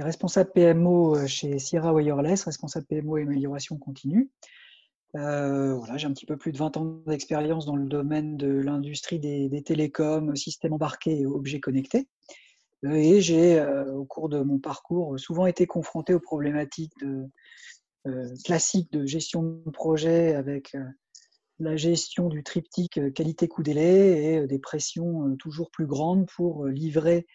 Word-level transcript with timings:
j'étais 0.00 0.06
responsable 0.06 0.50
PMO 0.52 1.26
chez 1.26 1.58
Sierra 1.58 1.92
Wireless, 1.92 2.44
responsable 2.44 2.86
PMO 2.86 3.18
et 3.18 3.22
amélioration 3.22 3.76
continue. 3.76 4.30
voilà, 5.12 5.96
j'ai 5.96 6.06
un 6.06 6.12
petit 6.12 6.24
peu 6.24 6.38
plus 6.38 6.52
de 6.52 6.58
20 6.58 6.76
ans 6.78 6.84
d'expérience 7.06 7.66
dans 7.66 7.76
le 7.76 7.86
domaine 7.86 8.38
de 8.38 8.48
l'industrie 8.48 9.18
des, 9.18 9.62
télécoms, 9.62 10.34
systèmes 10.36 10.72
embarqués 10.72 11.20
et 11.20 11.26
objets 11.26 11.60
connectés. 11.60 12.08
Et 12.82 13.20
j'ai, 13.20 13.62
au 13.94 14.06
cours 14.06 14.30
de 14.30 14.40
mon 14.40 14.58
parcours, 14.58 15.20
souvent 15.20 15.44
été 15.44 15.66
confronté 15.66 16.14
aux 16.14 16.20
problématiques 16.20 17.04
classiques 18.44 18.90
de 18.92 19.04
gestion 19.04 19.42
de 19.42 19.70
projet 19.70 20.34
avec 20.34 20.74
la 21.60 21.76
gestion 21.76 22.28
du 22.28 22.42
triptyque 22.42 22.98
euh, 22.98 23.10
qualité-coût-délai 23.10 24.32
et 24.32 24.38
euh, 24.38 24.46
des 24.46 24.58
pressions 24.58 25.28
euh, 25.28 25.36
toujours 25.36 25.70
plus 25.70 25.86
grandes 25.86 26.26
pour 26.26 26.66
livrer 26.66 27.26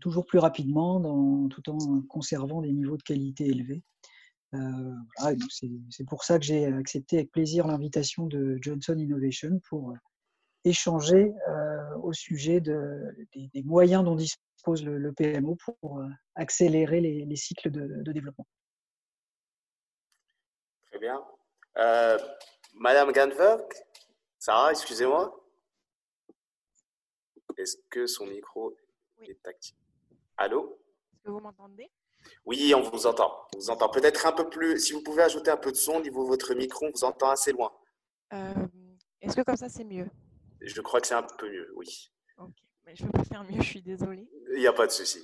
toujours 0.00 0.24
plus 0.26 0.38
rapidement 0.38 1.48
tout 1.48 1.68
en 1.70 2.02
conservant 2.08 2.62
des 2.62 2.72
niveaux 2.72 2.96
de 2.96 3.02
qualité 3.02 3.46
élevés. 3.46 3.82
c'est 5.50 6.06
pour 6.06 6.24
ça 6.24 6.38
que 6.38 6.44
j'ai 6.44 6.66
accepté 6.66 7.18
avec 7.18 7.30
plaisir 7.30 7.66
l'invitation 7.66 8.26
de 8.26 8.58
Johnson 8.60 8.96
Innovation 8.98 9.60
pour 9.68 9.94
échanger 10.64 11.32
au 12.02 12.12
sujet 12.12 12.60
des, 12.60 13.62
moyens 13.64 14.04
dont 14.04 14.16
dispose 14.16 14.84
le, 14.84 15.12
PMO 15.12 15.56
pour 15.56 16.02
accélérer 16.34 17.00
les, 17.00 17.36
cycles 17.36 17.70
de, 17.70 18.12
développement. 18.12 18.46
Très 20.90 20.98
bien. 20.98 21.22
Madame 22.74 23.12
Ganverk 23.12 23.74
Sarah, 24.38 24.70
excusez-moi. 24.70 25.34
Est-ce 27.56 27.76
que 27.90 28.06
son 28.06 28.26
micro 28.26 28.72
actif 29.44 29.74
Allô? 30.36 30.78
Est-ce 31.12 31.22
que 31.24 31.30
vous 31.30 31.40
m'entendez? 31.40 31.90
Oui, 32.44 32.72
on 32.74 32.82
vous 32.82 33.06
entend. 33.06 33.32
On 33.54 33.58
vous 33.58 33.70
entend. 33.70 33.88
Peut-être 33.88 34.26
un 34.26 34.32
peu 34.32 34.48
plus. 34.48 34.78
Si 34.78 34.92
vous 34.92 35.02
pouvez 35.02 35.22
ajouter 35.22 35.50
un 35.50 35.56
peu 35.56 35.72
de 35.72 35.76
son 35.76 35.96
au 35.96 36.00
niveau 36.00 36.24
de 36.24 36.28
votre 36.28 36.54
micro, 36.54 36.86
on 36.86 36.90
vous 36.90 37.04
entend 37.04 37.30
assez 37.30 37.52
loin. 37.52 37.72
Euh, 38.32 38.54
est-ce 39.20 39.36
que 39.36 39.42
comme 39.42 39.56
ça, 39.56 39.68
c'est 39.68 39.84
mieux? 39.84 40.08
Je 40.60 40.80
crois 40.80 41.00
que 41.00 41.06
c'est 41.06 41.14
un 41.14 41.22
peu 41.22 41.50
mieux, 41.50 41.72
oui. 41.76 42.10
Ok, 42.38 42.54
mais 42.84 42.94
je 42.94 43.04
ne 43.04 43.10
peux 43.10 43.18
pas 43.18 43.24
faire 43.24 43.44
mieux, 43.44 43.60
je 43.60 43.66
suis 43.66 43.82
désolée. 43.82 44.28
Il 44.54 44.60
n'y 44.60 44.66
a 44.66 44.72
pas 44.72 44.86
de 44.86 44.92
souci. 44.92 45.22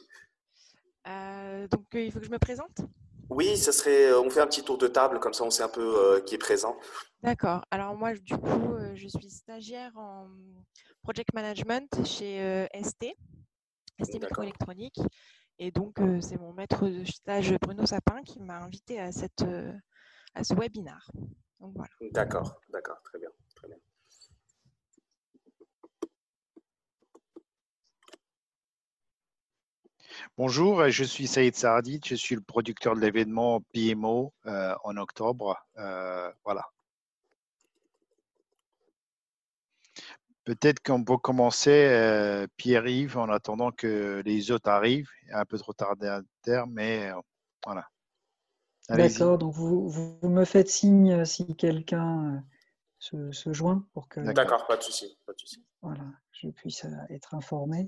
Euh, 1.06 1.67
donc, 1.69 1.95
euh, 1.95 2.00
il 2.00 2.12
faut 2.12 2.20
que 2.20 2.27
je 2.27 2.31
me 2.31 2.39
présente? 2.39 2.81
Oui, 3.28 3.56
ça 3.56 3.72
serait. 3.72 4.12
On 4.15 4.31
fait 4.31 4.41
un 4.41 4.47
petit 4.47 4.62
tour 4.62 4.78
de 4.78 4.87
table, 4.87 5.19
comme 5.19 5.33
ça 5.33 5.45
on 5.45 5.50
sait 5.50 5.62
un 5.62 5.69
peu 5.69 6.22
qui 6.27 6.34
est 6.34 6.39
présent. 6.39 6.77
D'accord. 7.22 7.65
Alors 7.70 7.97
moi, 7.97 8.15
du 8.15 8.37
coup, 8.37 8.77
je 8.95 9.09
suis 9.09 9.31
stagiaire 9.31 9.92
en 9.97 10.28
project 11.03 11.33
management 11.34 11.89
chez 12.06 12.69
ST, 12.83 13.06
ST 14.03 14.20
Microélectronique. 14.20 15.00
Et 15.59 15.70
donc, 15.70 15.98
c'est 16.20 16.39
mon 16.39 16.53
maître 16.53 16.89
de 16.89 17.05
stage 17.05 17.55
Bruno 17.61 17.87
Sapin 17.87 18.23
qui 18.23 18.41
m'a 18.41 18.59
invité 18.59 19.00
à, 19.00 19.12
cette, 19.12 19.45
à 20.34 20.42
ce 20.42 20.55
webinar. 20.55 21.11
voilà. 21.61 21.91
D'accord, 22.12 22.61
d'accord, 22.70 23.00
très 23.03 23.19
bien, 23.19 23.31
très 23.55 23.69
bien. 23.69 23.77
Bonjour, 30.37 30.89
je 30.89 31.05
suis 31.05 31.27
Saïd 31.27 31.55
Saadid, 31.55 32.05
je 32.05 32.15
suis 32.15 32.34
le 32.34 32.41
producteur 32.41 32.95
de 32.95 33.00
l'événement 33.00 33.61
PMO 33.72 34.33
euh, 34.47 34.75
en 34.84 34.97
octobre. 34.97 35.56
Euh, 35.78 36.31
voilà. 36.45 36.65
Peut-être 40.44 40.82
qu'on 40.82 41.03
peut 41.03 41.16
commencer, 41.16 41.88
euh, 41.88 42.47
Pierre-Yves, 42.56 43.16
en 43.16 43.28
attendant 43.31 43.72
que 43.72 44.22
les 44.25 44.50
autres 44.50 44.69
arrivent. 44.69 45.10
Un 45.32 45.44
peu 45.44 45.59
trop 45.59 45.72
tardé 45.72 46.06
à 46.06 46.21
terme, 46.43 46.72
mais 46.72 47.10
voilà. 47.65 47.88
D'accord, 48.91 49.38
donc 49.38 49.54
vous, 49.54 49.88
vous, 49.88 50.28
me 50.28 50.44
faites 50.44 50.69
signe 50.69 51.25
si 51.25 51.56
quelqu'un 51.56 52.44
se, 52.99 53.33
se, 53.33 53.54
joint 53.54 53.87
pour 53.94 54.09
que. 54.09 54.21
D'accord, 54.21 54.66
pas 54.66 54.77
de 54.77 54.83
souci. 54.83 55.19
Pas 55.25 55.33
de 55.33 55.38
souci. 55.38 55.65
Voilà 55.81 56.04
je 56.44 56.50
puisse 56.50 56.84
euh, 56.84 56.91
être 57.10 57.34
informé. 57.34 57.87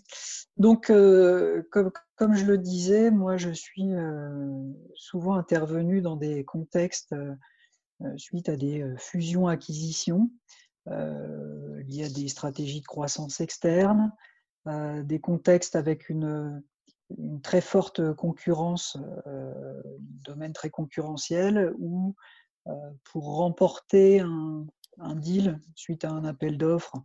Donc, 0.56 0.90
euh, 0.90 1.62
comme, 1.70 1.90
comme, 2.16 2.34
je 2.34 2.44
le 2.44 2.58
disais, 2.58 3.10
moi, 3.10 3.36
je 3.36 3.50
suis 3.50 3.92
euh, 3.92 4.72
souvent 4.94 5.34
intervenu 5.34 6.00
dans 6.00 6.16
des 6.16 6.44
contextes 6.44 7.14
suite 8.16 8.50
à 8.50 8.56
des 8.56 8.84
fusions-acquisitions 8.98 10.30
liées 10.86 12.04
à 12.04 12.08
des 12.08 12.28
stratégies 12.28 12.80
de 12.80 12.86
croissance 12.86 13.40
externe, 13.40 14.12
des 14.66 15.20
contextes 15.20 15.76
avec 15.76 16.08
une, 16.08 16.62
très 17.42 17.60
forte 17.60 18.14
concurrence, 18.14 18.96
un 19.26 19.82
domaine 19.96 20.52
très 20.52 20.70
concurrentiel, 20.70 21.72
où 21.78 22.14
pour 23.04 23.36
remporter 23.36 24.20
un, 24.20 24.66
deal 25.16 25.60
suite 25.74 26.04
à 26.04 26.10
un 26.10 26.24
appel 26.24 26.58
d'offres, 26.58 26.96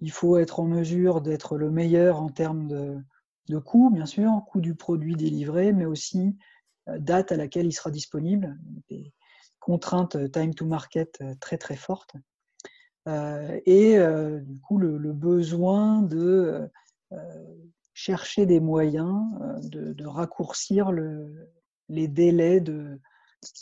il 0.00 0.10
faut 0.10 0.38
être 0.38 0.60
en 0.60 0.64
mesure 0.64 1.20
d'être 1.20 1.56
le 1.56 1.70
meilleur 1.70 2.20
en 2.20 2.28
termes 2.28 2.68
de, 2.68 3.58
coût, 3.58 3.90
bien 3.90 4.06
sûr, 4.06 4.30
coût 4.46 4.60
du 4.60 4.74
produit 4.74 5.16
délivré, 5.16 5.72
mais 5.72 5.86
aussi 5.86 6.36
euh, 6.88 6.98
date 6.98 7.32
à 7.32 7.36
laquelle 7.36 7.66
il 7.66 7.72
sera 7.72 7.90
disponible, 7.90 8.58
des 8.88 9.12
contraintes 9.58 10.16
euh, 10.16 10.28
time 10.28 10.54
to 10.54 10.66
market 10.66 11.18
euh, 11.22 11.34
très 11.40 11.58
très 11.58 11.76
fortes. 11.76 12.14
Et 13.06 13.98
du 14.42 14.60
coup, 14.60 14.78
le, 14.78 15.12
besoin 15.12 16.02
de 16.02 16.68
chercher 17.94 18.46
des 18.46 18.60
moyens 18.60 19.24
de, 19.62 20.06
raccourcir 20.06 20.92
le, 20.92 21.48
les 21.88 22.08
délais 22.08 22.60
de 22.60 23.00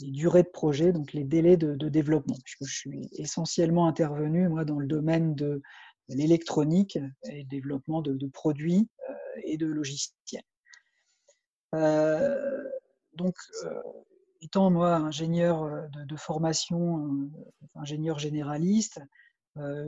les 0.00 0.10
durées 0.10 0.42
de 0.42 0.48
projet, 0.48 0.92
donc 0.92 1.12
les 1.12 1.24
délais 1.24 1.56
de, 1.56 1.88
développement. 1.88 2.36
Puisque 2.44 2.64
je 2.64 2.76
suis 2.76 3.08
essentiellement 3.12 3.86
intervenu 3.86 4.48
moi 4.48 4.64
dans 4.64 4.78
le 4.78 4.86
domaine 4.86 5.34
de 5.34 5.62
l'électronique 6.08 6.96
et 7.24 7.42
le 7.42 7.44
développement 7.44 8.02
de, 8.02 8.26
produits 8.28 8.88
euh, 9.10 9.14
et 9.44 9.56
de 9.56 9.66
logiciels. 9.66 10.42
Euh, 11.74 12.64
donc, 13.14 13.34
euh, 13.64 13.82
étant 14.40 14.70
moi 14.70 14.94
ingénieur 14.94 15.88
de, 15.90 16.16
formation, 16.16 17.30
ingénieur 17.74 18.18
généraliste, 18.18 19.00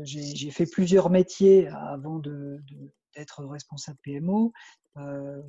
j'ai 0.02 0.50
fait 0.50 0.66
plusieurs 0.66 1.10
métiers 1.10 1.68
avant 1.68 2.18
d'être 2.18 3.44
responsable 3.44 3.98
PMO. 4.02 4.52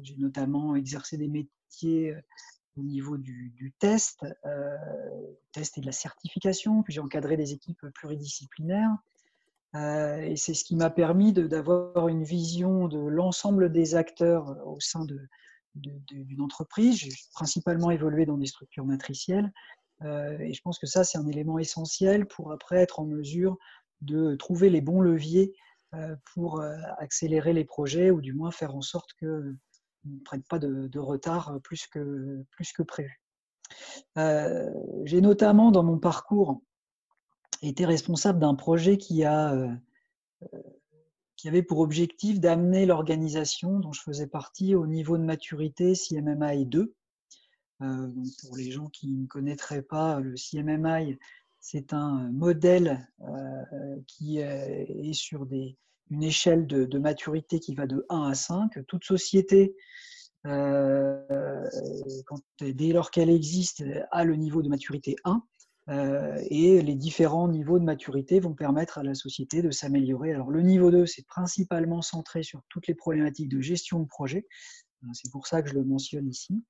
j'ai 0.02 0.16
notamment 0.18 0.75
exercé 0.75 1.18
des 1.18 1.28
métiers 1.28 2.16
au 2.78 2.84
niveau 2.84 3.18
du, 3.18 3.74
test, 3.79 4.25
test 5.52 5.78
et 5.78 5.81
de 5.81 5.85
la 5.85 5.91
certification, 5.91 6.84
puis 6.84 6.94
j'ai 6.94 7.02
encadré 7.02 7.38
des 7.38 7.53
équipes 7.53 7.85
pluridisciplinaires. 7.94 8.96
Euh, 9.75 10.22
et 10.22 10.35
c'est 10.35 10.53
ce 10.53 10.63
qui 10.63 10.75
m'a 10.75 10.90
permis 10.90 11.31
d'avoir 11.34 12.08
une 12.08 12.24
vision 12.24 12.88
de 12.88 12.97
l'ensemble 12.97 13.72
des 13.72 13.96
acteurs 13.96 14.50
euh, 14.50 14.63
au 14.66 14.79
sein 14.79 15.06
d'une 15.75 16.41
entreprise. 16.41 16.97
J'ai 16.97 17.12
principalement 17.34 17.91
évolué 17.91 18.25
dans 18.25 18.38
des 18.38 18.47
structures 18.47 18.85
matricielles. 18.85 19.52
Euh, 20.02 20.40
et 20.40 20.53
je 20.53 20.62
pense 20.62 20.79
que 20.79 20.88
ça, 20.88 21.03
c'est 21.03 21.18
un 21.18 21.28
élément 21.28 21.59
essentiel 21.59 22.25
pour 22.25 22.52
après 22.52 22.78
être 22.78 23.00
en 23.00 23.06
mesure 23.06 23.58
de 24.02 24.36
trouver 24.36 24.70
les 24.70 24.82
bons 24.82 25.02
leviers 25.02 25.54
pour 26.34 26.62
accélérer 27.00 27.52
les 27.52 27.66
projets 27.66 28.12
ou 28.12 28.22
du 28.22 28.34
moins 28.34 28.52
faire 28.52 28.76
en 28.76 28.82
sorte 28.82 29.14
qu'ils 29.18 29.58
ne 30.06 30.20
prennent 30.24 30.44
pas 30.44 30.60
de, 30.60 31.00
retard 31.00 31.59
plus 31.64 31.88
que, 31.88 32.46
plus 32.52 32.72
que 32.73 32.84
prévu. 32.84 33.22
J'ai 34.16 35.22
notamment 35.22 35.72
dans 35.72 35.84
mon 35.84 35.97
parcours 35.97 36.62
était 37.62 37.85
responsable 37.85 38.40
d'un 38.40 38.56
projet 38.56 38.97
qui, 38.97 39.23
a, 39.23 39.53
euh, 39.53 39.70
euh, 40.53 40.62
qui 41.35 41.47
avait 41.47 41.64
pour 41.64 41.79
objectif 41.79 42.40
d'amener 42.40 42.85
l'organisation 42.85 43.79
dont 43.79 43.91
je 43.91 44.02
faisais 44.02 44.28
partie 44.28 44.76
au 44.76 44.88
niveau 44.88 45.18
de 45.18 45.23
maturité 45.23 45.94
CMMI 45.94 46.66
2. 46.66 46.94
Euh, 47.82 48.08
pour 48.41 48.58
les 48.58 48.72
gens 48.72 48.88
qui 48.88 49.08
ne 49.08 49.26
connaîtraient 49.26 49.82
pas, 49.82 50.20
le 50.20 50.35
CMMI, 50.35 51.18
c'est 51.59 51.94
un 51.94 52.29
modèle 52.32 53.08
qui 54.08 54.40
est 54.40 55.14
sur 55.14 55.46
une 56.09 56.23
échelle 56.23 56.67
de, 56.67 56.97
maturité 56.97 57.59
qui 57.59 57.76
va 57.76 57.85
de 57.88 58.06
1 58.09 58.29
à 58.29 58.34
5. 58.34 58.85
Toute 58.88 59.03
société, 59.03 59.76
dès 60.46 60.52
lors 62.94 63.11
qu'elle 63.11 63.29
existe, 63.29 63.84
a 64.11 64.23
le 64.23 64.35
niveau 64.35 64.61
de 64.61 64.70
maturité 64.70 65.16
1. 65.26 65.44
Euh, 65.90 66.38
et 66.50 66.82
les 66.82 66.96
différents 66.96 67.47
niveaux 67.47 67.79
de 67.79 67.84
maturité 67.84 68.40
vont 68.40 68.53
permettre 68.53 69.00
à 69.00 69.03
la 69.03 69.16
société 69.16 69.64
de 69.64 69.72
s'améliorer. 69.72 70.34
Alors 70.34 70.52
le 70.52 70.61
niveau 70.61 70.91
2, 70.91 71.08
c'est 71.08 71.26
principalement 71.26 72.02
centré 72.02 72.44
sur 72.44 72.61
toutes 72.70 72.88
les 72.88 72.94
problématiques 72.94 73.50
de 73.50 73.59
gestion 73.59 74.00
de 74.00 74.06
projet. 74.06 74.46
Euh, 75.03 75.08
c'est 75.14 75.32
pour 75.32 75.47
ça 75.47 75.64
que 75.64 75.70
je 75.70 75.73
le 75.73 75.84
mentionne 75.84 76.28
ici. 76.28 76.64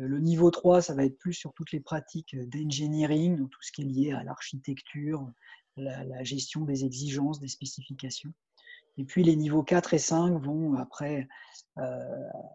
Euh, 0.00 0.08
le 0.08 0.18
niveau 0.18 0.50
3, 0.50 0.82
ça 0.82 0.94
va 0.94 1.04
être 1.04 1.18
plus 1.18 1.32
sur 1.32 1.52
toutes 1.54 1.72
les 1.72 1.80
pratiques 1.80 2.36
d'engineering, 2.48 3.36
donc 3.36 3.50
tout 3.50 3.62
ce 3.62 3.72
qui 3.72 3.82
est 3.82 3.86
lié 3.86 4.12
à 4.12 4.22
l'architecture, 4.22 5.30
la, 5.76 6.24
gestion 6.24 6.64
des 6.64 6.84
exigences, 6.84 7.38
des 7.40 7.48
spécifications. 7.48 8.32
Et 8.98 9.04
puis 9.04 9.22
les 9.22 9.36
niveaux 9.36 9.62
4 9.62 9.92
et 9.92 9.98
5 9.98 10.42
vont 10.42 10.74
après 10.74 11.28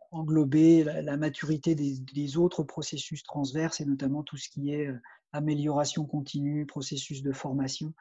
englober 0.09 0.83
la, 0.83 1.15
maturité 1.15 1.75
des, 1.75 2.37
autres 2.37 2.63
processus 2.63 3.21
transverses 3.21 3.79
et 3.79 3.85
notamment 3.85 4.23
tout 4.23 4.37
ce 4.37 4.49
qui 4.49 4.73
est 4.73 4.89
amélioration 5.33 6.03
continue, 6.07 6.65
processus 6.65 7.21
de 7.21 7.31
formation 7.31 7.93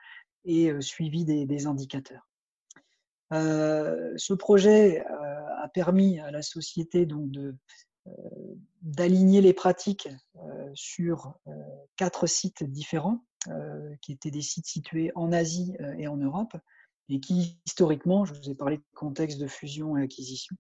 et 0.46 0.72
suivi 0.80 1.26
des, 1.26 1.66
indicateurs. 1.66 2.26
ce 3.30 4.32
projet 4.32 5.04
a 5.04 5.68
permis 5.68 6.18
à 6.18 6.30
la 6.30 6.40
société 6.40 7.04
donc 7.04 7.30
de 7.30 7.54
d'aligner 8.82 9.40
les 9.40 9.52
pratiques 9.52 10.08
sur 10.74 11.34
quatre 11.96 12.26
sites 12.26 12.64
différents, 12.64 13.24
qui 14.02 14.12
étaient 14.12 14.30
des 14.30 14.42
sites 14.42 14.66
situés 14.66 15.12
en 15.14 15.32
Asie 15.32 15.74
et 15.98 16.08
en 16.08 16.16
Europe, 16.16 16.56
et 17.08 17.20
qui 17.20 17.58
historiquement, 17.66 18.24
je 18.24 18.34
vous 18.34 18.50
ai 18.50 18.54
parlé 18.54 18.78
de 18.78 18.84
contexte 18.94 19.40
de 19.40 19.46
fusion 19.46 19.96
et 19.96 20.02
acquisition, 20.02 20.56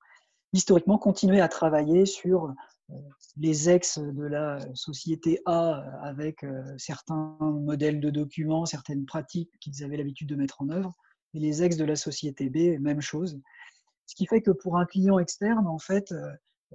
historiquement 0.52 0.98
continuaient 0.98 1.40
à 1.40 1.48
travailler 1.48 2.06
sur 2.06 2.52
les 3.36 3.70
ex 3.70 3.98
de 3.98 4.24
la 4.24 4.58
société 4.74 5.40
A 5.46 5.84
avec 6.02 6.44
certains 6.76 7.36
modèles 7.40 8.00
de 8.00 8.10
documents, 8.10 8.66
certaines 8.66 9.06
pratiques 9.06 9.52
qu'ils 9.60 9.84
avaient 9.84 9.96
l'habitude 9.96 10.28
de 10.28 10.34
mettre 10.34 10.60
en 10.60 10.70
œuvre, 10.70 10.92
et 11.34 11.38
les 11.38 11.62
ex 11.62 11.76
de 11.76 11.84
la 11.84 11.94
société 11.96 12.50
B, 12.50 12.80
même 12.80 13.00
chose. 13.00 13.40
Ce 14.06 14.16
qui 14.16 14.26
fait 14.26 14.42
que 14.42 14.50
pour 14.50 14.76
un 14.76 14.86
client 14.86 15.20
externe, 15.20 15.68
en 15.68 15.78
fait, 15.78 16.12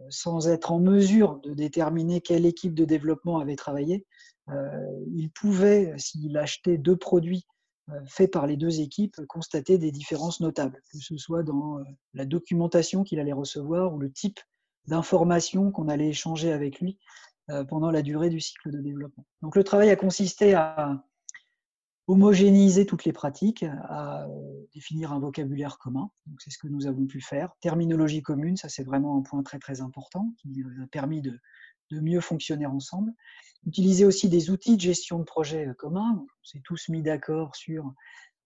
sans 0.09 0.47
être 0.47 0.71
en 0.71 0.79
mesure 0.79 1.39
de 1.41 1.53
déterminer 1.53 2.21
quelle 2.21 2.45
équipe 2.45 2.73
de 2.73 2.85
développement 2.85 3.39
avait 3.39 3.55
travaillé, 3.55 4.05
euh, 4.49 5.05
il 5.13 5.29
pouvait, 5.31 5.93
s'il 5.97 6.37
achetait 6.37 6.77
deux 6.77 6.97
produits 6.97 7.45
euh, 7.89 7.99
faits 8.07 8.31
par 8.31 8.47
les 8.47 8.57
deux 8.57 8.79
équipes, 8.79 9.15
constater 9.27 9.77
des 9.77 9.91
différences 9.91 10.39
notables, 10.39 10.81
que 10.91 10.99
ce 10.99 11.17
soit 11.17 11.43
dans 11.43 11.79
euh, 11.79 11.83
la 12.13 12.25
documentation 12.25 13.03
qu'il 13.03 13.19
allait 13.19 13.33
recevoir 13.33 13.93
ou 13.93 13.99
le 13.99 14.11
type 14.11 14.39
d'informations 14.87 15.71
qu'on 15.71 15.87
allait 15.87 16.09
échanger 16.09 16.51
avec 16.51 16.79
lui 16.79 16.99
pendant 17.69 17.91
la 17.91 18.01
durée 18.01 18.31
du 18.31 18.39
cycle 18.39 18.71
de 18.71 18.81
développement. 18.81 19.23
Donc 19.43 19.55
le 19.55 19.63
travail 19.63 19.91
a 19.91 19.95
consisté 19.95 20.55
à 20.55 21.03
homogénéiser 22.07 22.85
toutes 22.85 23.05
les 23.05 23.13
pratiques, 23.13 23.63
à 23.63 24.25
euh, 24.25 24.67
définir 24.73 25.11
un 25.11 25.19
vocabulaire 25.19 25.77
commun. 25.79 26.11
c'est 26.39 26.51
ce 26.51 26.57
que 26.57 26.67
nous 26.67 26.85
avons 26.85 27.05
pu 27.07 27.19
faire. 27.19 27.51
Terminologie 27.61 28.21
commune, 28.21 28.57
ça 28.57 28.69
c'est 28.69 28.83
vraiment 28.83 29.17
un 29.17 29.21
point 29.21 29.41
très 29.41 29.59
très 29.59 29.81
important 29.81 30.31
qui 30.37 30.49
nous 30.49 30.83
a 30.83 30.87
permis 30.87 31.21
de, 31.21 31.39
mieux 31.91 32.21
fonctionner 32.21 32.65
ensemble. 32.65 33.11
Utiliser 33.65 34.05
aussi 34.05 34.27
des 34.29 34.49
outils 34.49 34.75
de 34.75 34.81
gestion 34.81 35.17
de 35.19 35.23
projet 35.23 35.67
euh, 35.67 35.73
communs. 35.73 36.19
On 36.19 36.43
s'est 36.43 36.61
tous 36.63 36.89
mis 36.89 37.01
d'accord 37.01 37.55
sur 37.55 37.93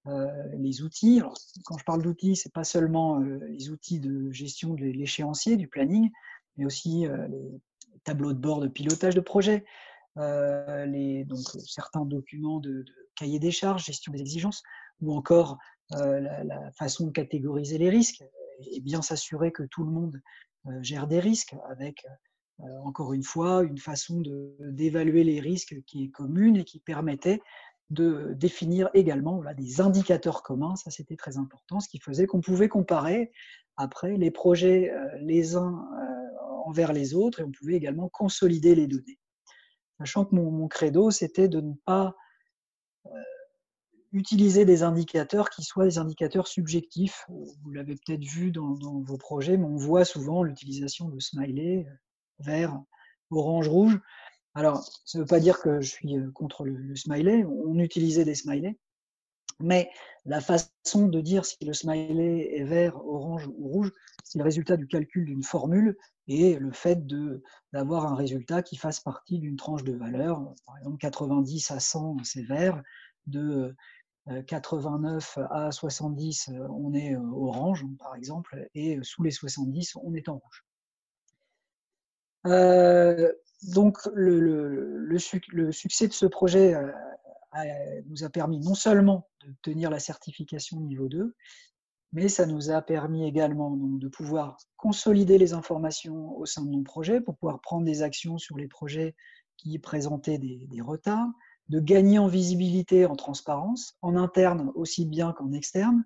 euh, 0.08 0.28
les 0.58 0.82
outils. 0.82 1.22
quand 1.66 1.78
je 1.78 1.84
parle 1.84 2.02
d'outils, 2.02 2.38
c'est 2.38 2.54
pas 2.54 2.64
seulement 2.64 3.20
les 3.20 3.70
outils 3.70 4.00
de 4.00 4.32
gestion 4.32 4.74
de 4.74 4.86
l'échéancier, 4.86 5.58
du 5.58 5.68
planning, 5.68 6.10
mais 6.56 6.66
aussi 6.66 7.06
les 7.30 7.62
tableaux 8.06 8.32
de 8.32 8.40
bord 8.40 8.62
de 8.62 8.70
pilotage 8.70 9.16
de 9.16 9.22
projet, 9.22 9.66
les, 10.16 11.26
donc, 11.26 11.40
certains 11.66 12.06
documents 12.06 12.60
de 12.60 12.86
cahier 13.20 13.40
des 13.40 13.52
charges, 13.52 13.86
gestion 13.86 14.12
des 14.14 14.22
exigences, 14.22 14.64
ou 15.02 15.14
encore 15.14 15.58
euh, 15.96 16.20
la, 16.20 16.72
façon 16.72 17.08
de 17.08 17.12
catégoriser 17.12 17.78
les 17.78 17.90
risques 17.90 18.24
et 18.72 18.80
bien 18.82 19.02
s'assurer 19.02 19.52
que 19.52 19.64
tout 19.64 19.84
le 19.84 19.92
monde 19.92 20.22
euh, 20.68 20.84
gère 20.84 21.08
des 21.08 21.20
risques 21.20 21.56
avec, 21.70 22.06
euh, 22.60 22.64
encore 22.84 23.14
une 23.14 23.24
fois, 23.24 23.64
une 23.64 23.78
façon 23.78 24.22
d'évaluer 24.60 25.24
les 25.24 25.40
risques 25.40 25.76
qui 25.86 26.06
est 26.06 26.10
commune 26.10 26.58
et 26.58 26.64
qui 26.64 26.80
permettait 26.80 27.42
de 27.90 28.34
définir 28.36 28.90
également 28.94 29.42
des 29.58 29.82
indicateurs 29.82 30.44
communs, 30.44 30.76
ça 30.76 30.92
c'était 30.92 31.16
très 31.16 31.38
important, 31.38 31.80
ce 31.80 31.90
qui 31.90 32.00
faisait 32.00 32.28
qu'on 32.28 32.40
pouvait 32.40 32.70
comparer 32.70 33.32
après 33.78 34.16
les 34.16 34.30
projets 34.30 34.94
les 35.22 35.56
uns 35.56 35.90
envers 36.66 36.94
les 36.94 37.16
autres 37.16 37.40
et 37.40 37.44
on 37.44 37.52
pouvait 37.52 37.74
également 37.74 38.08
consolider 38.08 38.76
les 38.76 38.86
données. 38.86 39.18
Sachant 39.98 40.24
que 40.24 40.36
mon 40.36 40.68
credo, 40.68 41.10
c'était 41.10 41.48
de 41.48 41.62
ne 41.62 41.74
pas 41.86 42.16
utiliser 44.12 44.66
des 44.66 44.84
indicateurs 44.84 45.50
qui 45.50 45.64
soient 45.64 45.86
des 45.86 45.98
indicateurs 45.98 46.48
subjectifs. 46.48 47.26
Vous 47.30 47.72
l'avez 47.72 47.96
peut-être 47.96 48.24
vu 48.24 48.52
dans, 48.52 48.76
vos 49.02 49.18
projets, 49.18 49.58
mais 49.58 49.66
on 49.66 49.78
voit 49.78 50.06
souvent 50.06 50.44
l'utilisation 50.44 51.10
de 51.10 51.20
smiley, 51.20 51.86
euh, 51.88 51.94
vert, 52.40 52.82
orange, 53.30 53.68
rouge. 53.68 54.00
Alors, 54.56 54.84
ça 55.06 55.20
ne 55.20 55.24
veut 55.24 55.28
pas 55.28 55.40
dire 55.40 55.60
que 55.60 55.82
je 55.82 55.90
suis 55.90 56.18
euh, 56.18 56.32
contre 56.32 56.66
le, 56.66 56.96
smiley, 56.96 57.46
on 57.46 57.78
utilisait 57.78 58.26
des 58.26 58.36
smileys, 58.36 58.78
mais 59.60 59.90
la 60.26 60.42
façon 60.42 61.08
de 61.08 61.22
dire 61.22 61.46
si 61.46 61.58
le 61.64 61.74
smiley 61.74 62.56
est 62.56 62.64
vert, 62.64 62.96
orange 63.06 63.48
ou 63.48 63.68
rouge, 63.68 63.92
c'est 64.24 64.40
le 64.40 64.44
résultat 64.44 64.78
du 64.78 64.88
calcul 64.88 65.26
d'une 65.26 65.44
formule 65.44 65.98
et 66.28 66.56
le 66.56 66.72
fait 66.72 67.06
d'avoir 67.74 68.06
un 68.06 68.16
résultat 68.16 68.62
qui 68.62 68.78
fasse 68.78 69.00
partie 69.00 69.40
d'une 69.40 69.58
tranche 69.58 69.84
de 69.84 69.94
valeur. 69.94 70.54
Par 70.66 70.78
exemple, 70.78 70.98
90 70.98 71.72
à 71.72 71.80
100, 71.80 72.18
c'est 72.24 72.44
vert, 72.44 72.82
de 73.28 73.76
89 74.46 75.38
euh, 75.38 75.44
à 75.50 75.72
70, 75.72 76.50
euh, 76.50 76.68
on 76.70 76.94
est 76.94 77.16
euh, 77.16 77.32
orange, 77.34 77.86
par 77.98 78.16
exemple, 78.16 78.68
et 78.76 79.00
sous 79.02 79.24
les 79.24 79.32
70, 79.32 79.96
on 80.04 80.14
est 80.14 80.30
en 80.30 80.40
rouge. 80.40 80.66
donc, 83.74 83.98
le, 84.14 85.18
succès 85.72 86.08
de 86.08 86.14
ce 86.14 86.26
projet 86.26 86.76
nous 88.06 88.24
a 88.24 88.30
permis 88.30 88.60
non 88.60 88.76
seulement 88.76 89.28
d'obtenir 89.44 89.90
la 89.90 90.00
certification 90.00 90.80
niveau 90.80 91.10
2, 91.10 91.36
mais 92.14 92.30
ça 92.30 92.46
nous 92.46 92.72
a 92.72 92.82
permis 92.82 93.28
également 93.28 93.72
de 93.76 94.08
pouvoir 94.08 94.58
consolider 94.78 95.38
les 95.38 95.54
informations 95.54 96.36
au 96.38 96.46
sein 96.46 96.64
de 96.64 96.70
nos 96.70 96.84
projets 96.84 97.22
pour 97.22 97.36
pouvoir 97.38 97.60
prendre 97.62 97.86
des 97.86 98.02
actions 98.02 98.38
sur 98.38 98.58
les 98.58 98.68
projets 98.68 99.16
qui 99.58 99.78
présentaient 99.80 100.40
des 100.40 100.82
retards, 100.82 101.30
de 101.70 101.80
gagner 101.80 102.20
en 102.20 102.28
visibilité, 102.28 103.06
en 103.06 103.16
transparence, 103.16 103.96
en 104.02 104.16
interne 104.16 104.72
aussi 104.76 105.06
bien 105.06 105.34
qu'en 105.34 105.52
externe, 105.52 106.04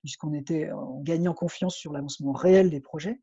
puisqu'on 0.00 0.34
était 0.34 0.70
en 0.72 1.00
gagnant 1.00 1.34
confiance 1.34 1.76
sur 1.76 1.92
l'avancement 1.92 2.32
réel 2.32 2.70
des 2.70 2.80
projets. 2.80 3.20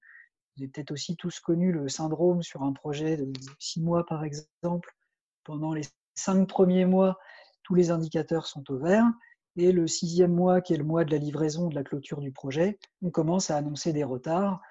Vous 0.55 0.63
avez 0.63 0.71
peut-être 0.71 0.91
aussi 0.91 1.15
tous 1.15 1.39
connu 1.39 1.71
le 1.71 1.87
syndrome 1.89 2.41
sur 2.41 2.63
un 2.63 2.73
projet 2.73 3.17
de 3.17 3.31
six 3.59 3.81
mois, 3.81 4.05
par 4.05 4.23
exemple. 4.23 4.95
Pendant 5.43 5.73
les 5.73 5.83
cinq 6.15 6.47
premiers 6.47 6.85
mois, 6.85 7.17
tous 7.63 7.75
les 7.75 7.91
indicateurs 7.91 8.47
sont 8.47 8.69
au 8.71 8.77
vert. 8.77 9.05
Et 9.57 9.71
le 9.71 9.85
sixième 9.85 10.33
mois, 10.33 10.61
qui 10.61 10.73
est 10.73 10.77
le 10.77 10.83
mois 10.83 11.03
de 11.03 11.11
la 11.11 11.17
livraison, 11.17 11.67
de 11.67 11.75
la 11.75 11.83
clôture 11.83 12.21
du 12.21 12.31
projet, 12.31 12.79
on 13.01 13.11
commence 13.11 13.51
à 13.51 13.57
annoncer 13.57 13.91
des 13.91 14.03
retards. 14.03 14.61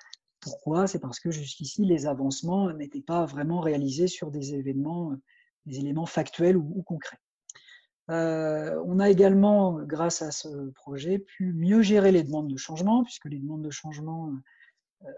Pourquoi? 0.40 0.86
C'est 0.86 1.00
parce 1.00 1.20
que 1.20 1.30
jusqu'ici, 1.30 1.84
les 1.84 2.06
avancements 2.06 2.72
n'étaient 2.72 3.02
pas 3.02 3.26
vraiment 3.26 3.60
réalisés 3.60 4.06
sur 4.06 4.30
des 4.30 4.54
événements 4.54 5.14
des 5.66 5.78
éléments 5.78 6.06
factuels 6.06 6.56
ou, 6.56 6.82
concrets. 6.82 7.18
Euh, 8.10 8.82
on 8.86 8.98
a 8.98 9.08
également, 9.08 9.80
grâce 9.82 10.22
à 10.22 10.32
ce 10.32 10.70
projet, 10.70 11.18
pu 11.18 11.52
mieux 11.52 11.82
gérer 11.82 12.12
les 12.12 12.24
demandes 12.24 12.48
de 12.48 12.56
changement, 12.56 13.04
puisque 13.04 13.26
les 13.26 13.38
demandes 13.38 13.62
de 13.62 13.70
changement, 13.70 14.32
euh, 15.04 15.08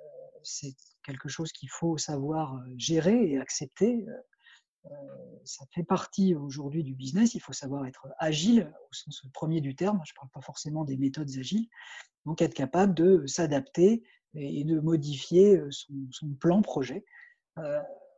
c'est 0.43 0.75
quelque 1.05 1.29
chose 1.29 1.53
qu'il 1.53 1.71
faut 1.71 1.97
savoir 1.97 2.57
euh, 2.57 2.75
gérer 2.77 3.31
et 3.31 3.39
accepter. 3.39 4.05
ça 5.45 5.65
fait 5.75 5.85
partie 5.85 6.35
aujourd'hui 6.35 6.83
du 6.83 6.95
business, 6.95 7.35
il 7.35 7.41
faut 7.41 7.53
savoir 7.53 7.87
être 7.87 8.09
agile 8.19 8.71
au 8.91 8.93
sens 8.93 9.23
premier 9.33 9.61
du 9.61 9.77
terme, 9.77 10.01
je 10.05 10.13
ne 10.13 10.17
parle 10.17 10.31
pas 10.31 10.41
forcément 10.41 10.85
des 10.85 10.97
méthodes 10.97 11.31
agiles, 11.39 11.69
donc 12.27 12.43
être 12.43 12.55
capable 12.55 12.93
de 12.93 13.25
s'adapter 13.27 14.03
et 14.35 14.65
de 14.65 14.81
modifier 14.81 15.63
son, 15.71 16.35
plan 16.41 16.63
projet 16.63 17.05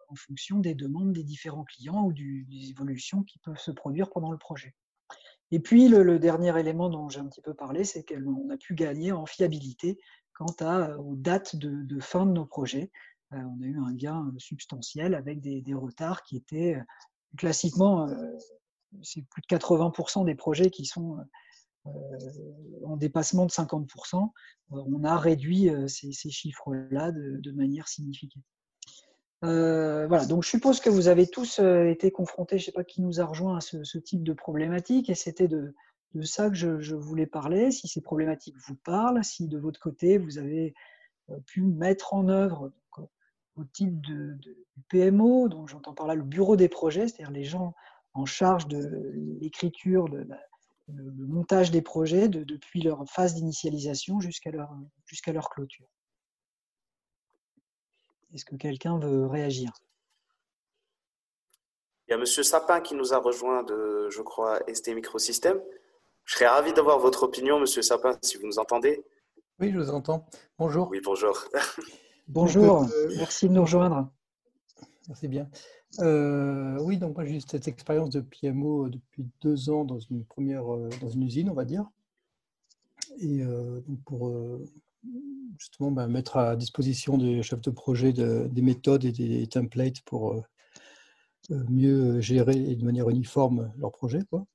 en 0.08 0.14
fonction 0.14 0.58
des 0.58 0.75
demandes 0.75 1.12
des 1.12 1.25
différents 1.25 1.64
clients 1.64 2.04
ou 2.04 2.12
des 2.12 2.70
évolutions 2.70 3.23
qui 3.23 3.38
peuvent 3.38 3.58
se 3.58 3.70
produire 3.70 4.11
pendant 4.11 4.30
le 4.30 4.38
projet. 4.38 4.75
Et 5.50 5.61
puis, 5.61 5.88
le, 5.88 6.18
dernier 6.18 6.58
élément 6.58 6.88
dont 6.88 7.08
j'ai 7.08 7.20
un 7.20 7.28
petit 7.28 7.40
peu 7.40 7.54
parlé, 7.54 7.84
c'est 7.84 8.04
qu'on 8.04 8.50
a 8.50 8.56
pu 8.56 8.75
gagner 8.75 9.12
en 9.12 9.26
fiabilité 9.26 9.99
quant 10.32 10.54
à, 10.61 10.90
euh, 10.90 10.96
aux 10.96 11.16
dates 11.16 11.56
de, 11.56 12.00
fin 12.00 12.26
de 12.26 12.32
nos 12.32 12.46
projets. 12.46 12.90
Euh, 13.32 13.37
on 13.37 13.62
a 13.62 13.66
eu 13.66 13.78
un 13.78 13.92
gain 13.92 14.26
euh, 14.26 14.38
substantiel 14.38 15.14
avec 15.14 15.40
des, 15.40 15.62
retards 15.75 16.23
qui 16.23 16.37
étaient 16.37 16.76
classiquement, 17.37 18.08
c'est 19.02 19.23
plus 19.23 19.42
de 19.42 19.56
80% 19.56 20.25
des 20.25 20.37
projets 20.37 20.70
qui 20.70 20.87
sont 20.87 21.18
en 21.84 22.96
dépassement 22.96 23.44
de 23.44 23.50
50%. 23.50 24.30
on 24.70 25.04
a 25.04 25.16
réduit 25.16 25.68
ces, 25.88 26.12
chiffres-là 26.12 27.11
de 27.12 27.52
manière 27.52 27.88
significative. 27.88 28.42
Euh, 29.43 30.07
voilà, 30.07 30.26
donc 30.26 30.43
je 30.43 30.49
suppose 30.49 30.81
que 30.81 30.88
vous 30.88 31.09
avez 31.09 31.26
tous 31.26 31.59
euh, 31.59 31.87
été 31.87 32.11
confrontés, 32.11 32.59
je 32.59 32.62
ne 32.62 32.67
sais 32.67 32.73
pas 32.73 32.85
qui 32.85 33.03
nous 33.03 33.21
a 33.21 33.25
rejoint 33.25 33.57
à 33.57 33.61
ce, 33.61 33.99
type 33.99 34.23
de 34.23 34.33
problématique, 34.33 35.11
et 35.11 35.14
c'était 35.14 35.49
de, 35.49 35.75
ça 36.23 36.49
que 36.49 36.55
je, 36.55 36.95
voulais 36.95 37.26
parler. 37.26 37.71
Si 37.71 37.88
ces 37.88 38.00
problématiques 38.00 38.57
vous 38.67 38.76
parlent, 38.76 39.23
si 39.25 39.49
de 39.49 39.59
votre 39.59 39.81
côté 39.81 40.19
vous 40.19 40.38
avez 40.38 40.75
euh, 41.31 41.38
pu 41.47 41.62
mettre 41.62 42.14
en 42.14 42.29
œuvre 42.29 42.73
au 43.57 43.64
type 43.64 44.00
de, 44.00 44.37
PMO, 44.88 45.49
donc 45.49 45.69
j'entends 45.69 45.95
par 45.95 46.07
là 46.07 46.14
le 46.14 46.23
bureau 46.23 46.57
des 46.57 46.69
projets, 46.69 47.09
c'est-à-dire 47.09 47.31
les 47.31 47.45
gens 47.45 47.75
en 48.12 48.26
charge 48.26 48.67
de 48.67 49.12
l'écriture, 49.41 50.09
de, 50.09 50.26
le 50.88 51.26
montage 51.26 51.71
des 51.71 51.83
projets 51.83 52.29
depuis 52.29 52.83
leur 52.83 53.05
phase 53.09 53.35
d'initialisation 53.35 54.21
jusqu'à 54.21 54.50
leur, 54.50 54.75
jusqu'à 55.07 55.33
leur 55.33 55.49
clôture. 55.50 55.87
Est-ce 58.35 58.45
que 58.45 58.57
quelqu'un 58.57 58.99
veut 58.99 59.26
réagir? 59.26 59.71
Il 62.07 62.11
y 62.11 62.14
a 62.14 62.19
Monsieur 62.19 62.43
Sapin 62.43 62.81
qui 62.81 62.95
nous 62.95 63.14
a 63.14 63.19
rejoint 63.19 63.62
de, 63.62 64.11
je 64.11 64.21
crois, 64.21 64.61
ST 64.73 64.88
Microsystem. 64.88 65.61
Je 66.25 66.35
serais 66.35 66.49
ravi 66.49 66.73
d'avoir 66.73 66.99
votre 66.99 67.23
opinion, 67.23 67.61
Monsieur 67.61 67.83
Sapin, 67.83 68.19
si 68.23 68.37
vous 68.37 68.47
nous 68.47 68.59
entendez. 68.59 69.05
Oui, 69.61 69.71
je 69.71 69.79
vous 69.79 69.91
entends. 69.91 70.26
Bonjour. 70.59 70.88
Oui, 70.91 71.00
bonjour. 71.03 71.45
Bonjour, 72.29 72.85
euh, 72.85 73.09
merci 73.19 73.49
de 73.49 73.53
nous 73.53 73.61
rejoindre. 73.61 74.11
Merci 75.09 75.29
bien. 75.29 75.47
Euh, 76.00 76.79
oui, 76.81 76.97
donc 76.97 77.17
moi 77.17 77.26
j'ai 77.26 77.37
eu 77.37 77.41
cette 77.43 77.69
expérience 77.69 78.09
de 78.09 78.23
PMO 78.23 78.88
depuis 78.88 79.26
deux 79.43 79.69
ans 79.69 79.85
dans 79.85 79.99
une 79.99 80.25
première 80.25 80.73
euh, 80.73 80.88
dans 81.03 81.11
une 81.11 81.23
usine, 81.25 81.50
on 81.50 81.55
va 81.55 81.67
dire. 81.67 81.85
Et 83.19 83.45
donc 83.45 84.03
pour 84.07 84.35
justement 85.58 85.90
bah, 85.90 86.08
mettre 86.08 86.37
à 86.37 86.56
disposition 86.56 87.18
des 87.18 87.42
chefs 87.42 87.61
de 87.61 87.70
projet 87.70 88.12
des 88.12 88.62
méthodes 88.62 89.04
et 89.04 89.12
des 89.12 89.46
templates 89.46 90.00
pour 90.02 90.42
mieux 91.50 92.20
gérer 92.20 92.56
et 92.56 92.76
de 92.76 92.84
manière 92.84 93.08
uniforme 93.11 93.73
leur 93.78 93.92
projet. 93.92 94.20
Quoi. 94.30 94.46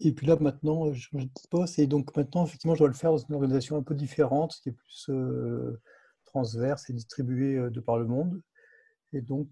Et 0.00 0.12
puis 0.12 0.26
là, 0.26 0.36
maintenant, 0.40 0.92
je 0.92 1.00
change 1.00 1.24
de 1.24 1.30
poste. 1.50 1.78
Et 1.78 1.86
donc 1.86 2.16
maintenant, 2.16 2.44
effectivement, 2.44 2.74
je 2.74 2.80
dois 2.80 2.88
le 2.88 2.94
faire 2.94 3.10
dans 3.10 3.18
une 3.18 3.34
organisation 3.34 3.76
un 3.76 3.82
peu 3.82 3.94
différente, 3.94 4.58
qui 4.62 4.70
est 4.70 4.72
plus 4.72 5.10
transverse 6.24 6.88
et 6.88 6.92
distribuée 6.92 7.70
de 7.70 7.80
par 7.80 7.98
le 7.98 8.06
monde. 8.06 8.40
Et 9.12 9.20
donc, 9.20 9.48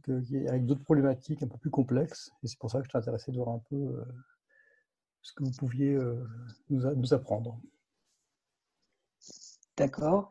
avec 0.48 0.64
d'autres 0.64 0.84
problématiques 0.84 1.42
un 1.42 1.48
peu 1.48 1.58
plus 1.58 1.70
complexes. 1.70 2.30
Et 2.42 2.46
c'est 2.46 2.58
pour 2.58 2.70
ça 2.70 2.80
que 2.80 2.88
je 2.90 2.96
intéressé 2.96 3.32
de 3.32 3.36
voir 3.36 3.50
un 3.50 3.62
peu 3.68 4.04
ce 5.20 5.32
que 5.32 5.44
vous 5.44 5.52
pouviez 5.52 5.98
nous 6.70 7.14
apprendre. 7.14 7.60
D'accord. 9.78 10.30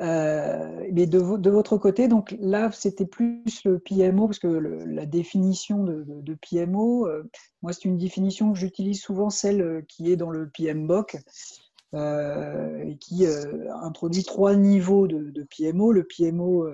Euh, 0.00 0.88
mais 0.92 1.06
de, 1.06 1.18
votre 1.18 1.78
côté, 1.78 2.08
donc 2.08 2.34
là, 2.40 2.70
c'était 2.72 3.06
plus 3.06 3.62
le 3.64 3.78
PMO, 3.78 4.26
parce 4.26 4.38
que 4.38 4.48
la 4.48 5.06
définition 5.06 5.84
de, 5.84 6.34
PMO, 6.34 7.06
euh, 7.06 7.22
moi, 7.62 7.72
c'est 7.72 7.84
une 7.84 7.98
définition 7.98 8.52
que 8.52 8.58
j'utilise 8.58 9.00
souvent, 9.00 9.30
celle 9.30 9.62
euh, 9.62 9.82
qui 9.88 10.10
est 10.10 10.16
dans 10.16 10.30
le 10.30 10.50
PMBOK, 10.50 11.16
et 11.96 12.96
qui 12.98 13.24
introduit 13.84 14.24
trois 14.24 14.56
niveaux 14.56 15.06
de, 15.06 15.46
PMO. 15.56 15.92
Le 15.92 16.02
PMO 16.02 16.68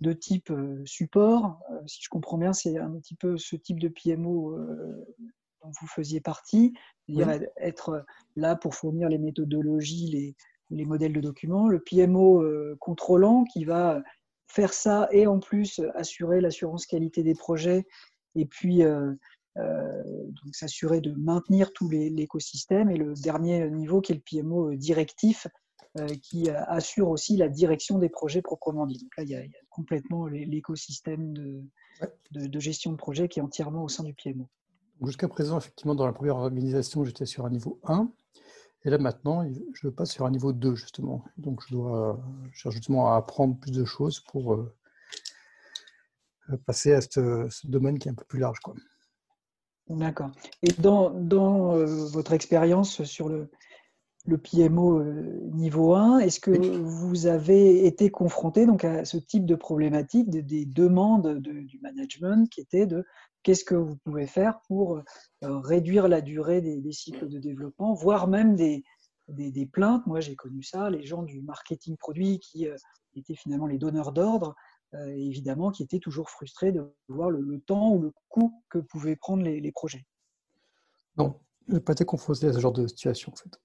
de 0.00 0.12
type 0.14 0.50
support, 0.86 1.60
si 1.86 2.02
je 2.02 2.08
comprends 2.08 2.38
bien, 2.38 2.54
c'est 2.54 2.78
un 2.78 2.90
petit 2.92 3.14
peu 3.14 3.36
ce 3.36 3.54
type 3.54 3.78
de 3.78 3.88
PMO 3.88 4.56
dont 5.62 5.70
vous 5.78 5.86
faisiez 5.86 6.22
partie, 6.22 6.72
c'est-à-dire 7.06 7.46
être 7.58 8.06
là 8.34 8.56
pour 8.56 8.74
fournir 8.74 9.10
les 9.10 9.18
méthodologies, 9.18 10.06
les 10.06 10.36
les 10.72 10.84
modèles 10.84 11.12
de 11.12 11.20
documents, 11.20 11.68
le 11.68 11.80
PMO 11.80 12.42
euh, 12.42 12.76
contrôlant 12.80 13.44
qui 13.44 13.64
va 13.64 14.02
faire 14.48 14.72
ça 14.72 15.08
et 15.12 15.26
en 15.26 15.38
plus 15.38 15.80
assurer 15.94 16.40
l'assurance 16.40 16.86
qualité 16.86 17.22
des 17.22 17.34
projets 17.34 17.86
et 18.34 18.44
puis 18.44 18.82
euh, 18.82 19.12
euh, 19.58 20.02
s'assurer 20.52 21.00
de 21.00 21.12
maintenir 21.12 21.72
tout 21.72 21.88
l'écosystème. 21.88 22.90
Et 22.90 22.96
le 22.96 23.14
dernier 23.14 23.70
niveau 23.70 24.00
qui 24.00 24.12
est 24.12 24.16
le 24.16 24.20
PMO 24.20 24.74
directif 24.74 25.46
qui 26.22 26.48
assure 26.48 27.10
aussi 27.10 27.36
la 27.36 27.50
direction 27.50 27.98
des 27.98 28.08
projets 28.08 28.40
proprement 28.40 28.86
dit. 28.86 28.96
Donc 28.96 29.14
là, 29.18 29.24
il 29.24 29.28
y 29.28 29.36
a, 29.36 29.42
complètement 29.68 30.26
l'écosystème 30.26 31.34
de, 31.34 31.60
de, 32.30 32.60
gestion 32.60 32.92
de 32.92 32.96
projet 32.96 33.28
qui 33.28 33.40
est 33.40 33.42
entièrement 33.42 33.84
au 33.84 33.88
sein 33.88 34.02
du 34.02 34.14
PMO. 34.14 34.48
Jusqu'à 35.04 35.28
présent, 35.28 35.58
effectivement, 35.58 35.94
dans 35.94 36.06
la 36.06 36.14
première 36.14 36.36
organisation, 36.36 37.04
j'étais 37.04 37.26
sur 37.26 37.44
un 37.44 37.50
niveau 37.50 37.78
1. 37.84 38.10
Et 38.84 38.90
là 38.90 38.98
maintenant, 38.98 39.44
je 39.74 39.88
passe 39.88 40.10
sur 40.10 40.26
un 40.26 40.30
niveau 40.30 40.52
2 40.52 40.74
justement. 40.74 41.24
Donc 41.36 41.62
je 41.66 41.74
dois 41.74 42.20
chercher 42.52 42.76
justement 42.76 43.12
à 43.12 43.16
apprendre 43.16 43.56
plus 43.58 43.72
de 43.72 43.84
choses 43.84 44.20
pour 44.20 44.54
euh, 44.54 44.74
passer 46.66 46.92
à 46.92 47.00
ce, 47.00 47.48
domaine 47.66 47.98
qui 47.98 48.08
est 48.08 48.10
un 48.10 48.14
peu 48.14 48.24
plus 48.24 48.40
large. 48.40 48.58
D'accord. 49.88 50.30
Et 50.62 50.72
dans, 50.78 51.10
dans 51.10 51.76
euh, 51.76 51.84
votre 51.86 52.32
expérience 52.32 53.02
sur 53.04 53.28
le, 53.28 53.50
le 54.24 54.38
PMO 54.38 55.00
euh, 55.00 55.40
niveau 55.52 55.94
1, 55.94 56.20
est-ce 56.20 56.38
que 56.38 56.50
vous 56.52 57.26
avez 57.26 57.86
été 57.86 58.10
confronté 58.10 58.66
donc, 58.66 58.84
à 58.84 59.04
ce 59.04 59.16
type 59.16 59.46
de 59.46 59.56
problématique, 59.56 60.30
des 60.30 60.64
demandes 60.64 61.38
du 61.38 61.80
management 61.80 62.48
qui 62.48 62.60
étaient 62.60 62.86
de 62.86 63.04
qu'est-ce 63.42 63.64
que 63.64 63.74
vous 63.74 63.96
pouvez 63.96 64.26
faire 64.26 64.60
pour 64.68 64.98
euh, 64.98 65.02
réduire 65.42 66.06
la 66.06 66.20
durée 66.20 66.60
des, 66.60 66.92
cycles 66.92 67.28
de 67.28 67.40
développement, 67.40 67.94
voire 67.94 68.28
même 68.28 68.54
des, 68.54 68.84
des, 69.26 69.66
plaintes? 69.66 70.06
Moi, 70.06 70.20
j'ai 70.20 70.36
connu 70.36 70.62
ça, 70.62 70.88
les 70.88 71.04
gens 71.04 71.24
du 71.24 71.42
marketing 71.42 71.96
produit 71.96 72.38
qui 72.38 72.68
euh, 72.68 72.76
étaient 73.16 73.34
finalement 73.34 73.66
les 73.66 73.78
donneurs 73.78 74.12
d'ordre, 74.12 74.54
évidemment, 75.16 75.70
qui 75.70 75.82
étaient 75.82 75.98
toujours 75.98 76.28
frustrés 76.28 76.70
de 76.70 76.84
voir 77.08 77.30
le, 77.30 77.58
temps 77.60 77.94
ou 77.94 78.02
le 78.02 78.12
coût 78.28 78.52
que 78.68 78.78
pouvaient 78.78 79.16
prendre 79.16 79.42
les, 79.42 79.58
les 79.58 79.72
projets. 79.72 80.04
Non, 81.16 81.40
je 81.66 81.72
n'ai 81.72 81.80
pas 81.80 81.94
été 81.94 82.04
confronté 82.04 82.46
à 82.46 82.52
ce 82.52 82.58
genre 82.58 82.74
de 82.74 82.86
situation, 82.86 83.32
en 83.32 83.36
fait. 83.36 83.58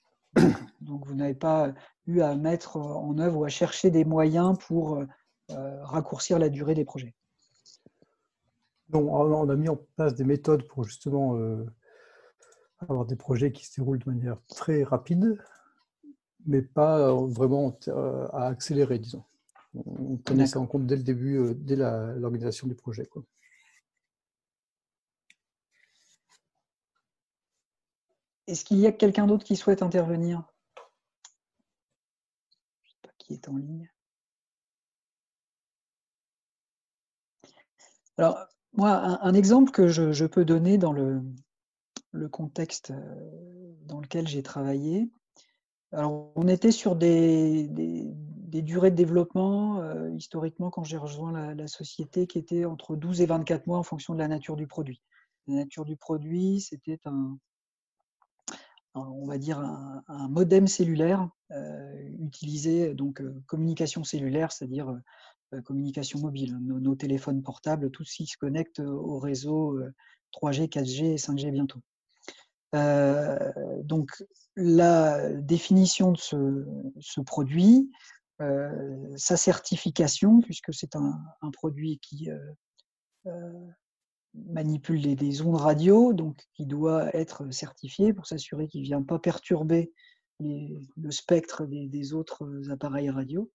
Donc 0.82 1.06
vous 1.06 1.16
n'avez 1.16 1.34
pas 1.34 1.74
eu 2.06 2.22
à 2.22 2.36
mettre 2.36 2.78
en 2.78 3.18
œuvre 3.20 3.40
ou 3.40 3.44
à 3.46 3.50
chercher 3.50 3.92
des 3.92 4.06
moyens 4.06 4.58
pour 4.60 5.04
euh, 5.52 5.84
raccourcir 5.84 6.40
la 6.40 6.50
durée 6.50 6.76
des 6.76 6.86
projets. 6.86 7.14
Non, 8.90 9.14
on 9.14 9.50
a 9.50 9.56
mis 9.56 9.70
en 9.70 9.78
place 9.96 10.16
des 10.16 10.24
méthodes 10.24 10.64
pour 10.68 10.84
justement 10.84 11.38
euh, 11.38 11.66
avoir 12.80 13.06
des 13.06 13.16
projets 13.16 13.52
qui 13.52 13.66
se 13.66 13.80
déroulent 13.80 14.00
de 14.00 14.10
manière 14.10 14.38
très 14.48 14.84
rapide, 14.84 15.38
mais 16.46 16.62
pas 16.62 17.14
vraiment 17.14 17.78
euh, 17.88 18.28
à 18.32 18.48
accélérer, 18.48 19.00
disons. 19.00 19.24
On 19.86 20.18
prenait 20.18 20.48
ça 20.48 20.60
en 20.60 20.66
compte 20.66 20.86
dès 20.86 20.96
le 20.96 21.04
début, 21.04 21.54
dès 21.56 21.76
l'organisation 21.76 22.68
du 22.68 22.76
projet. 22.76 23.06
Quoi. 23.06 23.24
Est-ce 28.48 28.64
qu'il 28.64 28.78
y 28.80 28.88
a 28.88 28.94
quelqu'un 28.94 29.28
d'autre 29.28 29.44
qui 29.44 29.58
souhaite 29.58 29.82
intervenir? 29.82 30.44
Je 32.84 32.90
ne 32.90 32.94
sais 32.94 32.98
pas 33.04 33.10
qui 33.18 33.34
est 33.34 33.50
en 33.50 33.58
ligne. 33.58 33.92
Alors, 38.18 38.40
moi, 38.74 39.20
un, 39.22 39.34
exemple 39.34 39.72
que 39.72 39.90
je, 39.90 40.26
peux 40.26 40.46
donner 40.46 40.78
dans 40.78 40.94
le, 40.94 41.22
contexte 42.32 42.92
euh, 42.92 43.76
dans 43.84 44.00
lequel 44.00 44.28
j'ai 44.28 44.44
travaillé. 44.44 45.12
Alors, 45.92 46.32
on 46.36 46.48
était 46.48 46.72
sur 46.72 46.96
des, 46.96 47.68
durées 48.54 48.92
de 48.92 48.96
développement, 48.96 49.82
euh, 49.82 50.10
historiquement, 50.12 50.72
quand 50.72 50.84
j'ai 50.84 50.98
rejoint 50.98 51.32
la, 51.34 51.54
la, 51.54 51.68
société, 51.68 52.28
qui 52.28 52.40
étaient 52.40 52.66
entre 52.66 52.96
12 52.96 53.22
et 53.22 53.26
24 53.26 53.68
mois 53.68 53.78
en 53.78 53.84
fonction 53.84 54.14
de 54.14 54.20
la 54.20 54.28
nature 54.30 54.56
du 54.56 54.68
produit. 54.68 55.02
La 55.48 55.56
nature 55.56 55.86
du 55.86 55.96
produit, 55.96 56.62
c'était 56.62 57.00
un, 57.06 57.38
on 58.98 59.26
va 59.26 59.38
dire, 59.38 59.60
un, 59.60 60.28
modem 60.30 60.68
cellulaire 60.68 61.30
euh, 61.52 62.10
utilisé, 62.20 62.94
donc 62.94 63.22
euh, 63.22 63.42
communication 63.48 64.04
cellulaire, 64.04 64.52
c'est-à-dire 64.52 64.96
euh, 65.54 65.62
communication 65.62 66.20
mobile, 66.20 66.58
nos, 66.62 66.96
téléphones 66.96 67.42
portables, 67.42 67.90
tout 67.92 68.04
ce 68.04 68.16
qui 68.16 68.26
se 68.26 68.38
connecte 68.38 68.80
au 68.80 69.20
réseau 69.20 69.80
3G, 70.34 70.68
4G 70.68 71.14
et 71.14 71.16
5G 71.16 71.52
bientôt. 71.52 71.80
donc, 73.84 74.12
la 74.58 75.32
définition 75.34 76.12
de 76.12 76.18
ce, 76.18 77.22
produit, 77.22 77.90
sa 78.40 79.38
certification, 79.38 80.42
puisque 80.42 80.74
c'est 80.74 80.98
un, 80.98 81.18
produit 81.54 82.00
qui 82.00 82.30
manipule 84.50 85.00
les, 85.00 85.42
ondes 85.42 85.56
radio, 85.56 86.14
donc 86.14 86.38
qui 86.54 86.66
doit 86.66 87.16
être 87.16 87.52
certifié 87.52 88.14
pour 88.14 88.28
s'assurer 88.28 88.68
qu'il 88.68 88.82
ne 88.82 88.86
vient 88.86 89.04
pas 89.04 89.20
perturber 89.20 89.92
le 90.40 91.12
spectre 91.12 91.66
des, 91.66 92.14
autres 92.14 92.48
appareils 92.70 93.10
radio. 93.10 93.50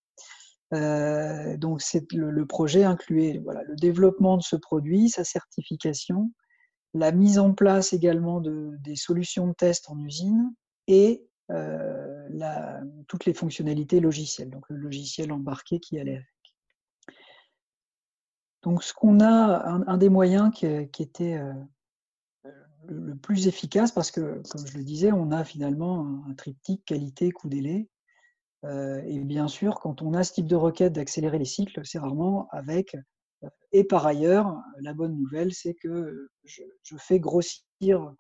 Euh, 0.74 1.56
donc 1.58 1.82
le, 2.12 2.30
le, 2.30 2.46
projet 2.46 2.84
incluait 2.84 3.40
voilà, 3.44 3.62
le 3.64 3.76
développement 3.76 4.38
de 4.38 4.42
ce 4.42 4.56
produit, 4.56 5.10
sa 5.10 5.22
certification, 5.22 6.32
la 6.94 7.12
mise 7.12 7.38
en 7.38 7.52
place 7.52 7.92
également 7.92 8.40
de, 8.40 8.70
des 8.80 8.96
solutions 8.96 9.48
de 9.48 9.52
test 9.52 9.90
en 9.90 9.98
usine 9.98 10.54
et 10.86 11.24
euh, 11.50 12.28
toutes 13.08 13.26
les 13.26 13.34
fonctionnalités 13.34 14.00
logicielles, 14.00 14.50
donc 14.50 14.64
le 14.68 14.76
logiciel 14.76 15.32
embarqué 15.32 15.80
qui 15.80 15.98
allait 15.98 16.24
donc, 18.62 18.84
ce 18.84 18.94
qu'on 18.94 19.20
a, 19.20 19.66
un, 19.86 19.96
des 19.96 20.08
moyens 20.08 20.52
qui, 20.54 20.66
était 20.66 21.34
euh, 21.34 21.52
le, 22.86 23.16
plus 23.16 23.48
efficace, 23.48 23.90
parce 23.90 24.12
que, 24.12 24.40
comme 24.50 24.66
je 24.66 24.78
le 24.78 24.84
disais, 24.84 25.10
on 25.10 25.32
a 25.32 25.42
finalement 25.42 26.22
un, 26.28 26.34
triptyque 26.34 26.84
qualité, 26.84 27.32
coût, 27.32 27.48
délai. 27.48 27.88
Euh, 28.64 29.02
et 29.04 29.18
bien 29.18 29.48
sûr, 29.48 29.80
quand 29.80 30.02
on 30.02 30.14
a 30.14 30.22
ce 30.22 30.34
type 30.34 30.46
de 30.46 30.54
requête 30.54 30.92
d'accélérer 30.92 31.40
les 31.40 31.44
cycles, 31.44 31.80
c'est 31.84 31.98
rarement 31.98 32.48
avec. 32.52 32.94
Euh, 33.42 33.48
et 33.72 33.82
par 33.82 34.06
ailleurs, 34.06 34.56
la 34.80 34.94
bonne 34.94 35.16
nouvelle, 35.16 35.52
c'est 35.52 35.74
que 35.74 36.30
je, 36.44 36.62
fais 36.98 37.18
grossir 37.18 38.14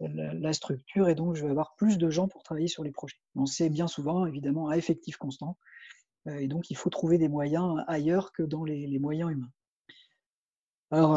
la, 0.00 0.52
structure 0.54 1.10
et 1.10 1.14
donc 1.14 1.34
je 1.34 1.44
vais 1.44 1.50
avoir 1.50 1.74
plus 1.76 1.98
de 1.98 2.08
gens 2.08 2.28
pour 2.28 2.42
travailler 2.42 2.68
sur 2.68 2.82
les 2.82 2.90
projets. 2.90 3.18
On 3.36 3.44
sait 3.44 3.68
bien 3.68 3.86
souvent, 3.86 4.24
évidemment, 4.24 4.68
à 4.68 4.78
effectif 4.78 5.18
constant, 5.18 5.58
et 6.26 6.48
donc 6.48 6.70
il 6.70 6.76
faut 6.76 6.88
trouver 6.88 7.18
des 7.18 7.28
moyens 7.28 7.84
ailleurs 7.86 8.32
que 8.32 8.42
dans 8.42 8.64
les, 8.64 8.98
moyens 8.98 9.30
humains. 9.30 9.50
Alors, 10.90 11.16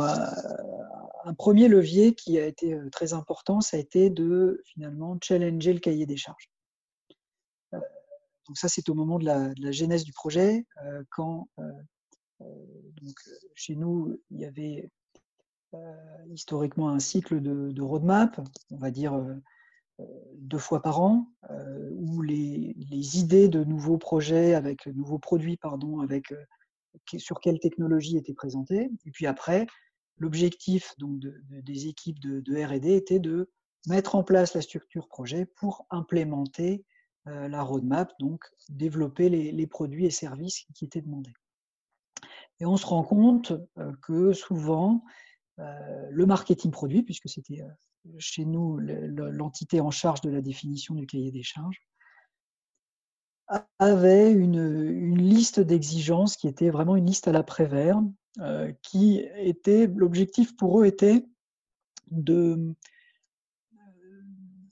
un 1.27 1.33
premier 1.33 1.67
levier 1.67 2.15
qui 2.15 2.39
a 2.39 2.45
été 2.45 2.77
très 2.91 3.13
important, 3.13 3.61
ça 3.61 3.77
a 3.77 3.79
été 3.79 4.09
de 4.09 4.61
finalement 4.65 5.17
challenger 5.21 5.73
le 5.73 5.79
cahier 5.79 6.05
des 6.05 6.17
charges. 6.17 6.49
Donc 7.71 8.57
ça, 8.57 8.69
c'est 8.69 8.87
au 8.89 8.93
moment 8.93 9.19
de 9.19 9.25
la, 9.25 9.71
genèse 9.71 10.05
du 10.05 10.13
projet, 10.13 10.65
quand 11.11 11.49
chez 13.55 13.75
nous, 13.75 14.17
il 14.31 14.39
y 14.39 14.45
avait 14.45 14.89
historiquement 16.29 16.89
un 16.89 16.99
cycle 16.99 17.41
de, 17.41 17.81
roadmap, 17.81 18.39
on 18.71 18.77
va 18.77 18.89
dire 18.89 19.21
deux 20.35 20.57
fois 20.57 20.81
par 20.81 21.01
an, 21.01 21.27
où 21.91 22.21
les, 22.21 22.73
idées 23.19 23.49
de 23.49 23.63
nouveaux 23.63 23.97
projets 23.97 24.53
avec 24.53 24.87
nouveaux 24.87 25.19
produits, 25.19 25.57
pardon, 25.57 25.99
avec 25.99 26.33
sur 27.17 27.39
quelle 27.39 27.59
technologie 27.59 28.17
étaient 28.17 28.33
présentées. 28.33 28.89
Et 29.05 29.11
puis 29.11 29.25
après, 29.27 29.67
l'objectif 30.17 30.93
donc 30.97 31.19
des 31.49 31.87
équipes 31.87 32.19
de, 32.19 32.63
R&D 32.63 32.95
était 32.95 33.19
de 33.19 33.49
mettre 33.87 34.15
en 34.15 34.23
place 34.23 34.53
la 34.53 34.61
structure 34.61 35.07
projet 35.07 35.45
pour 35.45 35.85
implémenter 35.89 36.83
la 37.25 37.61
roadmap, 37.61 38.13
donc 38.19 38.43
développer 38.69 39.29
les, 39.29 39.67
produits 39.67 40.05
et 40.05 40.09
services 40.09 40.65
qui 40.73 40.85
étaient 40.85 41.01
demandés. 41.01 41.33
Et 42.59 42.65
on 42.65 42.77
se 42.77 42.85
rend 42.85 43.03
compte 43.03 43.53
que 44.01 44.33
souvent, 44.33 45.03
le 45.57 46.25
marketing 46.25 46.71
produit, 46.71 47.03
puisque 47.03 47.29
c'était 47.29 47.61
chez 48.17 48.45
nous 48.45 48.77
l'entité 48.79 49.81
en 49.81 49.91
charge 49.91 50.21
de 50.21 50.29
la 50.29 50.41
définition 50.41 50.95
du 50.95 51.05
cahier 51.05 51.31
des 51.31 51.43
charges, 51.43 51.81
avait 53.79 54.31
une, 54.31 55.17
liste 55.17 55.59
d'exigences 55.59 56.35
qui 56.35 56.47
était 56.47 56.69
vraiment 56.69 56.95
une 56.95 57.05
liste 57.05 57.27
à 57.27 57.31
l'après-vert, 57.31 58.01
qui 58.81 59.23
était 59.35 59.87
l'objectif 59.87 60.55
pour 60.55 60.81
eux 60.81 60.85
était 60.85 61.25
de 62.11 62.75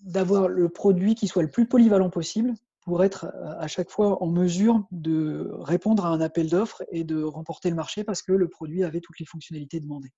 d'avoir 0.01 0.48
le 0.48 0.70
produit 0.70 1.15
qui 1.15 1.27
soit 1.27 1.41
le 1.41 1.50
plus 1.50 1.65
polyvalent 1.67 2.12
possible 2.12 2.53
pour 2.82 3.03
être 3.03 3.25
à 3.58 3.67
chaque 3.67 3.89
fois 3.89 4.22
en 4.22 4.27
mesure 4.27 4.86
de 4.91 5.50
répondre 5.53 6.05
à 6.05 6.10
un 6.10 6.22
appel 6.22 6.48
d'offres 6.48 6.84
et 6.91 7.03
de 7.03 7.24
remporter 7.24 7.72
le 7.72 7.75
marché 7.75 8.03
parce 8.03 8.22
que 8.22 8.32
le 8.32 8.48
produit 8.48 8.84
avait 8.84 9.01
toutes 9.01 9.20
les 9.20 9.25
fonctionnalités 9.25 9.79
demandées. 9.79 10.13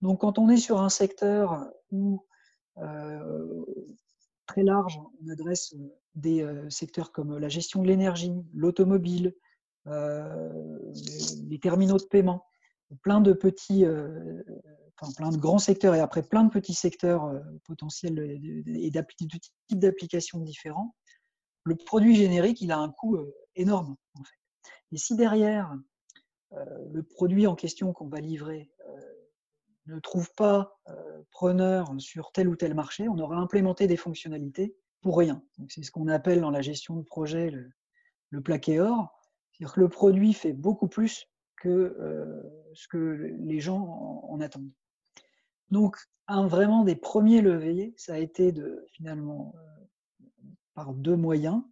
Donc 0.00 0.20
quand 0.20 0.38
on 0.38 0.48
est 0.48 0.56
sur 0.56 0.80
un 0.80 0.88
secteur 0.88 1.68
où 1.90 2.24
euh, 2.78 3.64
très 4.50 4.64
large, 4.64 4.98
on 5.22 5.28
adresse 5.30 5.76
des 6.16 6.44
secteurs 6.70 7.12
comme 7.12 7.38
la 7.38 7.48
gestion 7.48 7.82
de 7.82 7.86
l'énergie, 7.86 8.34
l'automobile, 8.52 9.36
les 9.86 11.60
terminaux 11.62 11.98
de 11.98 12.06
paiement, 12.10 12.44
plein 13.02 13.20
de 13.20 13.32
petits, 13.32 13.84
enfin, 13.86 15.12
plein 15.16 15.30
de 15.30 15.36
grands 15.36 15.60
secteurs 15.60 15.94
et 15.94 16.00
après 16.00 16.24
plein 16.24 16.42
de 16.42 16.50
petits 16.50 16.74
secteurs 16.74 17.32
potentiels 17.64 18.18
et 18.18 18.90
de 18.90 19.04
types 19.68 19.78
d'applications 19.78 20.40
différents, 20.40 20.96
le 21.62 21.76
produit 21.76 22.16
générique, 22.16 22.60
il 22.60 22.72
a 22.72 22.78
un 22.78 22.90
coût 22.90 23.18
énorme. 23.54 23.94
Et 24.90 24.98
si 24.98 25.14
derrière, 25.14 25.72
le 26.50 27.04
produit 27.04 27.46
en 27.46 27.54
question 27.54 27.92
qu'on 27.92 28.08
va 28.08 28.18
livrer 28.18 28.68
ne 29.94 30.00
trouve 30.00 30.32
pas 30.34 30.78
preneur 31.30 31.92
sur 31.98 32.32
tel 32.32 32.48
ou 32.48 32.56
tel 32.56 32.74
marché, 32.74 33.08
on 33.08 33.18
aura 33.18 33.36
implémenté 33.36 33.86
des 33.86 33.96
fonctionnalités 33.96 34.76
pour 35.00 35.18
rien. 35.18 35.42
C'est 35.68 35.82
ce 35.82 35.90
qu'on 35.90 36.08
appelle 36.08 36.40
dans 36.40 36.50
la 36.50 36.62
gestion 36.62 36.96
de 36.96 37.02
projet 37.02 37.50
le, 37.50 37.70
le 38.30 38.40
plaqué 38.40 38.80
or. 38.80 39.20
C'est-à-dire 39.52 39.74
que 39.74 39.80
le 39.80 39.88
produit 39.88 40.32
fait 40.32 40.52
beaucoup 40.52 40.88
plus 40.88 41.26
que 41.60 41.96
ce 42.74 42.88
que 42.88 43.34
les 43.38 43.60
gens 43.60 44.22
en, 44.28 44.40
attendent. 44.40 44.72
Donc, 45.70 45.98
un 46.26 46.46
vraiment 46.46 46.84
des 46.84 46.96
premiers 46.96 47.42
leviers, 47.42 47.94
ça 47.96 48.14
a 48.14 48.18
été 48.18 48.52
de 48.52 48.86
finalement 48.92 49.54
par 50.74 50.94
deux 50.94 51.16
moyens, 51.16 51.62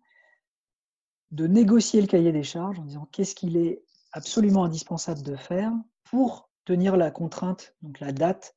de 1.31 1.47
négocier 1.47 2.01
le 2.01 2.07
cahier 2.07 2.33
des 2.33 2.42
charges 2.42 2.79
en 2.79 2.85
disant 2.85 3.09
qu'est-ce 3.12 3.35
qu'il 3.35 3.57
est 3.57 3.83
absolument 4.12 4.64
indispensable 4.64 5.23
de 5.23 5.37
faire 5.37 5.73
pour 6.05 6.48
tenir 6.68 6.98
la 6.98 7.11
contrainte, 7.11 7.74
donc 7.81 7.98
la 7.98 8.12
date 8.12 8.54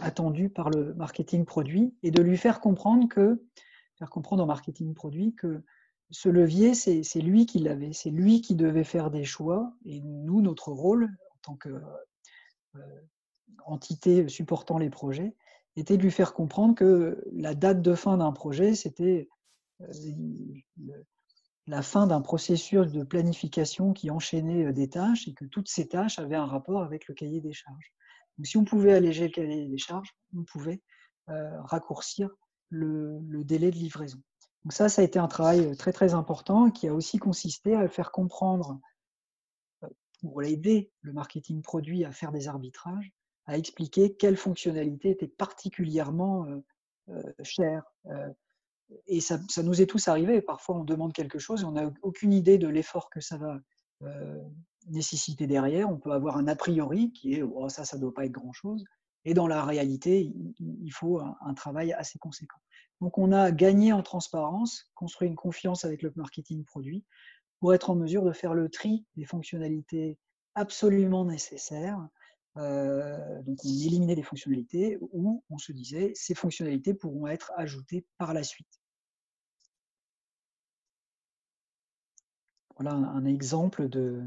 attendue 0.00 0.48
par 0.48 0.70
le 0.70 0.94
marketing 0.94 1.44
produit, 1.44 1.94
et 2.02 2.10
de 2.10 2.22
lui 2.22 2.38
faire 2.38 2.62
comprendre 2.62 3.10
que, 3.10 3.44
faire 3.98 4.08
comprendre 4.08 4.42
au 4.42 4.46
marketing 4.46 4.94
produit 4.94 5.34
que 5.34 5.62
ce 6.10 6.30
levier, 6.30 6.72
c'est 6.74 7.20
lui 7.20 7.44
qui 7.44 7.58
l'avait, 7.58 7.92
c'est 7.92 8.08
lui 8.08 8.40
qui 8.40 8.54
devait 8.54 8.84
faire 8.84 9.10
des 9.10 9.24
choix, 9.24 9.74
et 9.84 10.00
nous, 10.00 10.40
notre 10.40 10.72
rôle 10.72 11.10
en 11.34 11.38
tant 11.42 11.58
qu'entité 13.66 14.22
euh, 14.22 14.28
supportant 14.28 14.78
les 14.78 14.88
projets, 14.88 15.36
était 15.76 15.98
de 15.98 16.02
lui 16.02 16.10
faire 16.10 16.32
comprendre 16.32 16.74
que 16.74 17.22
la 17.32 17.54
date 17.54 17.82
de 17.82 17.94
fin 17.94 18.16
d'un 18.16 18.32
projet, 18.32 18.74
c'était 18.74 19.28
la 21.66 21.82
fin 21.82 22.06
d'un 22.06 22.20
processus 22.20 22.90
de 22.90 23.04
planification 23.04 23.92
qui 23.92 24.10
enchaînait 24.10 24.66
euh, 24.66 24.72
des 24.72 24.88
tâches 24.88 25.28
et 25.28 25.34
que 25.34 25.44
toutes 25.44 25.68
ces 25.68 25.88
tâches 25.88 26.18
avaient 26.18 26.36
un 26.36 26.46
rapport 26.46 26.82
avec 26.82 27.06
le 27.08 27.14
cahier 27.14 27.40
des 27.40 27.52
charges. 27.52 27.92
Donc, 28.38 28.46
si 28.46 28.56
on 28.56 28.64
pouvait 28.64 28.94
alléger 28.94 29.26
le 29.26 29.32
cahier 29.32 29.68
des 29.68 29.78
charges, 29.78 30.14
on 30.36 30.44
pouvait 30.44 30.82
euh, 31.28 31.60
raccourcir 31.62 32.30
le, 32.70 33.20
délai 33.44 33.70
de 33.70 33.76
livraison. 33.76 34.20
Donc 34.64 34.72
ça, 34.72 34.88
ça 34.88 35.02
a 35.02 35.04
été 35.04 35.18
un 35.18 35.28
travail 35.28 35.60
euh, 35.66 35.74
très 35.74 35.92
très 35.92 36.14
important 36.14 36.70
qui 36.70 36.88
a 36.88 36.94
aussi 36.94 37.18
consisté 37.18 37.74
à 37.74 37.88
faire 37.88 38.10
comprendre, 38.10 38.80
pour 40.20 40.44
aider 40.44 40.92
le 41.00 41.12
marketing 41.12 41.62
produit 41.62 42.04
à 42.04 42.12
faire 42.12 42.30
des 42.30 42.46
arbitrages, 42.46 43.12
à 43.46 43.58
expliquer 43.58 44.14
quelles 44.14 44.36
fonctionnalités 44.36 45.10
étaient 45.10 45.26
particulièrement 45.26 46.46
chères, 47.42 47.82
et 49.06 49.20
ça, 49.20 49.38
nous 49.62 49.80
est 49.82 49.86
tous 49.86 50.08
arrivé. 50.08 50.40
Parfois, 50.40 50.76
on 50.76 50.84
demande 50.84 51.12
quelque 51.12 51.38
chose 51.38 51.62
et 51.62 51.64
on 51.64 51.72
n'a 51.72 51.90
aucune 52.02 52.32
idée 52.32 52.58
de 52.58 52.68
l'effort 52.68 53.10
que 53.10 53.20
ça 53.20 53.36
va 53.36 53.60
euh, 54.02 54.42
nécessiter 54.88 55.46
derrière. 55.46 55.90
On 55.90 55.98
peut 55.98 56.12
avoir 56.12 56.36
un 56.36 56.48
a 56.48 56.56
priori 56.56 57.12
qui 57.12 57.34
est 57.34 57.42
oh, 57.42 57.68
ça, 57.68 57.84
ça 57.84 57.96
ne 57.96 58.02
doit 58.02 58.14
pas 58.14 58.24
être 58.24 58.32
grand-chose. 58.32 58.84
Et 59.24 59.34
dans 59.34 59.46
la 59.46 59.64
réalité, 59.64 60.32
il, 60.58 60.90
faut 60.90 61.20
un, 61.20 61.54
travail 61.54 61.92
assez 61.92 62.18
conséquent. 62.18 62.58
Donc, 63.00 63.18
on 63.18 63.30
a 63.30 63.52
gagné 63.52 63.92
en 63.92 64.02
transparence, 64.02 64.90
construit 64.94 65.28
une 65.28 65.36
confiance 65.36 65.84
avec 65.84 66.02
le 66.02 66.12
marketing 66.16 66.64
produit 66.64 67.04
pour 67.60 67.72
être 67.72 67.90
en 67.90 67.94
mesure 67.94 68.24
de 68.24 68.32
faire 68.32 68.54
le 68.54 68.68
tri 68.68 69.06
des 69.16 69.24
fonctionnalités 69.24 70.18
absolument 70.56 71.24
nécessaires 71.24 72.08
euh, 72.58 73.42
donc 73.42 73.58
on 73.64 73.68
éliminait 73.68 74.14
les 74.14 74.22
fonctionnalités 74.22 74.98
ou 75.00 75.42
on 75.48 75.58
se 75.58 75.72
disait 75.72 76.12
ces 76.14 76.34
fonctionnalités 76.34 76.92
pourront 76.92 77.26
être 77.26 77.52
ajoutées 77.56 78.04
par 78.18 78.34
la 78.34 78.42
suite. 78.42 78.81
Voilà 82.82 82.96
un, 82.96 83.24
exemple 83.26 83.88
de, 83.88 84.24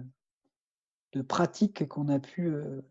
pratique 1.27 1.89
qu'on 1.89 2.07
a 2.07 2.19
pu 2.19 2.47
euh, 2.47 2.81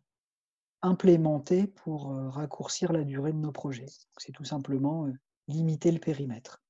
implémenter 0.82 1.66
pour 1.66 2.12
euh, 2.12 2.28
raccourcir 2.28 2.92
la 2.92 3.02
durée 3.02 3.32
de 3.32 3.38
nos 3.38 3.52
projets. 3.52 3.86
C'est 4.18 4.32
tout 4.32 4.44
simplement 4.44 5.08
limiter 5.48 5.90
le 5.90 6.00
périmètre. 6.00 6.62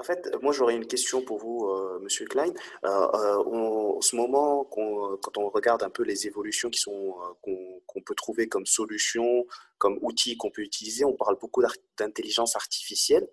En 0.00 0.02
fait, 0.02 0.34
moi 0.40 0.54
j'aurais 0.54 0.76
une 0.76 0.86
question 0.86 1.20
pour 1.20 1.36
vous, 1.36 1.66
euh, 1.66 1.98
Monsieur 2.00 2.24
Klein. 2.24 2.54
Euh, 2.84 2.88
euh, 2.88 3.36
en 3.36 4.00
ce 4.00 4.16
moment, 4.16 4.64
quand 4.64 5.36
on 5.36 5.50
regarde 5.50 5.82
un 5.82 5.90
peu 5.90 6.04
les 6.04 6.26
évolutions 6.26 6.70
qui 6.70 6.80
sont 6.80 7.16
qu'on 7.42 8.00
peut 8.00 8.14
trouver 8.14 8.48
comme 8.48 8.64
solutions, 8.64 9.46
comme 9.76 9.98
outils 10.00 10.38
qu'on 10.38 10.50
peut 10.50 10.62
utiliser, 10.62 11.04
on 11.04 11.12
parle 11.12 11.36
beaucoup 11.38 11.62
d'intelligence 11.98 12.56
artificielle. 12.56 13.28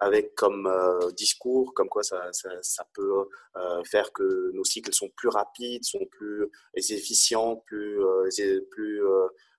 Avec 0.00 0.34
comme 0.34 0.70
discours, 1.16 1.74
comme 1.74 1.88
quoi 1.88 2.02
ça, 2.02 2.30
peut 2.94 3.28
faire 3.84 4.12
que 4.12 4.50
nos 4.52 4.64
cycles 4.64 4.92
sont 4.92 5.10
plus 5.16 5.28
rapides, 5.28 5.84
sont 5.84 6.06
plus 6.10 6.50
efficients, 6.74 7.56
plus, 7.66 7.98
plus 8.70 9.02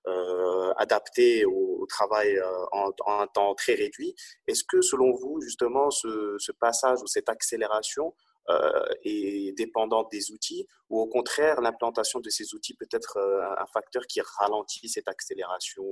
euh, 0.06 0.74
adapté 0.76 1.46
au, 1.46 1.86
travail 1.88 2.36
euh, 2.36 2.64
en, 2.72 2.92
un 3.06 3.26
temps 3.26 3.54
très 3.54 3.72
réduit. 3.72 4.14
Est-ce 4.46 4.62
que 4.62 4.82
selon 4.82 5.12
vous, 5.12 5.40
justement, 5.40 5.90
ce, 5.90 6.52
passage 6.60 7.00
ou 7.02 7.06
cette 7.06 7.30
accélération 7.30 8.14
euh, 8.50 8.84
est 9.02 9.56
dépendante 9.56 10.10
des 10.12 10.30
outils 10.30 10.66
ou 10.90 11.00
au 11.00 11.06
contraire, 11.06 11.62
l'implantation 11.62 12.20
de 12.20 12.28
ces 12.28 12.54
outils 12.54 12.74
peut 12.74 12.88
être 12.90 13.18
un 13.58 13.66
facteur 13.66 14.06
qui 14.06 14.20
ralentit 14.38 14.90
cette 14.90 15.08
accélération 15.08 15.86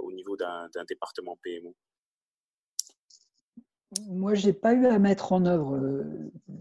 au 0.00 0.10
niveau 0.10 0.36
d'un 0.36 0.68
département 0.88 1.38
PMO 1.42 1.76
moi, 4.08 4.34
je 4.34 4.46
n'ai 4.46 4.52
pas 4.52 4.74
eu 4.74 4.86
à 4.86 4.98
mettre 4.98 5.32
en 5.32 5.44
œuvre 5.46 6.04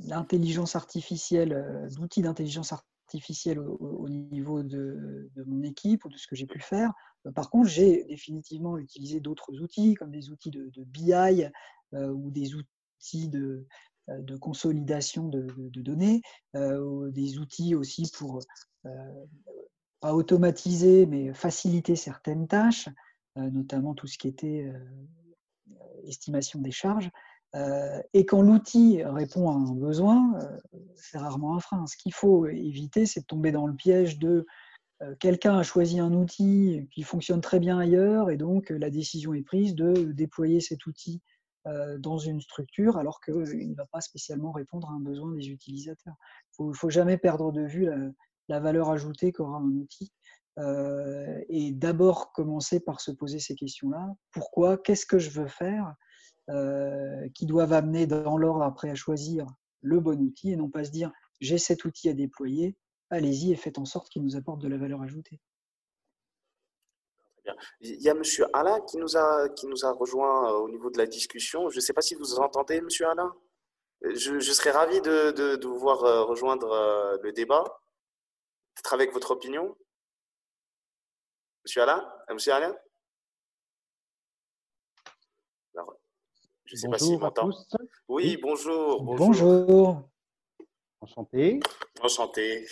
l'intelligence 0.07 0.75
artificielle, 0.75 1.89
d'outils 1.95 2.21
d'intelligence 2.21 2.71
artificielle 2.71 3.59
au, 3.59 4.09
niveau 4.09 4.63
de, 4.63 5.29
mon 5.45 5.63
équipe 5.63 6.05
ou 6.05 6.09
de 6.09 6.17
ce 6.17 6.27
que 6.27 6.35
j'ai 6.35 6.47
pu 6.47 6.59
faire. 6.59 6.91
Euh, 7.25 7.31
par 7.31 7.49
contre, 7.49 7.69
j'ai 7.69 8.03
définitivement 8.05 8.77
utilisé 8.77 9.19
d'autres 9.19 9.59
outils, 9.61 9.93
comme 9.95 10.11
des 10.11 10.29
outils 10.29 10.51
de, 10.51 10.71
BI 10.83 11.13
euh, 11.13 12.09
ou 12.09 12.31
des 12.31 12.55
outils 12.55 13.29
de, 13.29 13.65
de 14.07 14.35
consolidation 14.35 15.29
de, 15.29 15.47
données, 15.81 16.21
des 16.53 17.39
outils 17.39 17.75
aussi 17.75 18.11
pour 18.17 18.39
pas 19.99 20.13
automatiser, 20.13 21.05
mais 21.05 21.33
faciliter 21.33 21.95
certaines 21.95 22.47
tâches, 22.47 22.89
notamment 23.35 23.93
tout 23.93 24.07
ce 24.07 24.17
qui 24.17 24.27
était 24.27 24.71
estimation 26.05 26.61
des 26.61 26.71
charges. 26.71 27.09
et 28.13 28.25
quand 28.25 28.41
l'outil 28.41 29.03
répond 29.03 29.49
à 29.49 29.53
un 29.53 29.73
besoin, 29.73 30.37
c'est 30.95 31.17
rarement 31.17 31.55
un 31.55 31.59
frein. 31.59 31.87
Ce 31.87 31.97
qu'il 31.97 32.13
faut 32.13 32.47
éviter, 32.47 33.05
c'est 33.05 33.21
de 33.21 33.25
tomber 33.25 33.51
dans 33.51 33.67
le 33.67 33.75
piège 33.75 34.19
de 34.19 34.45
quelqu'un 35.19 35.57
a 35.57 35.63
choisi 35.63 35.99
un 35.99 36.13
outil 36.13 36.87
qui 36.91 37.03
fonctionne 37.03 37.41
très 37.41 37.59
bien 37.59 37.77
ailleurs 37.79 38.29
et 38.29 38.37
donc 38.37 38.69
la 38.69 38.89
décision 38.89 39.33
est 39.33 39.43
prise 39.43 39.75
de 39.75 39.93
déployer 40.11 40.61
cet 40.61 40.85
outil 40.85 41.21
dans 41.99 42.17
une 42.17 42.41
structure 42.41 42.97
alors 42.97 43.19
qu'il 43.21 43.69
ne 43.69 43.75
va 43.75 43.85
pas 43.87 44.01
spécialement 44.01 44.51
répondre 44.51 44.89
à 44.89 44.93
un 44.93 44.99
besoin 44.99 45.31
des 45.31 45.49
utilisateurs. 45.49 46.15
Il 46.59 46.67
ne 46.67 46.73
faut, 46.73 46.89
jamais 46.89 47.17
perdre 47.17 47.51
de 47.51 47.61
vue 47.61 47.89
la, 48.47 48.59
valeur 48.59 48.89
ajoutée 48.89 49.31
qu'aura 49.31 49.57
un 49.57 49.71
outil 49.71 50.11
et 50.57 51.71
d'abord 51.71 52.31
commencer 52.31 52.79
par 52.79 53.01
se 53.01 53.11
poser 53.11 53.39
ces 53.39 53.55
questions-là. 53.55 54.15
Pourquoi? 54.31 54.77
Qu'est-ce 54.77 55.05
que 55.05 55.19
je 55.19 55.29
veux 55.29 55.47
faire? 55.47 55.93
Qui 57.33 57.45
doivent 57.45 57.73
amener 57.73 58.07
dans 58.07 58.37
l'ordre 58.37 58.63
après 58.63 58.89
à 58.89 58.95
choisir 58.95 59.47
le 59.81 59.99
bon 59.99 60.19
outil 60.21 60.51
et 60.51 60.55
non 60.55 60.69
pas 60.69 60.83
se 60.83 60.91
dire 60.91 61.11
j'ai 61.41 61.57
cet 61.57 61.85
outil 61.85 62.09
à 62.09 62.13
déployer, 62.13 62.75
allez-y 63.09 63.51
et 63.51 63.55
faites 63.55 63.77
en 63.77 63.85
sorte 63.85 64.09
qu'il 64.09 64.23
nous 64.23 64.35
apporte 64.35 64.61
de 64.61 64.67
la 64.67 64.77
valeur 64.77 65.01
ajoutée. 65.01 65.39
Il 67.81 68.01
y 68.01 68.09
a 68.09 68.13
M. 68.13 68.23
Alain 68.53 68.81
qui 68.81 68.97
nous 68.97 69.17
a, 69.17 69.49
qui 69.49 69.67
nous 69.67 69.85
a 69.85 69.91
rejoint 69.91 70.51
euh, 70.51 70.57
au 70.57 70.69
niveau 70.69 70.89
de 70.89 70.97
la 70.97 71.05
discussion. 71.05 71.69
Je 71.69 71.77
ne 71.77 71.81
sais 71.81 71.93
pas 71.93 72.01
si 72.01 72.15
vous 72.15 72.39
entendez, 72.39 72.77
M. 72.77 72.87
Alain. 73.07 73.35
Je, 74.01 74.39
serais 74.39 74.71
ravi 74.71 75.01
de, 75.01 75.31
de, 75.31 75.67
vous 75.67 75.79
voir 75.79 76.03
euh, 76.03 76.23
rejoindre 76.23 76.71
euh, 76.71 77.17
le 77.21 77.31
débat, 77.31 77.63
peut-être 78.75 78.93
avec 78.93 79.13
votre 79.13 79.31
opinion. 79.31 79.75
Monsieur 81.65 81.81
Alain? 81.81 82.07
Monsieur 82.31 82.53
Alain? 82.53 82.75
Je 86.65 86.75
ne 86.75 86.77
sais 86.77 86.87
pas 86.87 86.99
s'il 86.99 87.17
m'entend. 87.17 87.49
Oui, 88.07 88.37
bonjour, 88.37 89.01
bonjour. 89.03 89.27
Bonjour. 89.27 90.09
Enchanté. 91.01 91.59
Enchanté. 92.01 92.67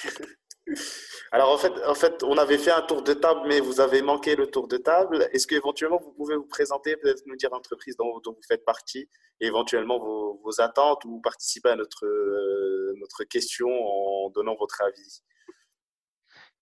Alors 1.31 1.51
en 1.51 1.57
fait, 1.57 1.73
en 1.85 1.95
fait, 1.95 2.23
on 2.23 2.37
avait 2.37 2.59
fait 2.59 2.71
un 2.71 2.83
tour 2.83 3.01
de 3.01 3.13
table, 3.13 3.41
mais 3.47 3.59
vous 3.59 3.81
avez 3.81 4.03
manqué 4.03 4.35
le 4.35 4.47
tour 4.47 4.67
de 4.67 4.77
table. 4.77 5.27
Est-ce 5.31 5.47
qu'éventuellement 5.47 5.99
vous 5.99 6.11
pouvez 6.11 6.35
vous 6.35 6.45
présenter, 6.45 6.95
peut-être 6.95 7.23
nous 7.25 7.35
dire 7.35 7.49
l'entreprise 7.49 7.95
dont, 7.97 8.21
vous 8.23 8.41
faites 8.47 8.63
partie, 8.63 9.09
et 9.41 9.47
éventuellement 9.47 9.99
vos, 9.99 10.61
attentes 10.61 11.03
ou 11.05 11.19
participer 11.19 11.69
à 11.69 11.75
notre, 11.75 12.05
euh, 12.05 12.93
notre 12.97 13.23
question 13.23 13.67
en 13.69 14.29
donnant 14.29 14.55
votre 14.55 14.81
avis? 14.83 15.23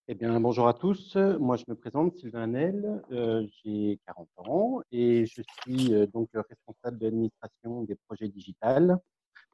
Eh 0.08 0.16
bien, 0.16 0.40
bonjour 0.40 0.68
à 0.68 0.74
tous. 0.74 1.16
Moi, 1.16 1.58
je 1.58 1.64
me 1.68 1.76
présente, 1.76 2.18
Sylvain 2.18 2.48
Nel. 2.48 3.04
Euh, 3.12 3.46
j'ai 3.64 4.00
40 4.08 4.30
ans 4.38 4.82
et 4.92 5.26
je 5.26 5.42
suis 5.42 5.94
euh, 5.94 6.08
donc 6.08 6.30
responsable 6.34 6.98
de 6.98 7.06
l'administration 7.06 7.84
des 7.84 7.96
projets 8.08 8.28
digitales 8.28 8.98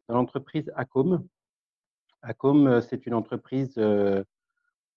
dans 0.08 0.16
l'entreprise 0.16 0.72
ACOM. 0.76 1.28
ACOM, 2.22 2.82
c'est 2.82 3.06
une 3.06 3.14
entreprise 3.14 3.78
euh, 3.78 4.24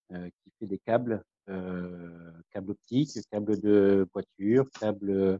qui 0.08 0.50
fait 0.58 0.66
des 0.66 0.78
câbles, 0.78 1.22
euh, 1.48 2.32
câbles 2.52 2.70
optiques, 2.70 3.10
câbles 3.30 3.60
de 3.60 4.08
voiture, 4.12 4.70
câbles, 4.80 5.10
euh, 5.10 5.38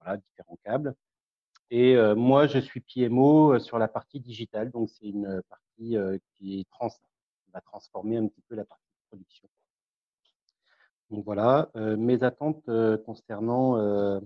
voilà, 0.00 0.16
différents 0.16 0.58
câbles. 0.64 0.94
Et 1.70 1.96
moi, 2.16 2.48
je 2.48 2.58
suis 2.58 2.80
PMO 2.80 3.60
sur 3.60 3.78
la 3.78 3.86
partie 3.86 4.18
digitale, 4.18 4.72
donc 4.72 4.90
c'est 4.90 5.06
une 5.06 5.40
partie 5.48 5.96
qui 6.36 6.66
trans 6.72 6.90
va 7.52 7.60
transformer 7.60 8.16
un 8.16 8.26
petit 8.28 8.42
peu 8.42 8.54
la 8.54 8.64
partie 8.64 8.84
de 8.84 9.08
production. 9.08 9.48
Donc 11.10 11.24
voilà, 11.24 11.68
mes 11.74 12.22
attentes 12.22 12.70
concernant 13.04 14.20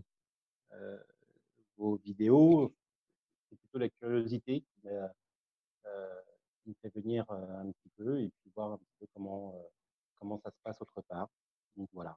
vos 1.76 1.96
vidéos, 1.96 2.74
c'est 3.48 3.56
plutôt 3.58 3.78
la 3.78 3.88
curiosité 3.88 4.64
qui 4.82 4.88
me 6.66 6.74
fait 6.82 6.94
venir 6.94 7.24
un 7.30 7.70
petit 7.72 7.90
peu 7.96 8.20
et 8.20 8.28
puis 8.28 8.50
voir 8.54 8.72
un 8.72 8.76
petit 8.78 8.94
peu 9.00 9.06
comment, 9.14 9.54
comment 10.18 10.38
ça 10.38 10.50
se 10.50 10.58
passe 10.62 10.80
autre 10.80 11.00
part. 11.02 11.28
Donc 11.76 11.88
voilà. 11.92 12.16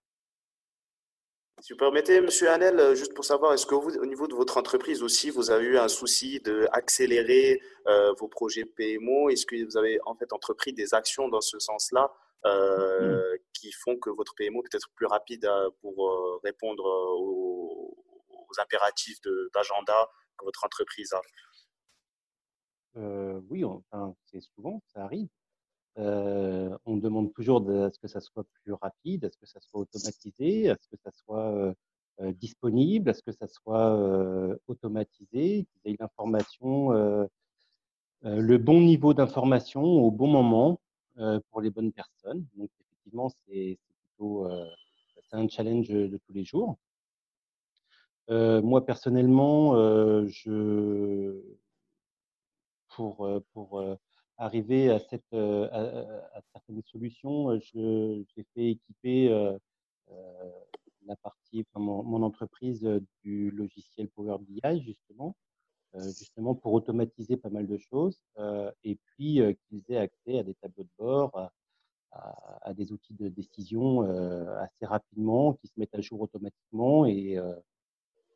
Si 1.60 1.74
vous 1.74 1.78
permettez, 1.78 2.22
Monsieur 2.22 2.50
Hanel, 2.50 2.96
juste 2.96 3.14
pour 3.16 3.26
savoir, 3.26 3.54
est-ce 3.54 3.66
que 3.66 3.74
vous, 3.74 3.98
au 3.98 4.06
niveau 4.06 4.28
de 4.28 4.36
votre 4.36 4.58
entreprise 4.58 5.02
aussi, 5.02 5.32
vous 5.32 5.50
avez 5.50 5.66
eu 5.66 5.78
un 5.78 5.88
souci 5.88 6.40
d'accélérer 6.40 7.62
euh, 7.88 8.14
vos 8.20 8.28
projets 8.28 8.64
PMO 8.64 9.30
Est-ce 9.30 9.46
que 9.46 9.66
vous 9.66 9.76
avez 9.76 10.00
en 10.06 10.16
fait 10.16 10.32
entrepris 10.34 10.74
des 10.74 10.94
actions 10.94 11.30
dans 11.30 11.42
ce 11.42 11.58
sens-là 11.58 12.14
euh, 12.46 13.34
mmh. 13.34 13.38
qui 13.54 13.72
font 13.72 13.98
que 13.98 14.12
votre 14.12 14.36
PMO 14.36 14.62
peut 14.62 14.78
être 14.78 14.90
plus 14.96 15.08
rapide 15.08 15.50
pour 15.82 16.40
répondre 16.44 16.86
aux, 16.86 17.98
aux 18.30 18.62
impératifs 18.62 19.20
d'agenda 19.54 20.10
que 20.38 20.46
votre 20.46 20.64
entreprise 20.64 21.14
a? 21.14 21.22
Euh, 22.98 23.40
oui, 23.50 23.64
enfin, 23.64 24.16
c'est 24.26 24.42
souvent, 24.42 24.82
ça 24.88 25.04
arrive. 25.04 25.28
Euh, 25.98 26.78
on 26.86 26.98
demande 26.98 27.34
toujours 27.34 27.68
à 27.70 27.90
ce 27.90 27.98
que 27.98 28.08
ça 28.08 28.22
soit 28.22 28.46
plus 28.64 28.74
rapide, 28.74 29.26
à 29.26 29.30
ce 29.30 29.38
que 29.38 29.48
ça 29.48 29.60
soit 29.60 29.82
automatisé, 29.82 30.70
à 30.70 30.76
ce 30.80 30.88
que 30.88 30.98
ça 31.04 31.12
soit 31.12 31.74
euh, 32.22 32.32
disponible, 32.34 33.10
à 33.10 33.14
ce 33.14 33.24
que 33.24 33.32
ça 33.32 33.48
soit 33.48 34.58
automatisé, 34.68 35.66
qu'ils 35.66 35.92
aient 35.92 35.98
l'information, 36.00 36.92
le 38.24 38.58
bon 38.58 38.82
niveau 38.82 39.14
d'information 39.14 39.84
au 39.84 40.12
bon 40.12 40.28
moment 40.28 40.80
pour 41.50 41.62
les 41.62 41.70
bonnes 41.70 41.92
personnes. 41.92 42.46
Donc 42.56 42.70
effectivement, 42.82 43.30
c'est 43.46 43.78
un 45.32 45.48
challenge 45.48 45.90
de 45.90 46.18
tous 46.26 46.34
les 46.34 46.44
jours. 46.44 46.78
moi 48.30 48.86
personnellement, 48.86 49.76
je 50.28 51.40
pour, 52.90 53.30
pour 53.54 53.98
arriver 54.38 54.90
à, 54.90 55.00
cette, 55.00 55.34
à, 55.34 56.42
certaines 56.54 56.84
solutions, 56.84 57.60
j'ai 57.60 58.26
fait 58.54 58.72
équiper 58.72 59.30
la 61.06 61.16
partie, 61.16 61.66
mon, 61.76 62.22
entreprise 62.24 62.88
du 63.24 63.52
logiciel 63.52 64.10
Power 64.10 64.38
BI, 64.42 64.82
justement, 64.82 65.36
justement 65.96 66.54
pour 66.54 66.74
automatiser 66.74 67.38
pas 67.38 67.50
mal 67.50 67.68
de 67.68 67.78
choses, 67.78 68.22
et 68.84 68.96
puis 68.96 69.42
qu'ils 69.68 69.84
aient 69.90 69.98
accès 69.98 70.40
à 70.40 70.44
des 70.44 70.56
tableaux 70.56 70.84
de 70.84 70.90
bord, 70.98 71.38
à, 71.38 71.52
à, 72.62 72.74
des 72.74 72.92
outils 72.92 73.14
de 73.14 73.30
décision 73.30 74.02
assez 74.60 74.86
rapidement, 74.86 75.54
qui 75.54 75.68
se 75.68 75.80
mettent 75.80 75.96
à 75.96 76.02
jour 76.02 76.22
automatiquement 76.22 77.06
et 77.06 77.40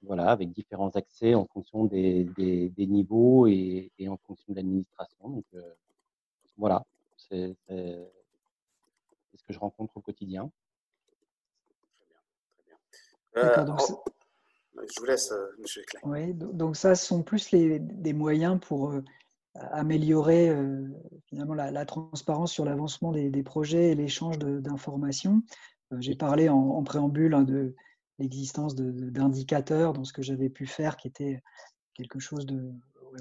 voilà, 0.04 0.32
avec 0.32 0.52
différents 0.52 0.90
accès 0.90 1.36
en 1.36 1.46
fonction 1.46 1.86
des, 1.86 2.24
des, 2.36 2.88
niveaux 2.88 3.48
et, 3.48 3.92
et, 4.00 4.08
en 4.10 4.18
fonction 4.18 4.46
de 4.50 4.56
l'administration. 4.56 5.30
Donc 5.30 5.46
euh, 5.54 5.62
voilà, 6.62 6.86
c'est 7.18 7.56
ce 7.68 9.44
que 9.48 9.52
je 9.52 9.60
rencontre 9.60 9.98
au 9.98 10.02
quotidien. 10.02 10.52
Très 13.34 13.42
bien, 13.42 13.52
très 13.52 13.64
bien. 13.66 13.76
Euh, 14.78 14.86
je 14.88 15.00
vous 15.00 15.06
laisse, 15.06 15.32
euh, 15.32 15.48
Monsieur 15.60 15.82
Klein. 15.88 16.00
Oui, 16.04 16.34
donc 16.34 16.76
ça 16.76 16.94
ce 16.94 17.06
sont 17.06 17.24
plus 17.24 17.52
les, 17.52 17.80
des 17.80 18.14
moyens 18.14 18.60
pour 18.62 18.94
améliorer 19.56 20.56
finalement 21.28 21.56
la, 21.56 21.72
la, 21.72 21.86
transparence 21.86 22.54
sur 22.54 22.64
l'avancement 22.64 23.12
des, 23.12 23.30
des, 23.30 23.44
projets 23.44 23.92
et 23.92 23.96
l'échange 23.96 24.38
d'informations. 24.38 25.42
J'ai 26.00 26.16
parlé 26.16 26.48
en, 26.48 26.58
en 26.58 26.84
préambule 26.84 27.34
hein, 27.34 27.44
de 27.44 27.76
l'existence 28.20 28.76
d'indicateurs 28.76 29.94
dans 29.94 30.04
ce 30.04 30.14
que 30.14 30.22
j'avais 30.22 30.50
pu 30.50 30.68
faire 30.68 30.96
qui 30.96 31.08
était 31.08 31.42
quelque 31.96 32.20
chose 32.20 32.46
de 32.46 32.72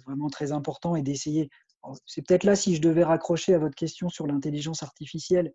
vraiment 0.07 0.29
très 0.29 0.53
important 0.53 0.95
et 0.95 1.03
d'essayer. 1.03 1.51
C'est 2.07 2.27
peut-être 2.27 2.45
là 2.45 2.57
si 2.57 2.77
je 2.77 2.81
devais 2.81 3.05
raccrocher 3.05 3.55
à 3.55 3.59
votre 3.59 3.75
question 3.75 4.09
sur 4.09 4.27
l'intelligence 4.27 4.83
artificielle, 4.83 5.53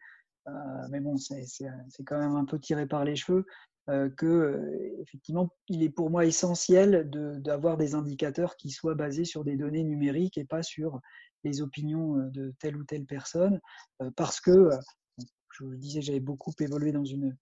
euh, 0.48 0.52
mais 0.90 1.00
bon, 1.00 1.18
c'est 1.18 2.04
quand 2.06 2.20
même 2.20 2.36
un 2.36 2.46
peu 2.46 2.60
tiré 2.60 2.88
par 2.88 3.04
les 3.04 3.16
cheveux, 3.16 3.46
euh, 3.90 4.10
que 4.10 4.26
euh, 4.26 5.02
effectivement, 5.02 5.50
il 5.68 5.84
est 5.84 5.90
pour 5.90 6.10
moi 6.10 6.26
essentiel 6.26 7.10
d'avoir 7.42 7.78
des 7.78 7.96
indicateurs 7.96 8.56
qui 8.56 8.70
soient 8.70 8.96
basés 8.96 9.26
sur 9.26 9.44
des 9.44 9.58
données 9.58 9.84
numériques 9.84 10.38
et 10.38 10.46
pas 10.46 10.64
sur 10.64 11.00
les 11.44 11.62
opinions 11.62 12.16
de 12.32 12.54
telle 12.60 12.76
ou 12.76 12.84
telle 12.84 13.06
personne, 13.06 13.62
parce 14.16 14.42
que 14.42 14.70
je 15.52 15.64
vous 15.64 15.70
le 15.70 15.78
disais, 15.78 16.02
j'avais 16.02 16.20
beaucoup 16.20 16.52
évolué 16.60 16.92
dans 16.92 17.06
une 17.06 17.38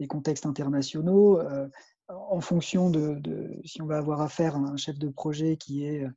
les 0.00 0.06
contextes 0.06 0.46
internationaux, 0.46 1.38
euh, 1.38 1.68
en 2.08 2.40
fonction 2.40 2.90
de, 2.90 3.20
si 3.64 3.80
on 3.82 3.86
va 3.86 3.98
avoir 3.98 4.20
affaire 4.22 4.56
à 4.56 4.58
un 4.58 4.76
chef 4.76 4.98
de 4.98 5.08
projet 5.08 5.56
qui 5.56 5.84
est 5.84 6.04
euh, 6.04 6.10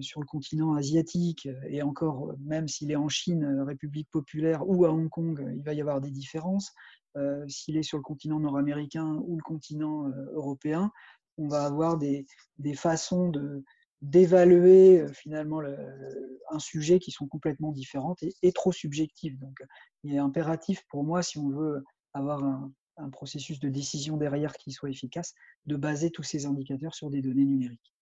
sur 0.00 0.20
le 0.20 0.26
continent 0.26 0.74
asiatique, 0.74 1.48
et 1.68 1.82
encore, 1.82 2.34
même 2.40 2.68
s'il 2.68 2.90
est 2.90 2.96
en 2.96 3.08
Chine, 3.08 3.62
République 3.66 4.10
populaire, 4.10 4.68
ou 4.68 4.84
à 4.84 4.90
Hong 4.90 5.08
Kong, 5.08 5.52
il 5.56 5.62
va 5.62 5.74
y 5.74 5.80
avoir 5.80 6.00
des 6.00 6.10
différences. 6.10 6.72
Euh, 7.16 7.46
s'il 7.48 7.76
est 7.76 7.82
sur 7.82 7.98
le 7.98 8.02
continent 8.02 8.38
nord-américain 8.38 9.20
ou 9.26 9.36
le 9.36 9.42
continent 9.42 10.08
européen, 10.34 10.90
on 11.38 11.48
va 11.48 11.64
avoir 11.64 11.98
des, 11.98 12.26
façons 12.74 13.30
de, 13.30 13.64
d'évaluer 14.02 15.06
finalement 15.12 15.60
un 16.50 16.58
sujet 16.58 16.98
qui 16.98 17.10
sont 17.10 17.26
complètement 17.26 17.72
différentes 17.72 18.22
et, 18.42 18.52
trop 18.52 18.72
subjectives. 18.72 19.38
Donc, 19.38 19.58
il 20.04 20.14
est 20.14 20.18
impératif 20.18 20.84
pour 20.90 21.04
moi, 21.04 21.22
si 21.22 21.38
on 21.38 21.48
veut 21.48 21.82
avoir 22.12 22.42
un 22.96 23.10
processus 23.10 23.60
de 23.60 23.68
décision 23.68 24.16
derrière 24.16 24.52
qui 24.52 24.72
soit 24.72 24.90
efficace, 24.90 25.34
de 25.66 25.76
baser 25.76 26.10
tous 26.10 26.22
ces 26.22 26.46
indicateurs 26.46 26.94
sur 26.94 27.10
des 27.10 27.22
données 27.22 27.46
numériques. 27.46 27.94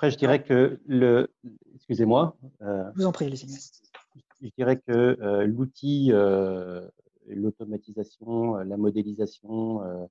Après, 0.00 0.10
je 0.10 0.16
dirais 0.16 0.42
que 0.42 0.80
le. 0.86 1.30
Excusez-moi. 1.74 2.34
Euh, 2.62 2.90
vous 2.94 3.04
en 3.04 3.12
prie, 3.12 3.28
les 3.28 3.36
Je 3.36 4.48
dirais 4.56 4.78
que 4.78 4.92
euh, 5.20 5.44
l'outil, 5.44 6.08
euh, 6.10 6.88
l'automatisation, 7.26 8.54
la 8.54 8.78
modélisation 8.78 10.08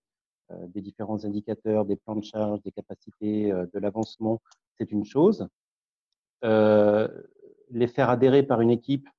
des 0.51 0.81
différents 0.81 1.25
indicateurs, 1.25 1.85
des 1.85 1.95
plans 1.95 2.15
de 2.17 2.23
charge, 2.23 2.61
des 2.61 2.71
capacités, 2.71 3.49
de 3.51 3.79
l'avancement, 3.79 4.43
c'est 4.77 4.91
une 4.91 5.05
chose. 5.05 5.47
les 6.43 7.87
faire 7.87 8.11
adhérer 8.11 8.43
par 8.43 8.61
une 8.61 8.69
équipe 8.69 9.09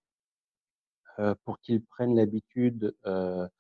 pour 1.45 1.59
qu'ils 1.59 1.83
prennent 1.83 2.15
l'habitude 2.15 2.95
de 3.05 3.51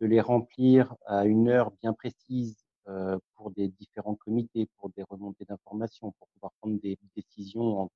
les 0.00 0.20
remplir 0.20 0.96
à 1.06 1.24
une 1.24 1.48
heure 1.48 1.70
bien 1.80 1.92
précise 1.92 2.66
pour 3.34 3.50
des 3.52 3.68
différents 3.68 4.16
comités, 4.16 4.68
pour 4.78 4.90
des 4.90 5.02
remontées 5.04 5.44
d'informations, 5.44 6.12
pour 6.18 6.28
pouvoir 6.28 6.52
prendre 6.60 6.80
des 6.80 6.98
décisions 7.14 7.90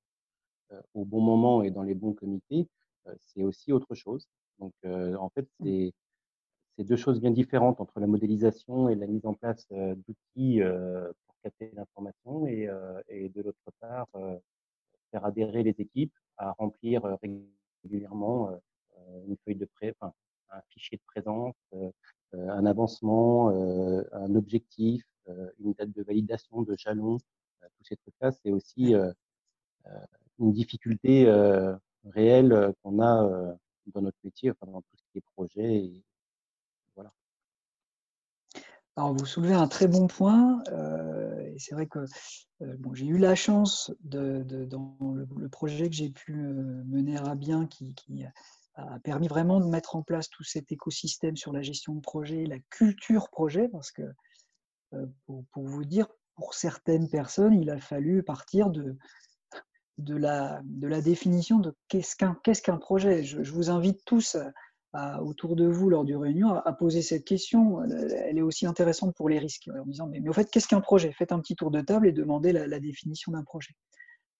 euh, 0.72 0.80
au 0.94 1.04
bon 1.04 1.20
moment 1.20 1.62
et 1.62 1.70
dans 1.70 1.82
les 1.82 1.94
bons 1.94 2.12
comités, 2.12 2.68
euh, 3.06 3.14
c'est 3.18 3.42
aussi 3.42 3.72
autre 3.72 3.94
chose. 3.94 4.28
Donc, 4.60 4.72
en 4.84 5.28
fait, 5.30 5.48
mmh. 5.60 5.90
c'est 6.76 6.84
deux 6.84 6.96
choses 6.96 7.20
bien 7.20 7.32
différentes 7.32 7.80
entre 7.80 7.98
la 7.98 8.06
modélisation 8.06 8.88
et 8.88 8.94
la 8.94 9.08
mise 9.08 9.26
en 9.26 9.34
place 9.34 9.66
d'outils 9.70 10.60
pour 11.26 11.36
capter 11.42 11.72
l'information 11.74 12.46
et, 12.46 12.70
et, 13.08 13.28
de 13.30 13.42
l'autre 13.42 13.72
part, 13.80 14.06
faire 15.10 15.24
adhérer 15.24 15.64
les 15.64 15.74
équipes 15.80 16.14
à 16.36 16.52
remplir 16.52 17.02
régulièrement 17.82 18.56
une 19.26 19.36
feuille 19.44 19.56
de 19.56 19.64
pré, 19.64 19.92
enfin, 19.98 20.14
un 20.54 20.62
fichier 20.70 20.98
de 20.98 21.02
présence, 21.06 21.54
euh, 21.74 21.90
un 22.48 22.66
avancement, 22.66 23.50
euh, 23.50 24.02
un 24.12 24.34
objectif, 24.34 25.04
euh, 25.28 25.50
une 25.60 25.72
date 25.72 25.90
de 25.92 26.02
validation 26.02 26.62
de 26.62 26.76
jalon, 26.76 27.18
tous 27.78 27.84
ces 27.84 27.96
trucs-là, 27.96 28.30
c'est 28.30 28.50
aussi 28.50 28.94
une 30.38 30.52
difficulté 30.52 31.26
réelle 32.04 32.74
qu'on 32.82 33.02
a 33.02 33.56
dans 33.86 34.02
notre 34.02 34.18
métier, 34.22 34.50
enfin, 34.50 34.70
dans 34.70 34.82
tout 34.82 34.96
ce 34.96 35.02
qui 35.10 35.18
est 35.18 35.24
projet. 35.34 35.76
Et 35.76 36.04
voilà. 36.94 37.10
Alors, 38.96 39.14
vous 39.14 39.24
soulevez 39.24 39.54
un 39.54 39.66
très 39.66 39.88
bon 39.88 40.06
point. 40.06 40.62
et 41.40 41.58
c'est 41.58 41.74
vrai 41.74 41.86
que 41.86 42.04
bon, 42.60 42.92
j'ai 42.92 43.06
eu 43.06 43.16
la 43.16 43.34
chance, 43.34 43.90
de, 44.02 44.42
dans 44.66 44.94
le, 45.00 45.48
projet 45.48 45.88
que 45.88 45.96
j'ai 45.96 46.10
pu 46.10 46.34
mener 46.34 47.16
à 47.16 47.34
bien, 47.34 47.66
qui, 47.66 47.94
qui, 47.94 48.26
a 48.76 48.98
permis 49.00 49.28
vraiment 49.28 49.60
de 49.60 49.66
mettre 49.66 49.96
en 49.96 50.02
place 50.02 50.28
tout 50.28 50.42
cet 50.42 50.72
écosystème 50.72 51.36
sur 51.36 51.52
la 51.52 51.62
gestion 51.62 51.94
de 51.94 52.00
projet, 52.00 52.44
la 52.46 52.58
culture 52.70 53.30
projet, 53.30 53.68
parce 53.68 53.92
que 53.92 54.02
euh, 54.94 55.06
pour, 55.26 55.64
vous 55.64 55.84
dire, 55.84 56.08
pour 56.34 56.54
certaines 56.54 57.08
personnes, 57.08 57.54
il 57.54 57.70
a 57.70 57.78
fallu 57.78 58.22
partir 58.22 58.70
de, 58.70 58.96
de, 59.98 60.16
la, 60.16 60.60
de 60.64 60.88
la 60.88 61.00
définition 61.00 61.58
de 61.58 61.74
qu'est-ce 61.88 62.16
qu'un 62.16 62.76
projet. 62.78 63.22
Je, 63.22 63.40
vous 63.52 63.70
invite 63.70 64.04
tous 64.04 64.36
autour 65.20 65.56
de 65.56 65.66
vous 65.66 65.90
lors 65.90 66.04
du 66.04 66.16
réunion 66.16 66.54
à, 66.54 66.72
poser 66.72 67.02
cette 67.02 67.24
question. 67.24 67.82
Elle 67.84 68.38
est 68.38 68.42
aussi 68.42 68.66
intéressante 68.66 69.14
pour 69.14 69.28
les 69.28 69.38
risques, 69.38 69.68
en 69.68 69.86
disant 69.86 70.08
mais, 70.08 70.20
mais 70.20 70.28
au 70.28 70.32
fait, 70.32 70.50
qu'est-ce 70.50 70.68
qu'un 70.68 70.80
projet? 70.80 71.12
Faites 71.12 71.32
un 71.32 71.40
petit 71.40 71.56
tour 71.56 71.70
de 71.70 71.80
table 71.80 72.08
et 72.08 72.12
demandez 72.12 72.52
la, 72.52 72.66
la 72.66 72.80
définition 72.80 73.32
d'un 73.32 73.44
projet. 73.44 73.74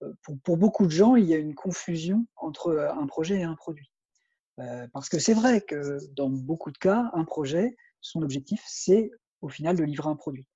Euh, 0.03 0.13
pour, 0.23 0.39
pour, 0.41 0.57
beaucoup 0.57 0.87
de 0.87 0.93
gens, 0.93 1.17
il 1.17 1.25
y 1.25 1.35
a 1.35 1.39
une 1.39 1.55
confusion 1.55 2.27
entre 2.37 2.95
un 2.97 3.07
projet 3.07 3.41
et 3.41 3.45
un 3.45 3.55
produit. 3.55 3.91
Euh, 4.61 4.87
parce 4.93 5.09
que 5.09 5.19
c'est 5.19 5.35
vrai 5.35 5.61
que 5.61 5.99
dans 6.15 6.31
beaucoup 6.31 6.71
de 6.71 6.79
cas, 6.79 7.11
un 7.15 7.25
projet, 7.25 7.77
son 8.01 8.23
objectif, 8.23 8.63
c'est 8.67 9.11
au 9.41 9.49
final 9.49 9.77
de 9.77 9.85
livrer 9.85 10.09
un 10.09 10.17
produit. 10.17 10.47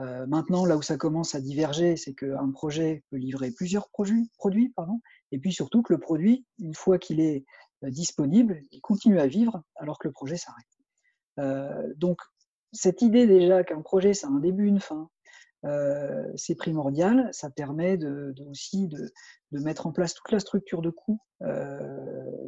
Euh, 0.00 0.26
maintenant, 0.26 0.64
là 0.64 0.76
où 0.76 0.82
ça 0.82 0.96
commence 0.96 1.34
à 1.34 1.40
diverger, 1.40 1.96
c'est 1.96 2.14
qu'un 2.14 2.50
projet 2.52 3.02
peut 3.10 3.16
livrer 3.16 3.50
plusieurs 3.50 3.88
produits, 3.88 4.30
produits, 4.38 4.68
pardon, 4.70 5.00
et 5.32 5.38
puis 5.38 5.52
surtout 5.52 5.82
que 5.82 5.92
le 5.92 5.98
produit, 5.98 6.46
une 6.60 6.74
fois 6.74 6.98
qu'il 6.98 7.20
est 7.20 7.44
euh, 7.84 7.90
disponible, 7.90 8.60
il 8.70 8.80
continue 8.80 9.18
à 9.18 9.26
vivre 9.26 9.62
alors 9.74 9.98
que 9.98 10.06
le 10.06 10.12
projet 10.12 10.36
s'arrête. 10.36 10.66
donc, 11.96 12.18
cette 12.72 13.00
idée 13.00 13.26
déjà 13.26 13.64
qu'un 13.64 13.80
projet, 13.80 14.12
c'est 14.12 14.26
un 14.26 14.40
début, 14.40 14.66
une 14.66 14.80
fin, 14.80 15.08
c'est 16.36 16.54
primordial. 16.54 17.28
Ça 17.32 17.50
permet 17.50 17.96
de, 17.96 18.34
aussi 18.48 18.88
de, 18.88 19.10
mettre 19.50 19.86
en 19.86 19.92
place 19.92 20.14
toute 20.14 20.30
la 20.30 20.38
structure 20.38 20.82
de 20.82 20.90
coûts 20.90 21.20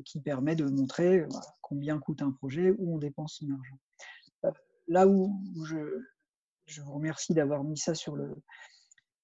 qui 0.05 0.20
permet 0.20 0.57
de 0.57 0.64
montrer 0.64 1.25
combien 1.61 1.99
coûte 1.99 2.23
un 2.23 2.33
projet, 2.33 2.75
où 2.79 2.94
on 2.94 2.99
dépense 2.99 3.38
son 3.40 3.46
argent. 3.51 4.57
Là 4.88 5.07
où 5.07 5.33
je, 5.64 6.81
vous 6.81 6.92
remercie 6.92 7.35
d'avoir 7.35 7.62
mis 7.64 7.79
ça 7.79 7.94
sur 7.94 8.16
le, 8.16 8.35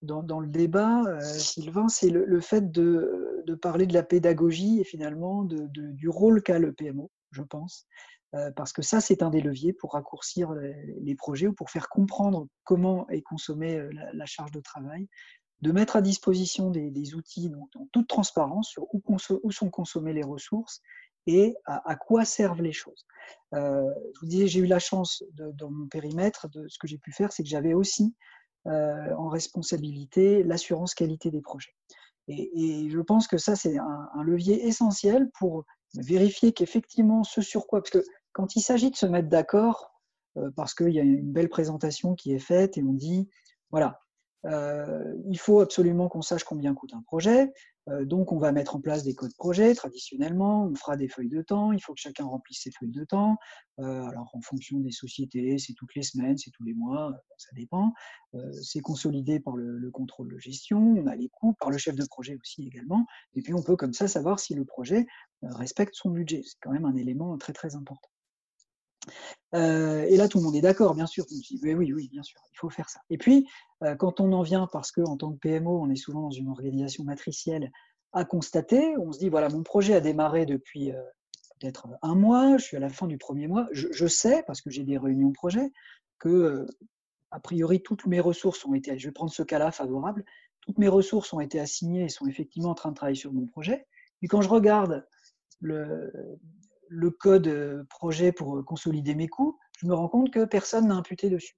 dans, 0.03 0.41
le 0.41 0.49
débat, 0.49 1.03
Sylvain, 1.21 1.89
c'est 1.89 2.11
le, 2.11 2.41
fait 2.41 2.71
de, 2.71 3.43
parler 3.61 3.87
de 3.87 3.95
la 3.95 4.03
pédagogie 4.03 4.81
et 4.81 4.85
finalement 4.85 5.45
du 5.45 6.09
rôle 6.09 6.43
qu'a 6.43 6.59
le 6.59 6.73
PMO, 6.73 7.11
je 7.31 7.43
pense. 7.43 7.87
Euh, 8.35 8.51
parce 8.53 8.73
que 8.73 8.83
ça, 8.83 9.01
c'est 9.01 9.23
un 9.23 9.31
des 9.31 9.41
leviers 9.41 9.73
pour 9.73 9.93
raccourcir 9.93 10.53
les 10.53 11.15
projets 11.15 11.47
ou 11.47 11.53
pour 11.53 11.71
faire 11.71 11.89
comprendre 11.89 12.49
comment 12.65 13.09
est 13.09 13.23
consommée 13.23 13.77
euh, 13.77 13.91
la 14.13 14.27
charge 14.27 14.51
de 14.51 14.61
travail, 14.61 15.09
de 15.63 15.73
mettre 15.73 15.97
à 15.97 16.03
disposition 16.03 16.71
des, 16.71 17.15
outils 17.15 17.51
en 17.55 17.87
toute 17.93 18.09
transparence 18.09 18.69
sur 18.69 18.87
où, 18.93 19.19
sont 19.19 19.71
consommées 19.71 20.13
les 20.13 20.25
ressources 20.25 20.83
et 21.27 21.57
à, 21.65 21.97
quoi 21.97 22.25
servent 22.25 22.63
les 22.63 22.73
choses. 22.73 23.07
Euh, 23.55 23.91
je 24.15 24.21
vous 24.21 24.27
disais, 24.27 24.47
j'ai 24.47 24.61
eu 24.61 24.67
la 24.67 24.79
chance 24.79 25.25
dans 25.35 25.71
mon 25.71 25.87
périmètre 25.89 26.49
de 26.51 26.69
ce 26.69 26.79
que 26.79 26.87
j'ai 26.87 26.99
pu 26.99 27.11
faire, 27.11 27.33
c'est 27.33 27.43
que 27.43 27.49
j'avais 27.49 27.75
aussi 27.75 28.15
en 28.67 29.29
responsabilité 29.29 30.43
l'assurance 30.43 30.95
qualité 30.95 31.31
des 31.31 31.41
projets. 31.41 31.73
Et, 32.29 32.89
je 32.91 33.01
pense 33.01 33.29
que 33.29 33.39
ça, 33.39 33.55
c'est 33.55 33.79
un, 33.79 34.23
levier 34.25 34.67
essentiel 34.67 35.31
pour 35.39 35.65
vérifier 35.99 36.53
qu'effectivement 36.53 37.25
ce 37.25 37.41
sur 37.41 37.67
quoi, 37.67 37.81
parce 37.81 37.91
que 37.91 38.05
quand 38.33 38.57
il 38.57 38.61
s'agit 38.61 38.91
de 38.91 38.97
se 38.97 39.07
mettre 39.07 39.29
d'accord, 39.29 39.93
euh, 40.37 40.51
parce 40.55 40.75
qu'il 40.75 40.91
y 40.91 41.01
a 41.01 41.03
une 41.03 41.33
belle 41.33 41.49
présentation 41.49 42.15
qui 42.15 42.33
est 42.33 42.39
faite 42.39 42.77
et 42.77 42.83
on 42.83 42.93
dit, 42.93 43.29
voilà, 43.71 44.01
euh, 44.45 45.15
il 45.29 45.39
faut 45.39 45.61
absolument 45.61 46.09
qu'on 46.09 46.23
sache 46.23 46.45
combien 46.45 46.75
coûte 46.75 46.93
un 46.95 47.03
projet, 47.03 47.53
donc 48.03 48.33
on 48.33 48.39
va 48.39 48.53
mettre 48.53 48.77
en 48.77 48.81
place 48.81 49.05
des 49.05 49.15
codes 49.15 49.35
projet 49.37 49.75
traditionnellement, 49.75 50.67
on 50.67 50.75
fera 50.75 50.97
des 50.97 51.09
feuilles 51.09 51.29
de 51.29 51.43
temps, 51.43 51.73
il 51.73 51.81
faut 51.81 51.95
que 51.95 52.01
chacun 52.01 52.25
remplisse 52.25 52.63
ses 52.63 52.71
feuilles 52.71 52.91
de 52.91 53.05
temps, 53.05 53.37
alors 53.79 54.31
en 54.33 54.41
fonction 54.41 54.81
des 54.81 54.91
sociétés, 54.91 55.59
c'est 55.59 55.75
toutes 55.75 55.95
les 55.95 56.03
semaines, 56.03 56.37
c'est 56.37 56.51
tous 56.51 56.65
les 56.65 56.75
mois, 56.75 57.13
ça 57.37 57.51
dépend, 57.55 57.93
c'est 58.63 58.81
consolidé 58.81 59.39
par 59.41 59.57
le, 59.57 59.79
le, 59.79 59.91
contrôle 59.91 60.33
de 60.33 60.39
gestion, 60.39 60.79
on 60.79 61.07
a 61.07 61.15
les 61.15 61.29
coûts 61.29 61.55
par 61.61 61.71
le 61.71 61.79
chef 61.79 61.95
de 61.95 62.05
projet 62.05 62.37
aussi 62.41 62.67
également, 62.67 63.07
et 63.35 63.43
puis 63.43 63.55
on 63.55 63.63
peut 63.63 63.77
comme 63.77 63.93
ça 63.93 64.09
savoir 64.09 64.41
si 64.41 64.55
le 64.55 64.65
projet 64.65 65.07
respecte 65.43 65.95
son 65.95 66.11
budget, 66.11 66.43
c'est 66.45 66.59
quand 66.61 66.73
même 66.73 66.87
un 66.87 66.97
élément 66.97 67.37
très 67.39 67.53
très 67.53 67.77
important. 67.77 68.09
Euh, 69.55 70.05
et 70.09 70.17
là, 70.17 70.29
tout 70.29 70.39
le 70.39 70.45
monde 70.45 70.57
est 70.57 70.61
d'accord, 70.61 70.95
bien 70.95 71.07
sûr. 71.07 71.25
oui, 71.63 71.75
oui, 71.93 72.09
bien 72.09 72.23
sûr, 72.23 72.41
il 72.53 72.59
faut 72.59 72.71
faire 72.71 72.89
ça. 72.89 73.01
Et 73.11 73.19
puis, 73.19 73.49
euh, 73.83 73.95
quand 73.95 74.21
on 74.21 74.33
en 74.33 74.43
vient, 74.43 74.69
parce 74.73 74.93
qu'en 74.93 75.17
tant 75.17 75.33
que 75.33 75.39
PMO, 75.39 75.81
on 75.81 75.91
est 75.91 75.97
souvent 75.97 76.23
dans 76.23 76.31
une 76.31 76.49
organisation 76.49 77.05
matricielle, 77.05 77.71
à 78.13 78.25
constater, 78.25 78.97
on 78.99 79.13
se 79.13 79.19
dit, 79.19 79.29
voilà, 79.29 79.49
mon 79.49 79.63
projet 79.63 79.95
a 79.95 80.01
démarré 80.01 80.47
depuis 80.47 80.93
euh, 80.93 81.03
peut-être 81.61 81.89
un 82.03 82.15
mois, 82.15 82.57
je 82.59 82.65
suis 82.65 82.77
à 82.77 82.81
la 82.81 82.89
fin 82.89 83.07
du 83.07 83.19
premier 83.19 83.47
mois, 83.47 83.67
je, 83.73 84.07
sais, 84.07 84.43
parce 84.47 84.61
que 84.61 84.71
j'ai 84.71 84.85
des 84.85 84.99
réunions 84.99 85.33
projet, 85.33 85.73
que, 86.19 86.67
a 87.31 87.41
priori, 87.41 87.83
toutes 87.83 88.07
mes 88.07 88.21
ressources 88.21 88.65
ont 88.65 88.75
été, 88.75 88.99
je 88.99 89.09
vais 89.09 89.13
prendre 89.13 89.33
ce 89.33 89.43
cas-là 89.43 89.71
favorable, 89.71 90.25
toutes 90.61 90.79
mes 90.79 90.89
ressources 90.89 91.33
ont 91.33 91.41
été 91.41 91.61
assignées 91.61 92.05
et 92.05 92.09
sont 92.09 92.27
effectivement 92.27 92.71
en 92.71 92.75
train 92.75 92.91
de 92.91 92.95
travailler 92.95 93.17
sur 93.17 93.33
mon 93.33 93.47
projet. 93.47 93.87
Et 94.23 94.29
quand 94.29 94.41
je 94.41 94.49
regarde 94.49 95.07
le, 95.61 96.39
le 96.89 97.11
code 97.11 97.49
euh, 97.49 97.85
projet 97.91 98.33
pour 98.33 98.57
euh, 98.57 98.63
consolider 98.63 99.15
mes 99.15 99.29
coûts, 99.29 99.59
je 99.79 99.87
me 99.87 99.95
rends 99.95 100.09
compte 100.09 100.31
que 100.31 100.45
personne 100.45 100.89
n'a 100.89 100.95
imputé 100.95 101.31
dessus. 101.31 101.57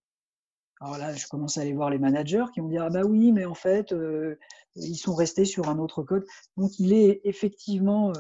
Alors 0.81 0.99
là, 0.99 1.13
je 1.13 1.27
commence 1.27 1.59
à 1.59 1.63
aller 1.63 1.73
voir 1.73 1.91
les 1.91 1.99
managers 1.99 2.45
qui 2.55 2.61
vont 2.61 2.69
dire 2.69 2.85
ah 2.85 2.91
bah 2.91 3.03
oui, 3.05 3.33
mais 3.33 3.45
en 3.45 3.55
fait, 3.55 3.93
euh, 3.93 4.39
ils 4.77 4.97
sont 4.97 5.15
restés 5.15 5.45
sur 5.45 5.69
un 5.69 5.79
autre 5.79 6.03
code. 6.03 6.25
Donc 6.57 6.79
il 6.79 6.93
est 6.93 7.21
effectivement 7.25 8.13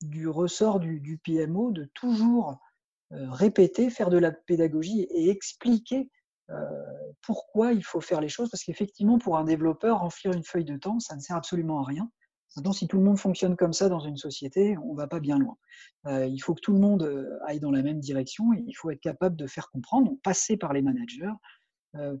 du 0.00 0.28
ressort 0.28 0.78
du, 0.78 1.20
PMO 1.24 1.72
de 1.72 1.90
toujours 1.94 2.56
répéter, 3.10 3.90
faire 3.90 4.10
de 4.10 4.18
la 4.18 4.30
pédagogie 4.30 5.02
et 5.10 5.28
expliquer 5.28 6.08
pourquoi 7.22 7.72
il 7.72 7.82
faut 7.82 8.00
faire 8.00 8.20
les 8.20 8.28
choses, 8.28 8.48
parce 8.48 8.62
qu'effectivement, 8.62 9.18
pour 9.18 9.36
un 9.36 9.44
développeur, 9.44 10.00
remplir 10.00 10.32
une 10.32 10.44
feuille 10.44 10.64
de 10.64 10.76
temps, 10.76 11.00
ça 11.00 11.16
ne 11.16 11.20
sert 11.20 11.36
absolument 11.36 11.80
à 11.80 11.84
rien. 11.84 12.08
Maintenant, 12.56 12.72
si 12.72 12.86
tout 12.86 12.98
le 12.98 13.04
monde 13.04 13.18
fonctionne 13.18 13.56
comme 13.56 13.72
ça 13.72 13.88
dans 13.88 14.00
une 14.00 14.16
société, 14.16 14.76
on 14.78 14.92
ne 14.92 14.96
va 14.96 15.06
pas 15.06 15.20
bien 15.20 15.38
loin. 15.38 15.56
Euh, 16.06 16.26
il 16.26 16.38
faut 16.38 16.54
que 16.54 16.60
tout 16.60 16.72
le 16.72 16.78
monde 16.78 17.02
euh, 17.02 17.38
aille 17.46 17.60
dans 17.60 17.70
la 17.70 17.82
même 17.82 18.00
direction 18.00 18.52
et 18.52 18.62
il 18.66 18.74
faut 18.74 18.90
être 18.90 19.00
capable 19.00 19.36
de 19.36 19.46
faire 19.46 19.70
comprendre, 19.70 20.12
passer 20.22 20.56
par 20.56 20.72
les 20.72 20.82
managers, 20.82 21.32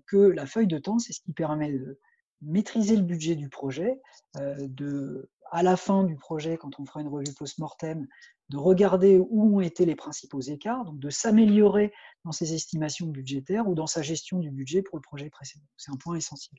que 0.06 0.16
la 0.16 0.46
feuille 0.46 0.68
de 0.68 0.78
temps, 0.78 1.00
c'est 1.00 1.12
ce 1.12 1.20
qui 1.20 1.32
permet 1.32 1.72
de 1.72 1.98
maîtriser 2.42 2.94
le 2.94 3.02
budget 3.02 3.34
du 3.34 3.48
projet, 3.48 4.00
de, 4.36 5.28
à 5.50 5.62
la 5.62 5.76
fin 5.76 6.04
du 6.04 6.16
projet, 6.16 6.56
quand 6.56 6.78
on 6.78 6.86
fera 6.86 7.00
une 7.00 7.08
revue 7.08 7.32
post-mortem, 7.36 8.06
de 8.50 8.56
regarder 8.56 9.18
où 9.18 9.56
ont 9.56 9.60
été 9.60 9.86
les 9.86 9.94
principaux 9.94 10.40
écarts, 10.40 10.84
donc 10.84 10.98
de 10.98 11.10
s'améliorer 11.10 11.92
dans 12.24 12.32
ses 12.32 12.54
estimations 12.54 13.06
budgétaires 13.06 13.68
ou 13.68 13.74
dans 13.74 13.86
sa 13.86 14.02
gestion 14.02 14.38
du 14.38 14.50
budget 14.50 14.82
pour 14.82 14.96
le 14.96 15.02
projet 15.02 15.30
précédent. 15.30 15.64
C'est 15.76 15.92
un 15.92 15.96
point 15.96 16.16
essentiel. 16.16 16.58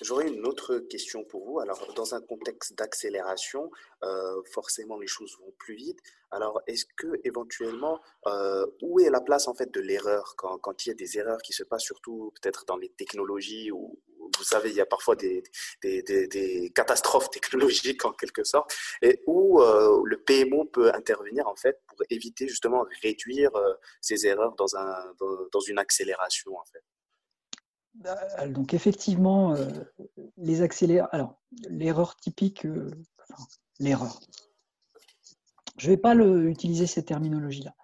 J'aurais 0.00 0.28
une 0.28 0.46
autre 0.46 0.78
question 0.78 1.22
pour 1.22 1.44
vous. 1.44 1.60
Alors, 1.60 1.92
dans 1.94 2.14
un 2.14 2.20
contexte 2.20 2.76
d'accélération, 2.76 3.70
euh, 4.02 4.42
forcément 4.50 4.98
les 4.98 5.06
choses 5.06 5.36
vont 5.38 5.52
plus 5.58 5.74
vite. 5.74 5.98
Alors, 6.30 6.60
est-ce 6.66 6.86
que 6.96 7.20
éventuellement, 7.24 8.00
euh, 8.26 8.66
où 8.80 9.00
est 9.00 9.10
la 9.10 9.20
place 9.20 9.48
en 9.48 9.54
fait 9.54 9.72
de 9.72 9.80
l'erreur 9.80 10.34
quand, 10.36 10.86
il 10.86 10.88
y 10.88 10.92
a 10.92 10.94
des 10.94 11.18
erreurs 11.18 11.42
qui 11.42 11.52
se 11.52 11.62
passent, 11.62 11.84
surtout 11.84 12.32
peut-être 12.40 12.64
dans 12.66 12.78
les 12.78 12.88
technologies 12.88 13.70
où, 13.70 14.00
vous 14.38 14.44
savez, 14.44 14.70
il 14.70 14.76
y 14.76 14.80
a 14.80 14.86
parfois 14.86 15.14
des, 15.14 15.42
catastrophes 16.74 17.30
technologiques 17.30 18.04
en 18.04 18.12
quelque 18.12 18.44
sorte, 18.44 18.74
et 19.02 19.22
où 19.26 19.60
euh, 19.60 20.00
le 20.04 20.16
PMO 20.22 20.64
peut 20.64 20.92
intervenir 20.94 21.46
en 21.48 21.56
fait 21.56 21.82
pour 21.86 21.98
éviter 22.08 22.48
justement 22.48 22.86
réduire 23.02 23.50
ces 24.00 24.26
erreurs 24.26 24.54
dans, 24.54 24.74
un, 24.76 25.14
dans 25.52 25.60
une 25.60 25.78
accélération 25.78 26.56
en 26.56 26.64
fait? 26.64 26.82
Bah, 27.94 28.48
donc 28.48 28.74
effectivement, 28.74 29.54
euh, 29.54 29.66
les 30.36 30.62
accélérateurs. 30.62 31.14
Alors, 31.14 31.40
l'erreur 31.68 32.16
typique, 32.16 32.64
euh, 32.64 32.90
l'erreur. 33.78 34.20
Je 35.76 35.86
ne 35.86 35.92
vais 35.92 35.96
pas 35.96 36.14
utiliser 36.14 36.86
cette 36.86 37.06
terminologie-là. 37.06 37.74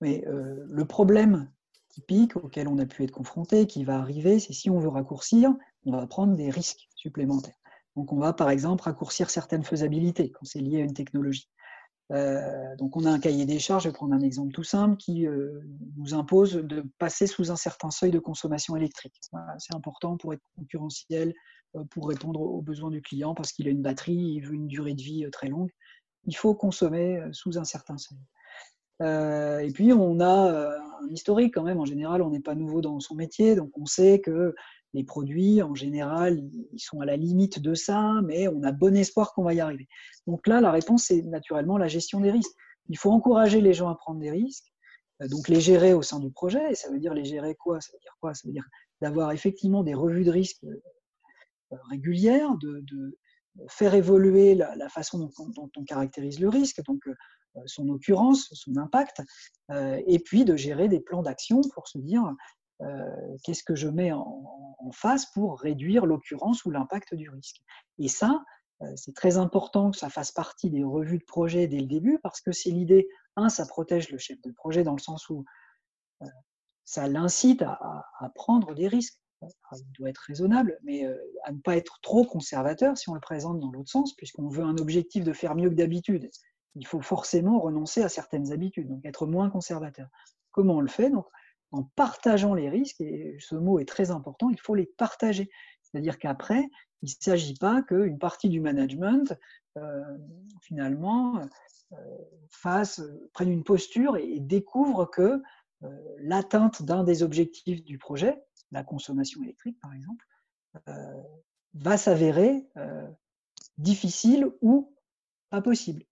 Mais 0.00 0.24
euh, 0.26 0.64
le 0.68 0.84
problème 0.84 1.50
typique 1.88 2.36
auquel 2.36 2.68
on 2.68 2.78
a 2.78 2.86
pu 2.86 3.02
être 3.02 3.10
confronté, 3.10 3.66
qui 3.66 3.84
va 3.84 3.98
arriver, 3.98 4.38
c'est 4.38 4.52
si 4.52 4.68
on 4.70 4.78
veut 4.78 4.88
raccourcir, 4.88 5.54
on 5.84 5.92
va 5.92 6.06
prendre 6.06 6.36
des 6.36 6.50
risques 6.50 6.88
supplémentaires. 6.94 7.56
Donc 7.96 8.12
on 8.12 8.18
va 8.18 8.34
par 8.34 8.50
exemple 8.50 8.84
raccourcir 8.84 9.30
certaines 9.30 9.64
faisabilités 9.64 10.30
quand 10.30 10.44
c'est 10.44 10.58
lié 10.58 10.82
à 10.82 10.84
une 10.84 10.92
technologie. 10.92 11.48
Euh, 12.12 12.76
donc 12.76 12.96
on 12.96 13.04
a 13.04 13.10
un 13.10 13.18
cahier 13.18 13.46
des 13.46 13.58
charges, 13.58 13.84
je 13.84 13.88
vais 13.88 13.92
prendre 13.92 14.14
un 14.14 14.20
exemple 14.20 14.52
tout 14.52 14.62
simple, 14.62 14.96
qui 14.96 15.26
euh, 15.26 15.60
nous 15.96 16.14
impose 16.14 16.54
de 16.54 16.84
passer 16.98 17.26
sous 17.26 17.50
un 17.50 17.56
certain 17.56 17.90
seuil 17.90 18.10
de 18.10 18.18
consommation 18.18 18.76
électrique. 18.76 19.18
c'est 19.58 19.74
important 19.74 20.16
pour 20.16 20.32
être 20.32 20.42
concurrentiel, 20.56 21.34
euh, 21.74 21.84
pour 21.90 22.08
répondre 22.08 22.40
aux 22.40 22.62
besoins 22.62 22.90
du 22.90 23.02
client, 23.02 23.34
parce 23.34 23.52
qu'il 23.52 23.66
a 23.66 23.70
une 23.70 23.82
batterie, 23.82 24.14
il 24.14 24.40
veut 24.40 24.54
une 24.54 24.68
durée 24.68 24.94
de 24.94 25.02
vie 25.02 25.28
très 25.32 25.48
longue. 25.48 25.70
Il 26.26 26.36
faut 26.36 26.54
consommer 26.54 27.22
sous 27.32 27.58
un 27.58 27.64
certain 27.64 27.96
seuil. 27.98 28.18
et 29.00 29.72
puis 29.72 29.92
on 29.92 30.20
a 30.20 30.76
un 31.02 31.08
historique 31.08 31.54
quand 31.54 31.62
même, 31.62 31.78
en 31.78 31.84
général 31.84 32.22
on 32.22 32.30
n'est 32.30 32.40
pas 32.40 32.54
nouveau 32.54 32.80
dans 32.80 32.98
son 33.00 33.14
métier, 33.14 33.54
donc 33.54 33.70
on 33.78 33.86
sait 33.86 34.20
que 34.20 34.54
les 34.96 35.04
produits, 35.04 35.62
en 35.62 35.74
général, 35.74 36.42
ils 36.72 36.80
sont 36.80 37.00
à 37.00 37.04
la 37.04 37.16
limite 37.16 37.60
de 37.60 37.74
ça, 37.74 38.14
mais 38.24 38.48
on 38.48 38.62
a 38.62 38.72
bon 38.72 38.96
espoir 38.96 39.34
qu'on 39.34 39.44
va 39.44 39.52
y 39.52 39.60
arriver. 39.60 39.86
Donc 40.26 40.46
là, 40.46 40.62
la 40.62 40.72
réponse, 40.72 41.04
c'est 41.04 41.20
naturellement 41.20 41.76
la 41.76 41.86
gestion 41.86 42.18
des 42.20 42.30
risques. 42.30 42.54
Il 42.88 42.96
faut 42.96 43.10
encourager 43.10 43.60
les 43.60 43.74
gens 43.74 43.90
à 43.90 43.94
prendre 43.94 44.20
des 44.20 44.30
risques, 44.30 44.72
euh, 45.20 45.28
donc 45.28 45.48
les 45.48 45.60
gérer 45.60 45.92
au 45.92 46.00
sein 46.00 46.18
du 46.18 46.30
projet. 46.30 46.72
Et 46.72 46.74
ça 46.74 46.90
veut 46.90 46.98
dire 46.98 47.12
les 47.12 47.26
gérer 47.26 47.54
quoi? 47.54 47.78
Ça 47.82 47.92
veut 47.92 47.98
dire 48.00 48.16
quoi? 48.20 48.32
Ça 48.32 48.48
veut 48.48 48.54
dire 48.54 48.66
d'avoir 49.02 49.32
effectivement 49.32 49.84
des 49.84 49.92
revues 49.92 50.24
de 50.24 50.30
risques 50.30 50.64
euh, 50.64 51.76
régulières, 51.90 52.56
de, 52.56 52.82
faire 53.68 53.94
évoluer 53.94 54.54
la, 54.54 54.88
façon 54.88 55.18
dont, 55.18 55.70
on 55.76 55.84
caractérise 55.84 56.40
le 56.40 56.48
risque, 56.48 56.82
donc 56.84 57.06
euh, 57.06 57.14
son 57.64 57.88
occurrence, 57.88 58.48
son 58.52 58.76
impact, 58.76 59.22
et 60.06 60.18
puis 60.18 60.44
de 60.44 60.56
gérer 60.56 60.88
des 60.88 61.00
plans 61.00 61.22
d'action 61.22 61.62
pour 61.74 61.88
se 61.88 61.96
dire 61.96 62.22
euh, 62.22 62.32
qu'est-ce 63.42 63.64
que 63.64 63.74
je 63.74 63.88
mets 63.88 64.12
en, 64.12 64.92
face 64.92 65.26
pour 65.26 65.58
réduire 65.58 66.06
l'occurrence 66.06 66.64
ou 66.64 66.70
l'impact 66.70 67.14
du 67.14 67.28
risque. 67.28 67.60
Et 67.98 68.08
ça, 68.08 68.44
euh, 68.82 68.92
c'est 68.94 69.14
très 69.14 69.38
important 69.38 69.90
que 69.90 69.96
ça 69.96 70.10
fasse 70.10 70.32
partie 70.32 70.70
des 70.70 70.84
revues 70.84 71.18
de 71.18 71.24
projet 71.24 71.66
dès 71.66 71.80
le 71.80 71.86
début 71.86 72.18
parce 72.22 72.40
que 72.40 72.52
c'est 72.52 72.70
l'idée, 72.70 73.08
un, 73.36 73.48
ça 73.48 73.66
protège 73.66 74.10
le 74.10 74.18
chef 74.18 74.40
de 74.42 74.52
projet 74.52 74.84
dans 74.84 74.92
le 74.92 75.00
sens 75.00 75.28
où 75.30 75.44
euh, 76.22 76.26
ça 76.84 77.08
l'incite 77.08 77.62
à, 77.62 78.04
prendre 78.34 78.74
des 78.74 78.86
risques. 78.86 79.18
il 79.42 79.92
doit 79.98 80.10
être 80.10 80.22
raisonnable, 80.26 80.78
mais 80.84 81.04
à 81.44 81.52
ne 81.52 81.58
pas 81.58 81.76
être 81.76 81.98
trop 82.00 82.24
conservateur 82.24 82.96
si 82.96 83.08
on 83.08 83.14
le 83.14 83.20
présente 83.20 83.58
dans 83.58 83.72
l'autre 83.72 83.90
sens, 83.90 84.14
puisqu'on 84.14 84.48
veut 84.48 84.62
un 84.62 84.76
objectif 84.76 85.24
de 85.24 85.32
faire 85.32 85.56
mieux 85.56 85.68
que 85.68 85.74
d'habitude. 85.74 86.30
Il 86.76 86.86
faut 86.86 87.00
forcément 87.00 87.58
renoncer 87.58 88.02
à 88.02 88.08
certaines 88.08 88.52
habitudes, 88.52 88.88
donc 88.88 89.04
être 89.04 89.26
moins 89.26 89.50
conservateur. 89.50 90.08
Comment 90.52 90.76
on 90.76 90.80
le 90.80 90.88
fait 90.88 91.10
en 91.72 91.82
partageant 91.82 92.54
les 92.54 92.68
risques, 92.68 93.00
et 93.00 93.36
ce 93.40 93.54
mot 93.54 93.78
est 93.78 93.88
très 93.88 94.10
important, 94.10 94.50
il 94.50 94.60
faut 94.60 94.74
les 94.74 94.86
partager. 94.86 95.50
C'est-à-dire 95.82 96.18
qu'après, 96.18 96.68
il 97.02 97.06
ne 97.06 97.14
s'agit 97.20 97.54
pas 97.54 97.82
qu'une 97.82 98.18
partie 98.18 98.48
du 98.48 98.60
management, 98.60 99.36
euh, 99.76 100.02
finalement, 100.62 101.40
euh, 101.92 102.84
prenne 103.32 103.50
une 103.50 103.64
posture 103.64 104.16
et, 104.16 104.40
découvre 104.40 105.06
que 105.06 105.42
euh, 105.82 105.88
l'atteinte 106.18 106.82
d'un 106.82 107.04
des 107.04 107.22
objectifs 107.22 107.84
du 107.84 107.98
projet, 107.98 108.42
la 108.72 108.82
consommation 108.82 109.42
électrique 109.42 109.78
par 109.80 109.94
exemple, 109.94 110.24
va 111.72 111.96
s'avérer 111.96 112.66
difficile 113.78 114.46
ou 114.60 114.94
pas 115.48 115.62
possible. 115.62 116.04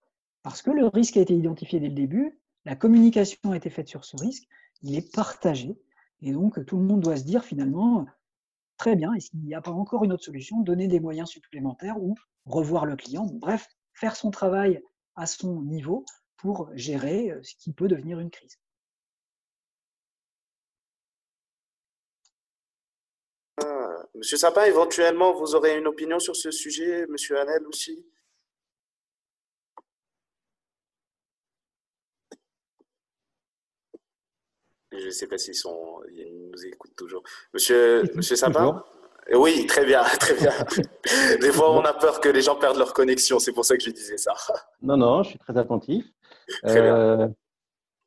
Parce 0.42 0.62
que 0.62 0.70
le 0.70 0.86
risque 0.86 1.18
a 1.18 1.20
été 1.20 1.34
identifié 1.34 1.80
dès 1.80 1.88
le 1.88 1.94
début, 1.94 2.40
la 2.64 2.76
communication 2.76 3.52
a 3.52 3.56
été 3.56 3.68
faite 3.68 3.88
sur 3.88 4.06
ce 4.06 4.16
risque, 4.16 4.44
il 4.82 4.96
est 4.96 5.12
partagé. 5.14 5.78
Et 6.20 6.32
donc, 6.32 6.64
tout 6.66 6.76
le 6.76 6.84
monde 6.84 7.00
doit 7.00 7.16
se 7.16 7.24
dire 7.24 7.44
finalement, 7.44 8.06
très 8.78 8.96
bien, 8.96 9.12
est-ce 9.14 9.30
qu'il 9.30 9.40
n'y 9.40 9.54
a 9.54 9.60
pas 9.60 9.70
encore 9.70 10.04
une 10.04 10.12
autre 10.12 10.24
solution 10.24 10.60
Donner 10.60 10.88
des 10.88 11.00
moyens 11.00 11.28
supplémentaires 11.28 12.00
ou 12.02 12.14
revoir 12.46 12.86
le 12.86 12.96
client. 12.96 13.26
Bref, 13.26 13.68
faire 13.92 14.16
son 14.16 14.30
travail 14.30 14.82
à 15.16 15.26
son 15.26 15.62
niveau 15.62 16.04
pour 16.36 16.70
gérer 16.74 17.30
euh, 17.30 17.42
ce 17.42 17.54
qui 17.56 17.72
peut 17.72 17.88
devenir 17.88 18.18
une 18.20 18.30
crise. 18.30 18.58
Ah, 23.62 24.04
Monsieur 24.14 24.36
Sapin, 24.36 24.64
éventuellement, 24.64 25.32
vous 25.32 25.54
aurez 25.54 25.78
une 25.78 25.86
opinion 25.86 26.18
sur 26.18 26.36
ce 26.36 26.50
sujet, 26.50 27.06
Monsieur 27.06 27.38
Hanel 27.38 27.66
aussi? 27.66 28.04
Je 34.98 35.06
ne 35.06 35.10
sais 35.10 35.26
pas 35.26 35.38
s'ils 35.38 35.54
sont, 35.54 36.00
ils 36.12 36.50
nous 36.50 36.66
écoutent 36.66 36.96
toujours. 36.96 37.22
Monsieur, 37.52 38.02
Monsieur 38.14 38.36
Sapin 38.36 38.84
Oui, 39.32 39.66
très 39.66 39.84
bien, 39.84 40.02
très 40.20 40.34
bien. 40.34 40.52
Des 41.40 41.52
fois, 41.52 41.72
on 41.72 41.84
a 41.84 41.92
peur 41.92 42.20
que 42.20 42.28
les 42.28 42.42
gens 42.42 42.56
perdent 42.56 42.78
leur 42.78 42.92
connexion. 42.94 43.38
C'est 43.38 43.52
pour 43.52 43.64
ça 43.64 43.76
que 43.76 43.82
je 43.82 43.90
disais 43.90 44.18
ça. 44.18 44.34
Non, 44.82 44.96
non, 44.96 45.22
je 45.22 45.30
suis 45.30 45.38
très 45.38 45.56
attentif. 45.56 46.04
Très 46.62 46.82
bien. 46.82 46.96
Euh, 46.96 47.28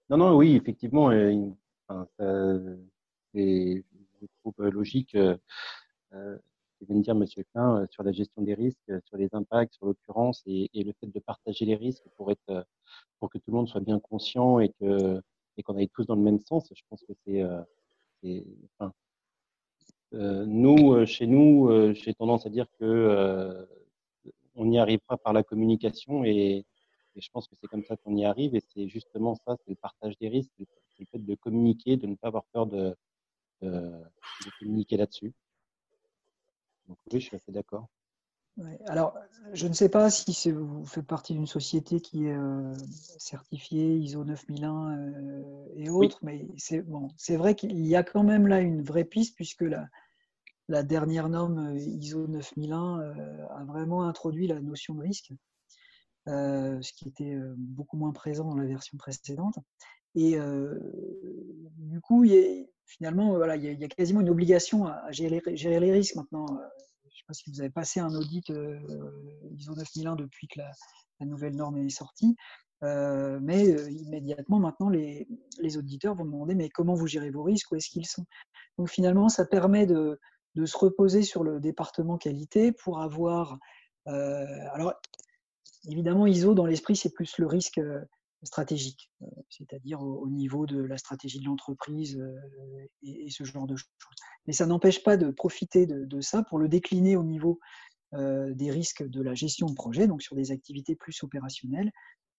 non, 0.09 0.17
non, 0.17 0.35
oui, 0.37 0.55
effectivement, 0.55 1.09
euh, 1.11 2.77
je 3.33 3.81
trouve 4.41 4.69
logique 4.69 5.15
euh, 5.15 5.35
euh, 6.13 6.37
ce 6.37 6.79
que 6.79 6.85
vient 6.85 6.95
de 6.95 7.01
dire 7.01 7.15
Monsieur 7.15 7.43
Klein 7.51 7.85
sur 7.91 8.03
la 8.03 8.13
gestion 8.13 8.41
des 8.41 8.53
risques, 8.53 8.91
sur 9.05 9.17
les 9.17 9.27
impacts, 9.33 9.73
sur 9.73 9.85
l'occurrence, 9.85 10.43
et, 10.45 10.69
et, 10.73 10.83
le 10.85 10.93
fait 10.99 11.07
de 11.07 11.19
partager 11.19 11.65
les 11.65 11.75
risques 11.75 12.05
pour 12.15 12.31
être, 12.31 12.65
pour 13.19 13.29
que 13.29 13.37
tout 13.37 13.51
le 13.51 13.57
monde 13.57 13.67
soit 13.67 13.81
bien 13.81 13.99
conscient 13.99 14.59
et 14.59 14.69
que 14.79 15.21
et 15.57 15.63
qu'on 15.63 15.75
aille 15.77 15.89
tous 15.89 16.05
dans 16.05 16.15
le 16.15 16.21
même 16.21 16.39
sens, 16.39 16.71
je 16.73 16.81
pense 16.89 17.03
que 17.03 17.13
c'est. 17.25 17.41
Euh, 17.41 17.61
euh, 20.13 20.45
nous, 20.45 20.93
euh, 20.93 21.05
chez 21.05 21.27
nous, 21.27 21.93
j'ai 21.93 22.13
tendance 22.13 22.45
à 22.45 22.49
dire 22.49 22.67
que 22.79 23.67
on 24.55 24.71
y 24.71 24.79
arrivera 24.79 25.17
par 25.17 25.33
la 25.33 25.43
communication 25.43 26.23
et, 26.23 26.65
je 27.15 27.29
pense 27.31 27.47
que 27.47 27.55
c'est 27.59 27.67
comme 27.67 27.83
ça 27.83 27.97
qu'on 27.97 28.15
y 28.15 28.25
arrive 28.25 28.53
et 28.53 28.59
c'est 28.59 28.87
justement 28.87 29.33
ça, 29.33 29.55
c'est 29.57 29.71
le 29.71 29.75
partage 29.75 30.15
des 30.19 30.29
risques, 30.29 30.51
c'est 30.59 30.99
le 30.99 31.05
fait 31.07 31.17
de 31.17 31.33
communiquer, 31.33 31.97
de 31.97 32.05
ne 32.05 32.15
pas 32.15 32.27
avoir 32.27 32.43
peur 32.45 32.67
de, 32.67 32.95
de 33.63 34.51
communiquer 34.59 34.97
là-dessus. 34.97 35.33
Donc 36.87 36.99
oui, 37.11 37.19
je 37.19 37.25
suis 37.25 37.35
assez 37.35 37.51
d'accord. 37.51 37.87
Alors, 38.87 39.15
je 39.53 39.67
ne 39.67 39.73
sais 39.73 39.89
pas 39.89 40.09
si 40.09 40.51
vous 40.51 40.85
faites 40.85 41.05
partie 41.05 41.33
d'une 41.33 41.47
société 41.47 42.01
qui 42.01 42.25
est 42.25 42.35
euh, 42.35 42.73
certifiée 43.17 43.95
ISO 43.97 44.23
9001 44.23 44.97
euh, 44.97 45.65
et 45.75 45.89
autres, 45.89 46.19
mais 46.23 46.47
c'est 46.57 46.81
bon, 46.81 47.09
vrai 47.29 47.55
qu'il 47.55 47.85
y 47.85 47.95
a 47.95 48.03
quand 48.03 48.23
même 48.23 48.47
là 48.47 48.59
une 48.59 48.81
vraie 48.81 49.05
piste 49.05 49.35
puisque 49.35 49.61
la, 49.61 49.87
la 50.67 50.83
dernière 50.83 51.29
norme 51.29 51.75
euh, 51.75 51.77
ISO 51.77 52.27
9001 52.27 52.99
a 53.51 53.63
vraiment 53.65 54.03
introduit 54.03 54.47
la 54.47 54.59
notion 54.59 54.95
de 54.95 55.01
risque, 55.01 55.31
ce 56.25 56.93
qui 56.93 57.07
était 57.07 57.37
beaucoup 57.57 57.97
moins 57.97 58.11
présent 58.11 58.49
dans 58.49 58.57
la 58.57 58.65
version 58.65 58.97
précédente. 58.97 59.59
Et 60.15 60.37
du 61.77 62.01
coup, 62.01 62.23
il 62.23 62.31
y 62.31 62.37
a, 62.39 62.65
finalement, 62.85 63.35
voilà, 63.35 63.55
il 63.55 63.79
y, 63.79 63.83
a, 63.83 63.87
quasiment 63.87 64.21
une 64.21 64.29
obligation 64.29 64.87
à 64.87 65.11
gérer, 65.11 65.41
gérer 65.55 65.79
les 65.79 65.91
risques 65.91 66.15
maintenant 66.15 66.47
sais 67.17 67.25
pas 67.27 67.33
si 67.33 67.49
vous 67.49 67.59
avez 67.59 67.69
passé 67.69 67.99
un 67.99 68.13
audit 68.13 68.49
euh, 68.49 68.79
ISO 69.57 69.75
9001 69.75 70.15
depuis 70.15 70.47
que 70.47 70.59
la, 70.59 70.71
nouvelle 71.25 71.55
norme 71.55 71.77
est 71.77 71.89
sortie. 71.89 72.35
mais 72.81 73.65
immédiatement, 73.91 74.59
maintenant, 74.59 74.89
les, 74.89 75.27
auditeurs 75.77 76.15
vont 76.15 76.25
demander 76.25 76.53
mais 76.55 76.69
comment 76.69 76.93
vous 76.93 77.07
gérez 77.07 77.31
vos 77.31 77.43
risques, 77.43 77.71
où 77.71 77.75
est-ce 77.75 77.89
qu'ils 77.89 78.05
sont? 78.05 78.25
Donc 78.77 78.89
finalement, 78.89 79.29
ça 79.29 79.45
permet 79.45 79.87
de, 79.87 80.19
se 80.63 80.77
reposer 80.77 81.23
sur 81.23 81.43
le 81.43 81.59
département 81.59 82.17
qualité 82.17 82.71
pour 82.71 83.01
avoir... 83.01 83.57
alors, 84.05 84.93
évidemment, 85.87 86.27
ISO, 86.27 86.53
dans 86.53 86.67
l'esprit, 86.67 86.95
c'est 86.95 87.13
plus 87.13 87.39
le 87.39 87.47
risque 87.47 87.81
stratégique, 88.43 89.11
euh, 89.21 89.25
c'est-à-dire 89.49 90.01
au, 90.01 90.27
niveau 90.29 90.65
de 90.65 90.81
la 90.81 90.97
stratégie 90.97 91.39
de 91.39 91.45
l'entreprise 91.45 92.17
euh, 92.17 92.87
et, 93.01 93.29
ce 93.29 93.43
genre 93.43 93.67
de 93.67 93.75
choses. 93.75 93.89
Mais 94.47 94.53
ça 94.53 94.65
n'empêche 94.65 95.03
pas 95.03 95.17
de 95.17 95.29
profiter 95.29 95.85
de, 95.85 96.21
ça 96.21 96.43
pour 96.43 96.57
le 96.57 96.67
décliner 96.67 97.15
au 97.15 97.23
niveau 97.23 97.59
euh, 98.13 98.53
des 98.53 98.71
risques 98.71 99.07
de 99.07 99.21
la 99.21 99.33
gestion 99.33 99.67
de 99.67 99.75
projet, 99.75 100.07
donc 100.07 100.21
sur 100.21 100.35
des 100.35 100.51
activités 100.51 100.95
plus 100.95 101.21
opérationnelles, 101.23 101.91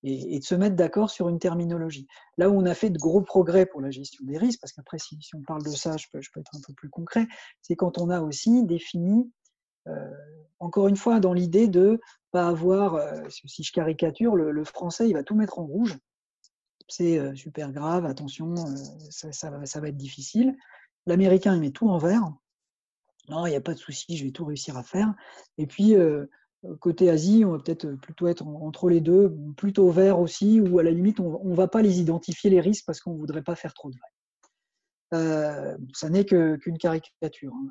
et, 0.04 0.38
de 0.38 0.44
se 0.44 0.54
mettre 0.54 0.76
d'accord 0.76 1.10
sur 1.10 1.28
une 1.28 1.40
terminologie. 1.40 2.06
Là 2.36 2.48
où 2.48 2.54
on 2.54 2.66
a 2.66 2.74
fait 2.74 2.90
de 2.90 2.98
gros 2.98 3.20
progrès 3.20 3.66
pour 3.66 3.80
la 3.80 3.90
gestion 3.90 4.24
des 4.24 4.38
risques, 4.38 4.60
parce 4.60 4.72
qu'après, 4.72 4.98
si, 4.98 5.18
on 5.34 5.42
parle 5.42 5.64
de 5.64 5.70
ça, 5.70 5.96
je 5.96 6.06
peux, 6.12 6.18
être 6.18 6.54
un 6.54 6.60
peu 6.66 6.72
plus 6.72 6.88
concret, 6.88 7.26
c'est 7.62 7.74
quand 7.74 7.98
on 7.98 8.08
a 8.08 8.20
aussi 8.20 8.64
défini, 8.64 9.30
encore 10.60 10.88
une 10.88 10.96
fois, 10.96 11.20
dans 11.20 11.32
l'idée 11.32 11.68
de 11.68 12.00
pas 12.30 12.48
avoir, 12.48 12.94
euh, 12.94 13.28
si 13.28 13.62
je 13.62 13.72
caricature, 13.72 14.36
le, 14.36 14.64
français, 14.64 15.08
il 15.08 15.14
va 15.14 15.22
tout 15.22 15.34
mettre 15.34 15.58
en 15.58 15.64
rouge. 15.64 15.98
C'est 16.88 17.18
euh, 17.18 17.34
super 17.34 17.72
grave, 17.72 18.06
attention, 18.06 18.54
euh, 18.54 19.20
ça, 19.32 19.50
va, 19.50 19.88
être 19.88 19.96
difficile. 19.96 20.56
L'américain, 21.08 21.54
il 21.54 21.60
met 21.60 21.70
tout 21.70 21.88
en 21.88 21.98
vert. 21.98 22.22
Non, 23.28 23.46
il 23.46 23.50
n'y 23.50 23.56
a 23.56 23.60
pas 23.60 23.74
de 23.74 23.78
souci, 23.78 24.16
je 24.16 24.24
vais 24.24 24.30
tout 24.30 24.44
réussir 24.44 24.76
à 24.76 24.82
faire. 24.82 25.12
Et 25.58 25.66
puis, 25.66 25.94
côté 26.80 27.10
Asie, 27.10 27.44
on 27.44 27.52
va 27.52 27.58
peut-être 27.58 27.92
plutôt 27.94 28.26
être 28.26 28.46
entre 28.46 28.88
les 28.88 29.00
deux, 29.00 29.36
plutôt 29.56 29.90
vert 29.90 30.18
aussi, 30.20 30.60
ou 30.60 30.78
à 30.78 30.82
la 30.82 30.90
limite, 30.90 31.20
on 31.20 31.44
ne 31.44 31.54
va 31.54 31.68
pas 31.68 31.82
les 31.82 32.00
identifier 32.00 32.48
les 32.50 32.60
risques 32.60 32.84
parce 32.86 33.00
qu'on 33.00 33.14
ne 33.14 33.18
voudrait 33.18 33.42
pas 33.42 33.54
faire 33.54 33.74
trop 33.74 33.90
de 33.90 33.96
vagues. 35.12 35.78
ça 35.94 36.08
n'est 36.08 36.24
qu'une 36.24 36.78
caricature. 36.78 37.52
Hein. 37.54 37.70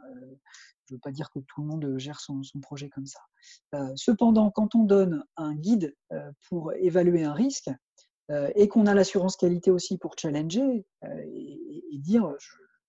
Je 0.88 0.94
ne 0.94 0.98
veux 0.98 1.02
pas 1.02 1.12
dire 1.12 1.30
que 1.30 1.40
tout 1.40 1.62
le 1.62 1.68
monde 1.68 1.98
gère 1.98 2.22
son, 2.22 2.42
projet 2.62 2.90
comme 2.90 3.06
ça. 3.06 3.20
Euh, 3.76 3.92
cependant, 3.96 4.52
quand 4.52 4.74
on 4.74 4.84
donne 4.84 5.24
un 5.36 5.54
guide 5.54 5.94
euh, 6.14 6.32
pour 6.48 6.72
évaluer 6.74 7.26
un 7.26 7.34
risque 7.34 7.70
euh, 8.32 8.50
et 8.56 8.70
qu'on 8.70 8.86
a 8.86 8.94
l'assurance 8.94 9.36
qualité 9.36 9.70
aussi 9.70 9.98
pour 9.98 10.16
challenger 10.18 10.86
et, 11.04 11.98
dire 12.00 12.34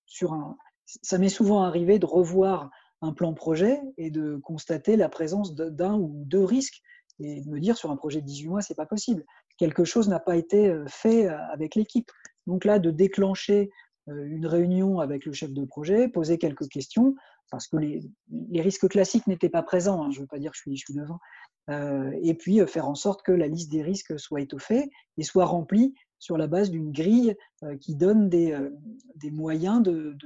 sur 0.09 0.33
un, 0.33 0.57
ça 0.85 1.19
m'est 1.19 1.29
souvent 1.29 1.63
arrivé 1.63 1.99
de 1.99 2.07
revoir 2.07 2.71
un 3.01 3.13
plan 3.13 3.33
projet 3.33 3.81
et 3.97 4.11
de 4.11 4.37
constater 4.43 4.97
la 4.97 5.09
présence 5.09 5.55
d'un 5.55 5.95
ou 5.95 6.25
deux 6.27 6.45
risques 6.45 6.83
et 7.21 7.43
de 7.43 7.49
me 7.49 7.61
dire 7.61 7.77
sur 7.77 7.91
un 7.91 7.97
projet 7.97 8.21
de 8.21 8.27
18 8.27 8.49
mois, 8.49 8.61
c'est 8.61 8.75
pas 8.75 8.87
possible. 8.87 9.25
Quelque 9.57 9.85
chose 9.85 10.09
n'a 10.09 10.19
pas 10.19 10.37
été 10.37 10.75
fait 10.89 11.29
avec 11.29 11.75
l'équipe. 11.75 12.11
Donc 12.47 12.65
là, 12.65 12.79
de 12.79 12.91
déclencher 12.91 13.71
une 14.07 14.47
réunion 14.47 15.01
avec 15.01 15.27
le 15.27 15.33
chef 15.33 15.53
de 15.53 15.65
projet, 15.65 16.09
poser 16.09 16.39
quelques 16.39 16.69
questions, 16.69 17.15
parce 17.51 17.67
que 17.67 17.77
les, 17.77 18.61
risques 18.61 18.89
classiques 18.89 19.27
n'étaient 19.27 19.49
pas 19.49 19.63
présents, 19.63 20.03
hein, 20.03 20.11
je 20.11 20.19
ne 20.19 20.23
veux 20.23 20.29
pas 20.29 20.39
dire 20.39 20.51
que 20.53 20.57
je 20.57 20.63
suis, 20.63 20.77
je 20.77 20.85
suis 20.85 20.95
devant, 20.95 21.19
euh, 21.71 22.11
et 22.23 22.35
puis 22.35 22.61
euh, 22.61 22.67
faire 22.67 22.89
en 22.89 22.95
sorte 22.95 23.23
que 23.23 23.33
la 23.33 23.47
liste 23.47 23.71
des 23.71 23.83
risques 23.83 24.19
soit 24.19 24.41
étoffée 24.41 24.91
et 25.17 25.23
soit 25.23 25.45
remplie 25.45 25.95
sur 26.19 26.37
la 26.37 26.47
base 26.47 26.71
d'une 26.71 26.93
grille 26.93 27.37
euh, 27.63 27.77
qui 27.77 27.95
donne 27.95 28.29
des, 28.29 28.59
des 29.17 29.31
moyens 29.31 29.83
de, 29.83 30.17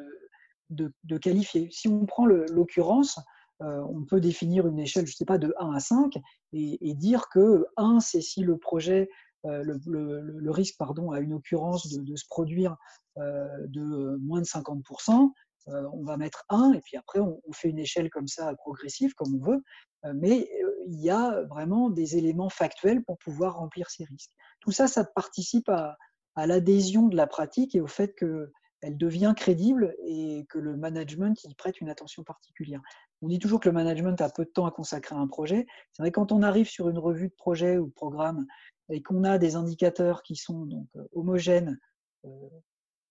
de, 0.71 0.93
de, 1.05 1.19
qualifier. 1.19 1.69
Si 1.71 1.89
on 1.89 2.07
prend 2.07 2.27
l'occurrence, 2.27 3.19
on 3.61 4.05
peut 4.05 4.21
définir 4.21 4.67
une 4.67 4.81
échelle, 4.81 5.07
je 5.07 5.13
ne 5.13 5.17
sais 5.17 5.25
pas, 5.25 5.39
de 5.39 5.55
1 5.61 5.73
à 5.73 5.79
5 5.79 6.15
et, 6.53 6.95
dire 6.95 7.29
que 7.29 7.67
1, 7.77 8.01
c'est 8.01 8.21
si 8.21 8.43
le 8.43 8.57
projet 8.57 9.09
le, 9.45 9.79
le, 9.87 10.51
risque 10.51 10.77
pardon, 10.79 11.13
a 11.13 11.21
une 11.21 11.35
occurrence 11.35 11.89
de, 11.89 12.17
se 12.17 12.25
produire 12.27 12.77
de 13.17 14.17
moins 14.17 14.41
de 14.41 14.47
50%, 14.47 15.31
euh, 15.69 15.89
on 15.93 16.03
va 16.03 16.17
mettre 16.17 16.45
1 16.49 16.73
et 16.73 16.81
puis 16.81 16.97
après 16.97 17.21
on, 17.21 17.41
fait 17.53 17.69
une 17.69 17.79
échelle 17.79 18.11
comme 18.11 18.27
ça 18.27 18.53
progressive 18.57 19.15
comme 19.15 19.37
on 19.37 19.45
veut, 19.45 19.59
euh, 19.59 19.92
mais 20.15 20.49
euh, 20.63 20.73
il 20.87 21.01
y 21.01 21.11
a 21.11 21.43
vraiment 21.43 21.91
des 21.91 22.17
éléments 22.17 22.49
factuels 22.49 23.05
pour 23.05 23.19
pouvoir 23.19 23.57
remplir 23.57 23.91
ces 23.91 24.05
risques. 24.05 24.33
Tout 24.61 24.73
ça, 24.73 24.89
ça 24.89 25.05
participe 25.05 25.69
à, 25.69 25.97
l'adhésion 26.37 27.09
de 27.09 27.17
la 27.17 27.27
pratique 27.27 27.75
et 27.75 27.81
au 27.81 27.87
fait 27.87 28.15
qu'elle 28.15 28.97
devient 28.97 29.35
crédible 29.37 29.95
et 30.07 30.47
que 30.49 30.59
le 30.59 30.77
management 30.77 31.45
y 31.45 31.55
prête 31.55 31.81
une 31.81 31.91
attention 31.91 32.25
particulière. 32.25 32.81
On 33.21 33.29
dit 33.29 33.39
toujours 33.39 33.61
que 33.61 33.69
le 33.69 33.75
management 33.75 34.21
a 34.21 34.31
peu 34.31 34.45
de 34.45 34.51
temps 34.51 34.67
à 34.67 34.71
consacrer 34.71 35.15
à 35.15 35.19
un 35.19 35.27
projet. 35.27 35.67
C'est 35.93 36.03
vrai 36.03 36.11
quand 36.11 36.33
on 36.33 36.43
arrive 36.43 36.69
sur 36.69 36.89
une 36.89 36.99
revue 36.99 37.29
de 37.29 37.35
projet 37.35 37.77
ou 37.77 37.87
de 37.87 37.93
programme 37.93 38.47
et 38.89 39.03
qu'on 39.03 39.25
a 39.25 39.39
des 39.39 39.57
indicateurs 39.57 40.23
qui 40.23 40.37
sont 40.37 40.65
donc 40.65 40.89
homogènes, 41.13 41.79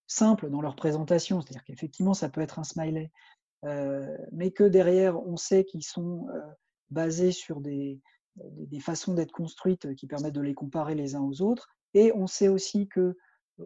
simples 0.07 0.49
dans 0.49 0.61
leur 0.61 0.75
présentation, 0.75 1.41
c'est-à-dire 1.41 1.63
qu'effectivement, 1.63 2.13
ça 2.13 2.29
peut 2.29 2.41
être 2.41 2.59
un 2.59 2.63
smiley, 2.63 3.11
euh, 3.65 4.17
mais 4.31 4.51
que 4.51 4.63
derrière, 4.63 5.19
on 5.25 5.37
sait 5.37 5.65
qu'ils 5.65 5.83
sont 5.83 6.27
euh, 6.29 6.41
basés 6.91 7.31
sur 7.31 7.61
des, 7.61 7.99
des, 8.35 8.79
façons 8.79 9.13
d'être 9.13 9.31
construites 9.31 9.95
qui 9.95 10.07
permettent 10.07 10.35
de 10.35 10.41
les 10.41 10.53
comparer 10.53 10.95
les 10.95 11.15
uns 11.15 11.21
aux 11.21 11.41
autres, 11.41 11.69
et 11.93 12.11
on 12.13 12.27
sait 12.27 12.47
aussi 12.47 12.87
que 12.87 13.17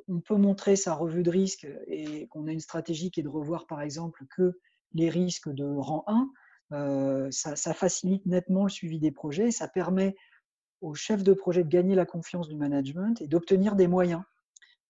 on 0.07 0.19
peut 0.19 0.35
montrer 0.35 0.75
sa 0.75 0.93
revue 0.93 1.23
de 1.23 1.29
risque 1.29 1.67
et 1.87 2.27
qu'on 2.27 2.47
a 2.47 2.51
une 2.51 2.59
stratégie 2.59 3.11
qui 3.11 3.21
est 3.21 3.23
de 3.23 3.29
revoir, 3.29 3.65
par 3.65 3.81
exemple, 3.81 4.25
que 4.35 4.57
les 4.93 5.09
risques 5.09 5.49
de 5.49 5.65
rang 5.65 6.03
1, 6.07 6.29
euh, 6.73 7.27
ça, 7.31 7.73
facilite 7.73 8.25
nettement 8.25 8.63
le 8.63 8.69
suivi 8.69 8.99
des 8.99 9.11
projets, 9.11 9.51
ça 9.51 9.67
permet 9.67 10.15
au 10.81 10.95
chef 10.95 11.23
de 11.23 11.33
projet 11.33 11.63
de 11.63 11.69
gagner 11.69 11.95
la 11.95 12.05
confiance 12.05 12.47
du 12.47 12.55
management 12.55 13.21
et 13.21 13.27
d'obtenir 13.27 13.75
des 13.75 13.87
moyens 13.87 14.23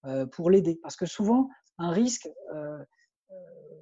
euh, 0.05 0.25
pour 0.25 0.49
l'aider. 0.49 0.79
Parce 0.81 0.95
que 0.95 1.05
souvent, 1.05 1.49
un 1.77 1.91
risque, 1.91 2.29
euh, 2.53 2.77
euh, 2.77 2.83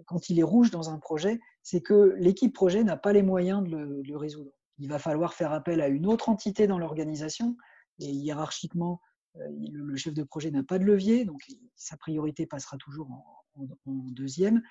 quand 0.06 0.30
il 0.30 0.40
est 0.40 0.44
rouge 0.44 0.72
dans 0.72 0.90
un 0.90 1.00
projet, 1.00 1.40
c'est 1.62 1.82
que 1.82 2.16
l'équipe 2.18 2.54
projet 2.54 2.84
n'a 2.84 2.98
pas 2.98 3.14
les 3.14 3.24
moyens 3.24 3.64
de 3.64 4.02
le, 4.06 4.18
résoudre. 4.18 4.52
Il 4.80 4.90
va 4.90 5.00
falloir 5.00 5.34
faire 5.34 5.52
appel 5.52 5.82
à 5.82 5.88
une 5.88 6.06
autre 6.06 6.30
entité 6.30 6.68
dans 6.68 6.80
l'organisation, 6.80 7.58
et 8.00 8.10
hiérarchiquement, 8.10 9.02
le 9.36 9.96
chef 9.96 10.14
de 10.14 10.24
projet 10.24 10.52
n'a 10.52 10.64
pas 10.64 10.78
de 10.78 10.84
levier, 10.84 11.26
donc 11.26 11.42
sa 11.76 11.98
priorité 11.98 12.46
passera 12.46 12.78
toujours 12.78 13.10
en, 13.12 13.94
deuxième. 14.12 14.62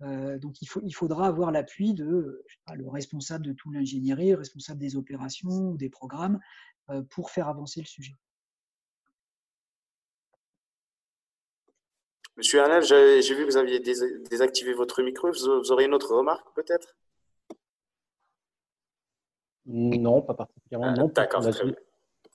donc 0.00 0.60
il, 0.62 0.94
faudra 0.94 1.26
avoir 1.26 1.50
l'appui 1.50 1.94
de 1.94 2.42
le 2.74 2.88
responsable 2.88 3.44
de 3.44 3.52
toute 3.52 3.74
l'ingénierie, 3.74 4.30
le 4.30 4.38
responsable 4.38 4.80
des 4.80 4.96
opérations 4.96 5.70
ou 5.70 5.76
des 5.76 5.90
programmes 5.90 6.40
pour 7.10 7.30
faire 7.30 7.48
avancer 7.48 7.80
le 7.80 7.86
sujet. 7.86 8.14
Monsieur 12.36 12.62
Arnel, 12.62 12.82
j'ai 12.82 13.34
vu 13.34 13.44
que 13.44 13.50
vous 13.50 13.56
aviez 13.56 13.80
désactivé 13.80 14.72
votre 14.72 15.02
micro. 15.02 15.30
Vous 15.30 15.72
auriez 15.72 15.86
une 15.86 15.94
autre 15.94 16.14
remarque 16.14 16.46
peut-être? 16.54 16.96
Non, 19.66 20.22
pas 20.22 20.34
particulièrement. 20.34 20.94
Ah, 20.98 21.12
d'accord, 21.14 21.44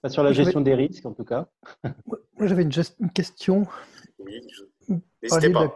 Pas 0.01 0.09
sur 0.09 0.23
la 0.23 0.31
gestion 0.31 0.61
des 0.61 0.75
risques 0.75 1.05
en 1.05 1.13
tout 1.13 1.25
cas. 1.25 1.47
Moi 1.83 2.47
j'avais 2.47 2.63
une, 2.63 2.71
question. 3.13 3.65
Oui, 4.19 4.41
n'hésitez 5.21 5.49
pas. 5.51 5.73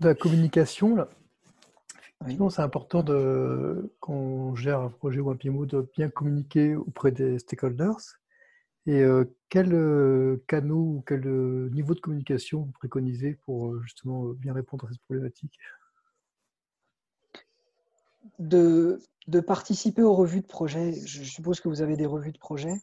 De 0.00 0.08
la, 0.08 0.14
communication. 0.14 0.96
Là. 0.96 1.08
Effectivement, 2.20 2.50
c'est 2.50 2.62
important 2.62 3.02
de, 3.02 3.92
quand 4.00 4.12
on 4.12 4.54
gère 4.56 4.80
un 4.80 4.88
projet 4.88 5.20
ou 5.20 5.30
un 5.30 5.36
PMO 5.36 5.66
de 5.66 5.88
bien 5.96 6.08
communiquer 6.08 6.74
auprès 6.74 7.12
des 7.12 7.38
stakeholders. 7.38 8.18
Et 8.86 9.00
euh, 9.00 9.24
quel 9.48 9.72
euh, 9.72 10.44
canot 10.46 10.96
ou 10.96 11.04
quel 11.06 11.26
euh, 11.26 11.70
niveau 11.70 11.94
de 11.94 12.00
communication 12.00 12.62
vous 12.62 12.72
préconisez 12.72 13.34
pour 13.46 13.80
justement 13.82 14.24
bien 14.34 14.52
répondre 14.52 14.86
à 14.86 14.90
cette 14.90 15.02
problématique? 15.02 15.58
De, 18.38 19.00
de, 19.26 19.40
participer 19.40 20.02
aux 20.02 20.14
revues 20.14 20.40
de 20.40 20.46
projet. 20.46 20.92
Je 21.06 21.22
suppose 21.22 21.60
que 21.60 21.68
vous 21.68 21.82
avez 21.82 21.96
des 21.96 22.06
revues 22.06 22.32
de 22.32 22.38
projet. 22.38 22.74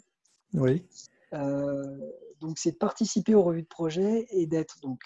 Oui. 0.53 0.83
donc, 1.31 2.57
c'est 2.57 2.71
de 2.71 2.77
participer 2.77 3.35
aux 3.35 3.43
revues 3.43 3.63
de 3.63 3.67
projet 3.67 4.27
et 4.31 4.47
d'être 4.47 4.79
donc 4.81 5.01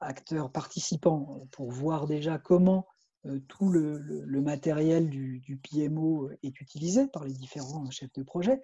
acteur, 0.00 0.50
participant 0.50 1.46
pour 1.50 1.70
voir 1.70 2.06
déjà 2.06 2.38
comment 2.38 2.86
euh, 2.86 2.93
tout 3.48 3.70
le, 3.70 4.40
matériel 4.40 5.08
du, 5.08 5.60
PMO 5.62 6.30
est 6.42 6.60
utilisé 6.60 7.06
par 7.06 7.24
les 7.24 7.32
différents 7.32 7.90
chefs 7.90 8.12
de 8.12 8.22
projet. 8.22 8.60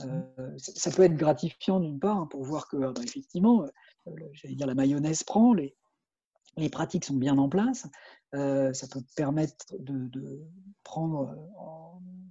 Euh, 0.00 0.22
ça 0.56 0.90
peut 0.90 1.02
être 1.02 1.16
gratifiant 1.16 1.78
d'une 1.78 2.00
part 2.00 2.16
hein, 2.16 2.26
pour 2.30 2.44
voir 2.44 2.66
que 2.68 2.76
ah 2.78 2.92
bah, 2.92 3.02
effectivement, 3.04 3.64
euh, 4.06 4.12
j'allais 4.32 4.54
dire 4.54 4.66
la 4.66 4.74
mayonnaise 4.74 5.22
prend, 5.22 5.52
les, 5.52 5.76
les 6.56 6.70
pratiques 6.70 7.04
sont 7.04 7.16
bien 7.16 7.36
en 7.38 7.48
place. 7.48 7.86
ça 8.32 8.86
peut 8.90 9.02
permettre 9.16 9.66
de, 9.78 10.40
prendre, 10.82 11.34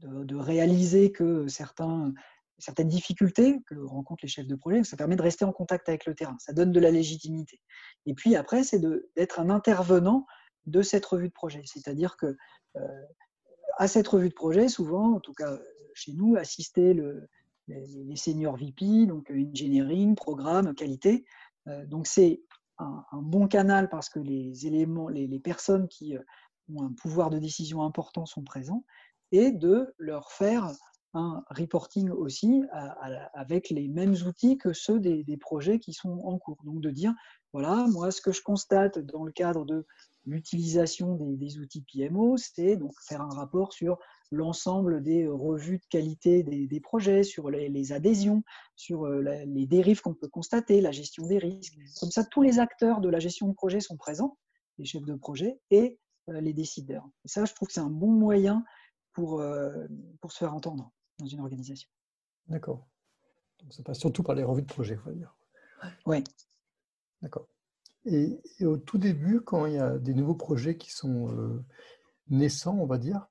de, 0.03 0.35
réaliser 0.35 1.11
que 1.11 1.47
certains, 1.47 2.13
certaines 2.57 2.87
difficultés 2.87 3.61
que 3.67 3.75
rencontrent 3.75 4.23
les 4.23 4.29
chefs 4.29 4.47
de 4.47 4.55
projet, 4.55 4.83
ça 4.83 4.97
permet 4.97 5.15
de 5.15 5.21
rester 5.21 5.45
en 5.45 5.51
contact 5.51 5.89
avec 5.89 6.05
le 6.05 6.15
terrain. 6.15 6.35
Ça 6.39 6.53
donne 6.53 6.71
de 6.71 6.79
la 6.79 6.91
légitimité. 6.91 7.61
Et 8.05 8.13
puis 8.13 8.35
après, 8.35 8.63
c'est 8.63 8.81
d'être 9.15 9.39
un 9.39 9.49
intervenant 9.49 10.25
de 10.65 10.81
cette 10.81 11.05
revue 11.05 11.29
de 11.29 11.33
projet. 11.33 11.61
C'est-à-dire 11.65 12.17
que 12.17 12.37
euh, 12.77 13.05
à 13.77 13.87
cette 13.87 14.07
revue 14.07 14.29
de 14.29 14.33
projet, 14.33 14.67
souvent, 14.67 15.15
en 15.15 15.19
tout 15.19 15.33
cas 15.33 15.57
chez 15.93 16.13
nous, 16.13 16.35
assister 16.35 16.93
le, 16.93 17.27
les, 17.67 18.15
seniors 18.15 18.57
VP, 18.57 19.05
donc 19.05 19.31
engineering, 19.31 20.15
programme, 20.15 20.73
qualité. 20.73 21.25
donc 21.87 22.07
c'est 22.07 22.41
un, 22.77 23.21
bon 23.21 23.47
canal 23.47 23.89
parce 23.89 24.09
que 24.09 24.19
les 24.19 24.67
éléments, 24.67 25.09
les, 25.09 25.39
personnes 25.39 25.87
qui 25.87 26.15
ont 26.73 26.83
un 26.83 26.93
pouvoir 26.93 27.29
de 27.29 27.39
décision 27.39 27.83
important 27.83 28.25
sont 28.25 28.43
présents 28.43 28.83
et 29.31 29.51
de 29.51 29.93
leur 29.97 30.31
faire 30.31 30.71
un 31.13 31.43
reporting 31.49 32.09
aussi 32.09 32.63
avec 33.33 33.69
les 33.69 33.87
mêmes 33.87 34.15
outils 34.25 34.57
que 34.57 34.73
ceux 34.73 34.99
des, 34.99 35.37
projets 35.37 35.79
qui 35.79 35.93
sont 35.93 36.19
en 36.23 36.37
cours. 36.37 36.61
Donc 36.63 36.81
de 36.81 36.89
dire, 36.89 37.13
voilà, 37.53 37.85
moi 37.89 38.11
ce 38.11 38.21
que 38.21 38.31
je 38.31 38.41
constate 38.41 38.99
dans 38.99 39.23
le 39.23 39.31
cadre 39.31 39.65
de 39.65 39.85
l'utilisation 40.25 41.15
des, 41.15 41.57
outils 41.59 41.81
PMO, 41.81 42.37
c'est 42.37 42.77
donc 42.77 42.93
faire 43.01 43.21
un 43.21 43.29
rapport 43.29 43.73
sur 43.73 43.97
l'ensemble 44.31 45.03
des 45.03 45.27
revues 45.27 45.79
de 45.79 45.85
qualité 45.89 46.43
des, 46.43 46.79
projets, 46.79 47.23
sur 47.23 47.49
les, 47.49 47.91
adhésions, 47.91 48.43
sur 48.75 49.05
euh, 49.05 49.21
les 49.45 49.65
dérives 49.67 50.01
qu'on 50.01 50.13
peut 50.13 50.29
constater, 50.29 50.79
la 50.79 50.91
gestion 50.91 51.27
des 51.27 51.37
risques. 51.37 51.77
Comme 51.99 52.11
ça, 52.11 52.23
tous 52.23 52.41
les 52.41 52.59
acteurs 52.59 53.01
de 53.01 53.09
la 53.09 53.19
gestion 53.19 53.47
de 53.47 53.53
projet 53.53 53.79
sont 53.79 53.97
présents, 53.97 54.37
les 54.77 54.85
chefs 54.85 55.05
de 55.05 55.15
projet 55.15 55.59
et 55.69 55.99
euh, 56.29 56.39
les 56.39 56.53
décideurs. 56.53 57.07
Et 57.25 57.27
ça, 57.27 57.45
je 57.45 57.53
trouve 57.53 57.67
que 57.67 57.73
c'est 57.73 57.81
un 57.81 57.89
bon 57.89 58.11
moyen 58.11 58.63
pour, 59.13 59.41
euh, 59.41 59.85
pour 60.21 60.31
se 60.31 60.37
faire 60.37 60.53
entendre 60.53 60.91
dans 61.19 61.27
une 61.27 61.41
organisation. 61.41 61.89
D'accord. 62.47 62.87
Donc 63.59 63.73
ça 63.73 63.83
passe 63.83 63.99
surtout 63.99 64.23
par 64.23 64.35
les 64.35 64.43
revues 64.43 64.63
de 64.63 64.67
projet, 64.67 64.95
il 64.95 64.99
faut 64.99 65.11
dire. 65.11 65.35
Oui. 66.05 66.23
D'accord. 67.21 67.47
Et, 68.05 68.39
au 68.61 68.77
tout 68.77 68.97
début, 68.97 69.41
quand 69.41 69.65
il 69.65 69.73
y 69.73 69.77
a 69.77 69.97
des 69.97 70.13
nouveaux 70.13 70.35
projets 70.35 70.75
qui 70.75 70.91
sont 70.91 71.29
euh, 71.29 71.63
naissants, 72.29 72.77
on 72.79 72.85
va 72.85 72.97
dire, 72.97 73.27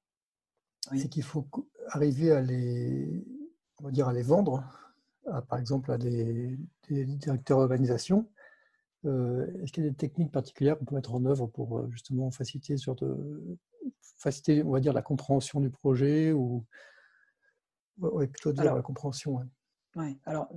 c'est 0.97 1.09
qu'il 1.09 1.23
faut 1.23 1.47
arriver 1.89 2.33
à 2.33 2.41
les, 2.41 3.25
on 3.81 3.85
va 3.85 3.91
dire, 3.91 4.09
à 4.09 4.13
les 4.13 4.23
vendre, 4.23 4.65
par 5.49 5.59
exemple 5.59 5.93
à 5.93 5.99
des, 5.99 6.59
directeurs 6.89 7.59
d'organisation. 7.59 8.29
Euh, 9.07 9.47
est-ce 9.63 9.73
qu'il 9.73 9.85
y 9.85 9.87
a 9.87 9.91
des 9.91 9.97
techniques 9.97 10.33
particulières 10.33 10.79
qu'on 10.79 10.85
peut 10.85 10.95
mettre 10.95 11.15
en 11.15 11.25
œuvre 11.25 11.47
pour 11.47 11.79
euh, 11.79 11.89
justement 11.91 12.31
faciliter, 12.31 12.77
sur 12.77 12.95
de, 12.97 13.59
faciliter, 14.19 14.63
on 14.63 14.71
va 14.71 14.81
dire, 14.81 14.93
la 14.93 15.03
compréhension 15.03 15.61
du 15.61 15.71
projet 15.71 16.33
ou 16.33 16.65
ouais, 17.99 18.27
plutôt 18.27 18.53
dire 18.53 18.75
la 18.75 18.83
compréhension. 18.83 19.41
Ouais. 19.97 20.19
Alors, 20.25 20.49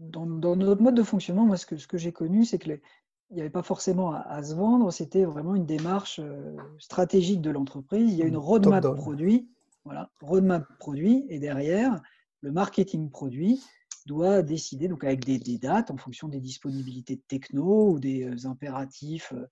dans, 0.00 0.26
notre 0.26 0.82
mode 0.82 0.94
de 0.94 1.02
fonctionnement, 1.02 1.44
moi, 1.44 1.56
ce 1.56 1.66
que, 1.66 1.76
ce 1.76 1.86
que 1.86 1.98
j'ai 1.98 2.12
connu, 2.12 2.44
c'est 2.44 2.58
que 2.58 2.68
les, 2.68 2.82
il 3.30 3.36
n'y 3.36 3.40
avait 3.40 3.50
pas 3.50 3.62
forcément 3.62 4.12
à, 4.12 4.42
se 4.42 4.54
vendre, 4.54 4.92
c'était 4.92 5.24
vraiment 5.24 5.54
une 5.54 5.66
démarche 5.66 6.20
euh, 6.22 6.56
stratégique 6.78 7.40
de 7.40 7.50
l'entreprise. 7.50 8.12
Il 8.12 8.16
y 8.16 8.22
a 8.22 8.26
une 8.26 8.34
mmh. 8.34 8.38
roadmap 8.38 8.94
produit, 8.94 9.48
voilà, 9.84 10.10
roadmap 10.20 10.66
produit, 10.78 11.26
et 11.28 11.38
derrière, 11.38 12.00
le 12.42 12.52
marketing 12.52 13.10
produit 13.10 13.62
doit 14.06 14.42
décider, 14.42 14.88
donc 14.88 15.02
avec 15.04 15.24
des, 15.24 15.58
dates 15.58 15.90
en 15.90 15.96
fonction 15.96 16.28
des 16.28 16.40
disponibilités 16.40 17.16
de 17.16 17.22
techno 17.26 17.90
ou 17.90 17.98
des 17.98 18.24
euh, 18.24 18.48
impératifs, 18.48 19.32
euh, 19.32 19.46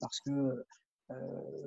parce 0.00 0.20
que 0.20 0.64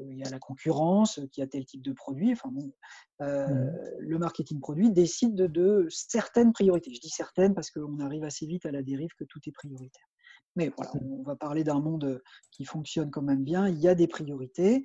il 0.09 0.17
y 0.17 0.23
a 0.23 0.29
la 0.31 0.39
concurrence 0.39 1.19
qui 1.31 1.39
a 1.39 1.45
tel 1.45 1.65
type 1.65 1.83
de 1.83 1.93
produit. 1.93 2.31
Enfin 2.31 2.49
bon, 2.51 2.73
mmh. 3.19 3.69
le 3.99 4.17
marketing 4.17 4.59
produit 4.59 4.89
décide 4.89 5.35
de, 5.35 5.45
de, 5.45 5.85
certaines 5.91 6.51
priorités. 6.51 6.91
Je 6.91 6.99
dis 6.99 7.11
certaines 7.11 7.53
parce 7.53 7.69
qu'on 7.69 7.99
arrive 7.99 8.23
assez 8.23 8.47
vite 8.47 8.65
à 8.65 8.71
la 8.71 8.81
dérive 8.81 9.11
que 9.19 9.23
tout 9.23 9.39
est 9.45 9.51
prioritaire. 9.51 10.07
Mais 10.55 10.71
voilà, 10.75 10.91
mmh. 10.93 11.19
on 11.19 11.23
va 11.23 11.35
parler 11.35 11.63
d'un 11.63 11.79
monde 11.79 12.21
qui 12.51 12.65
fonctionne 12.65 13.11
quand 13.11 13.21
même 13.21 13.43
bien. 13.43 13.67
Il 13.67 13.79
y 13.79 13.87
a 13.87 13.95
des 13.95 14.07
priorités. 14.07 14.83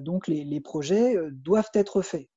donc 0.00 0.26
les, 0.28 0.60
projets 0.60 1.16
doivent 1.32 1.70
être 1.74 2.02
faits. 2.02 2.28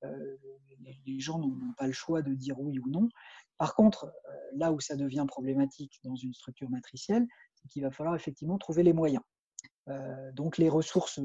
les, 1.05 1.19
gens 1.19 1.39
n'ont 1.39 1.57
pas 1.77 1.87
le 1.87 1.93
choix 1.93 2.21
de 2.21 2.33
dire 2.33 2.59
oui 2.59 2.79
ou 2.79 2.89
non. 2.89 3.09
Par 3.57 3.75
contre, 3.75 4.11
là 4.55 4.71
où 4.71 4.79
ça 4.79 4.95
devient 4.95 5.25
problématique 5.27 5.99
dans 6.03 6.15
une 6.15 6.33
structure 6.33 6.69
matricielle, 6.69 7.27
c'est 7.55 7.67
qu'il 7.67 7.83
va 7.83 7.91
falloir 7.91 8.15
effectivement 8.15 8.57
trouver 8.57 8.83
les 8.83 8.93
moyens. 8.93 9.23
donc 10.33 10.57
les 10.57 10.69
ressources 10.69 11.19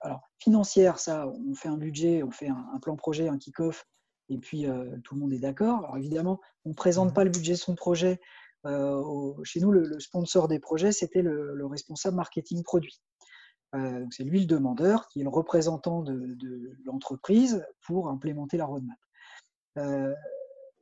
alors, 0.00 0.22
financières, 0.38 0.98
ça, 0.98 1.28
on 1.28 1.54
fait 1.54 1.68
un 1.68 1.76
budget, 1.76 2.22
on 2.22 2.30
fait 2.30 2.48
un, 2.48 2.78
plan 2.80 2.96
projet, 2.96 3.28
un 3.28 3.38
kick-off, 3.38 3.86
et 4.28 4.38
puis 4.38 4.66
tout 5.04 5.14
le 5.14 5.20
monde 5.20 5.32
est 5.32 5.40
d'accord. 5.40 5.78
Alors 5.80 5.98
évidemment, 5.98 6.40
on 6.64 6.70
ne 6.70 6.74
présente 6.74 7.10
mmh. 7.10 7.14
pas 7.14 7.24
le 7.24 7.30
budget 7.30 7.52
de 7.52 7.58
son 7.58 7.74
projet 7.74 8.20
euh, 8.66 9.34
chez 9.44 9.60
nous, 9.60 9.70
le, 9.70 9.98
sponsor 10.00 10.48
des 10.48 10.58
projets, 10.58 10.92
c'était 10.92 11.22
le, 11.22 11.66
responsable 11.66 12.16
marketing 12.16 12.62
produit. 12.62 13.00
Euh, 13.74 14.04
c'est 14.10 14.24
lui 14.24 14.40
le 14.40 14.46
demandeur, 14.46 15.06
qui 15.08 15.20
est 15.20 15.24
le 15.24 15.30
représentant 15.30 16.02
de, 16.02 16.36
l'entreprise 16.84 17.64
pour 17.86 18.08
implémenter 18.08 18.56
la 18.56 18.66
roadmap. 18.66 18.98
Euh, 19.78 20.14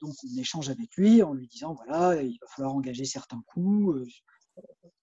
donc 0.00 0.14
on 0.24 0.40
échange 0.40 0.70
avec 0.70 0.94
lui 0.96 1.22
en 1.22 1.34
lui 1.34 1.46
disant 1.48 1.74
voilà, 1.74 2.22
il 2.22 2.38
va 2.40 2.46
falloir 2.48 2.74
engager 2.74 3.04
certains 3.04 3.42
coûts. 3.46 3.94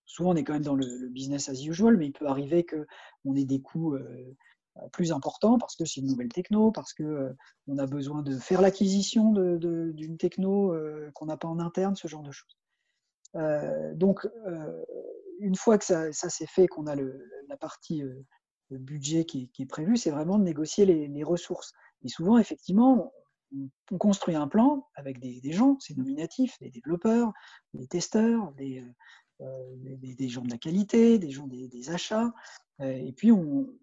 souvent 0.05 0.31
on 0.31 0.35
est 0.35 0.43
quand 0.43 0.53
même 0.53 0.63
dans 0.63 0.75
le, 0.75 1.09
business 1.09 1.49
as 1.49 1.61
usual, 1.61 1.97
mais 1.97 2.07
il 2.07 2.13
peut 2.13 2.27
arriver 2.27 2.65
qu'on 2.65 3.35
ait 3.35 3.45
des 3.45 3.61
coûts 3.61 3.97
plus 4.91 5.11
importants 5.11 5.57
parce 5.59 5.75
que 5.75 5.85
c'est 5.85 6.01
une 6.01 6.07
nouvelle 6.07 6.29
techno, 6.29 6.71
parce 6.71 6.93
qu'on 6.93 7.77
a 7.77 7.85
besoin 7.85 8.23
de 8.23 8.37
faire 8.37 8.61
l'acquisition 8.61 9.31
d'une 9.33 10.17
techno 10.17 10.73
qu'on 11.13 11.25
n'a 11.27 11.37
pas 11.37 11.49
en 11.49 11.59
interne, 11.59 11.95
ce 11.95 12.07
genre 12.07 12.23
de 12.23 12.31
choses. 12.31 12.57
Euh, 13.35 13.93
donc, 13.93 14.25
euh, 14.25 14.83
une 15.39 15.55
fois 15.55 15.77
que 15.77 15.85
ça, 15.85 16.11
s'est 16.11 16.47
fait, 16.47 16.67
qu'on 16.67 16.87
a 16.87 16.95
la 16.95 17.57
partie 17.57 18.03
euh, 18.03 18.23
budget 18.71 19.25
qui, 19.25 19.51
est 19.59 19.65
prévue, 19.65 19.97
c'est 19.97 20.11
vraiment 20.11 20.39
de 20.39 20.43
négocier 20.43 20.85
les, 20.85 21.23
ressources. 21.23 21.73
Et 22.03 22.09
souvent, 22.09 22.37
effectivement, 22.37 23.13
on, 23.91 23.97
construit 23.97 24.35
un 24.35 24.47
plan 24.47 24.87
avec 24.95 25.19
des, 25.19 25.51
gens, 25.51 25.77
c'est 25.79 25.97
nominatif, 25.97 26.57
des 26.59 26.71
développeurs, 26.71 27.31
des 27.73 27.87
testeurs, 27.87 28.51
des, 28.53 28.83
gens 30.27 30.41
de 30.41 30.49
la 30.49 30.57
qualité, 30.57 31.19
des 31.19 31.31
gens 31.31 31.47
des, 31.47 31.89
achats. 31.89 32.33
et 32.79 33.13
puis, 33.13 33.31
au 33.31 33.75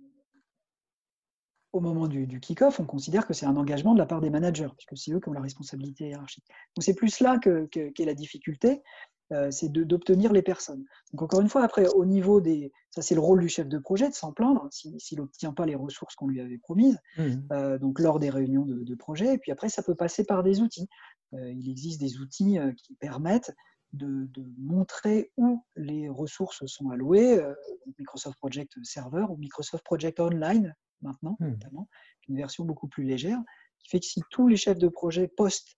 moment 1.81 2.07
du, 2.07 2.41
kick-off, 2.41 2.81
on 2.81 2.85
considère 2.85 3.27
que 3.27 3.33
c'est 3.33 3.47
un 3.47 3.57
engagement 3.57 3.95
de 3.95 3.99
la 3.99 4.07
part 4.07 4.21
des 4.21 4.31
managers, 4.31 4.69
puisque 4.77 4.97
c'est 4.97 5.13
eux 5.13 5.21
qui 5.21 5.29
ont 5.29 5.33
la 5.33 5.41
responsabilité 5.41 6.09
hiérarchique. 6.09 6.45
Donc 6.77 6.83
c'est 6.83 6.95
plus 6.95 7.21
là 7.21 7.39
qu'est 7.39 8.05
la 8.05 8.15
difficulté, 8.15 8.83
c'est 9.51 9.71
d'obtenir 9.71 10.33
les 10.33 10.43
personnes. 10.43 10.85
Donc 11.13 11.23
encore 11.23 11.41
une 11.41 11.49
fois, 11.49 11.63
après, 11.63 11.87
au 11.89 12.05
niveau 12.05 12.41
des... 12.41 12.73
Ça, 12.91 13.03
c'est 13.03 13.15
le 13.15 13.21
rôle 13.21 13.41
du 13.41 13.49
chef 13.49 13.69
de 13.69 13.79
projet 13.79 14.09
de 14.09 14.15
s'en 14.15 14.33
plaindre 14.33 14.69
s'il 14.71 15.19
n'obtient 15.19 15.53
pas 15.53 15.65
les 15.65 15.75
ressources 15.75 16.15
qu'on 16.15 16.29
lui 16.29 16.41
avait 16.41 16.59
promises, 16.59 16.99
mmh. 17.17 17.23
euh, 17.53 17.79
donc 17.79 17.99
lors 18.01 18.19
des 18.19 18.31
réunions 18.31 18.67
de, 18.67 18.95
projet. 18.95 19.35
Et 19.35 19.39
puis 19.39 19.51
après, 19.51 19.69
ça 19.69 19.83
peut 19.83 19.95
passer 19.95 20.25
par 20.25 20.43
des 20.43 20.61
outils. 20.61 20.89
Euh, 21.33 21.51
il 21.51 21.71
existe 21.71 22.01
des 22.01 22.19
outils 22.19 22.59
qui 22.77 22.95
permettent 22.95 23.53
de, 23.95 24.29
montrer 24.59 25.33
où 25.37 25.65
les 25.77 26.09
ressources 26.09 26.65
sont 26.67 26.91
allouées, 26.91 27.41
Microsoft 27.99 28.39
Project 28.39 28.73
Server 28.83 29.27
ou 29.29 29.37
Microsoft 29.37 29.85
Project 29.85 30.21
Online 30.21 30.75
maintenant, 31.01 31.37
mmh. 31.41 31.49
notamment, 31.49 31.89
une 32.29 32.37
version 32.37 32.65
beaucoup 32.65 32.89
plus 32.89 33.05
légère, 33.05 33.41
qui 33.79 33.89
fait 33.89 34.01
que 34.01 34.07
si 34.07 34.21
tous 34.31 34.49
les 34.49 34.57
chefs 34.57 34.79
de 34.79 34.89
projet 34.89 35.29
postent, 35.29 35.77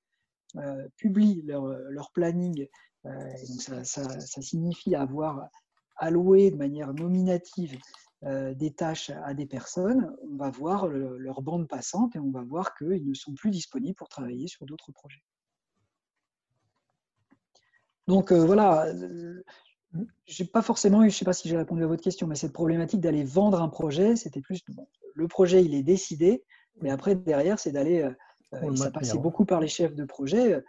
publient 0.96 1.42
leur, 1.46 1.66
leur 1.66 2.12
planning 2.12 2.68
donc 3.04 3.84
ça, 3.84 4.42
signifie 4.42 4.94
avoir 4.94 5.48
alloué 5.96 6.50
de 6.50 6.56
manière 6.56 6.92
nominative 6.94 7.78
euh, 8.24 8.54
des 8.54 8.72
tâches 8.72 9.10
à 9.10 9.34
des 9.34 9.46
personnes, 9.46 10.16
on 10.22 10.36
va 10.36 10.50
voir 10.50 10.86
leur 10.88 11.42
bande 11.42 11.68
passante 11.68 12.16
et 12.16 12.18
on 12.18 12.30
va 12.30 12.42
voir 12.42 12.74
qu'ils 12.76 13.06
ne 13.06 13.14
sont 13.14 13.34
plus 13.34 13.50
disponibles 13.50 13.94
pour 13.94 14.08
travailler 14.08 14.48
sur 14.48 14.64
d'autres 14.64 14.92
projets. 14.92 15.22
Donc 18.06 18.32
euh, 18.32 18.44
voilà, 18.44 18.86
euh, 18.86 19.42
j'ai 20.26 20.44
pas 20.44 20.62
forcément 20.62 21.02
eu, 21.02 21.10
je 21.10 21.16
ne 21.16 21.18
sais 21.18 21.24
pas 21.24 21.32
si 21.32 21.48
j'ai 21.48 21.56
répondu 21.56 21.84
à 21.84 21.86
votre 21.86 22.02
question, 22.02 22.26
mais 22.26 22.34
cette 22.34 22.52
problématique 22.52 23.00
d'aller 23.00 23.24
vendre 23.24 23.60
un 23.60 23.68
projet, 23.68 24.16
c'était 24.16 24.40
plus 24.40 24.62
le 25.14 25.28
projet 25.28 25.64
il 25.64 25.74
est 25.74 25.82
décidé, 25.82 26.44
mais 26.80 26.90
après 26.90 27.14
derrière 27.14 27.58
c'est 27.58 27.72
d'aller, 27.72 28.10
ça 28.76 28.90
passait 28.90 29.18
beaucoup 29.18 29.44
par 29.44 29.60
les 29.60 29.68
chefs 29.68 29.94
de 29.94 30.04
projet, 30.04 30.54
euh, 30.54 30.60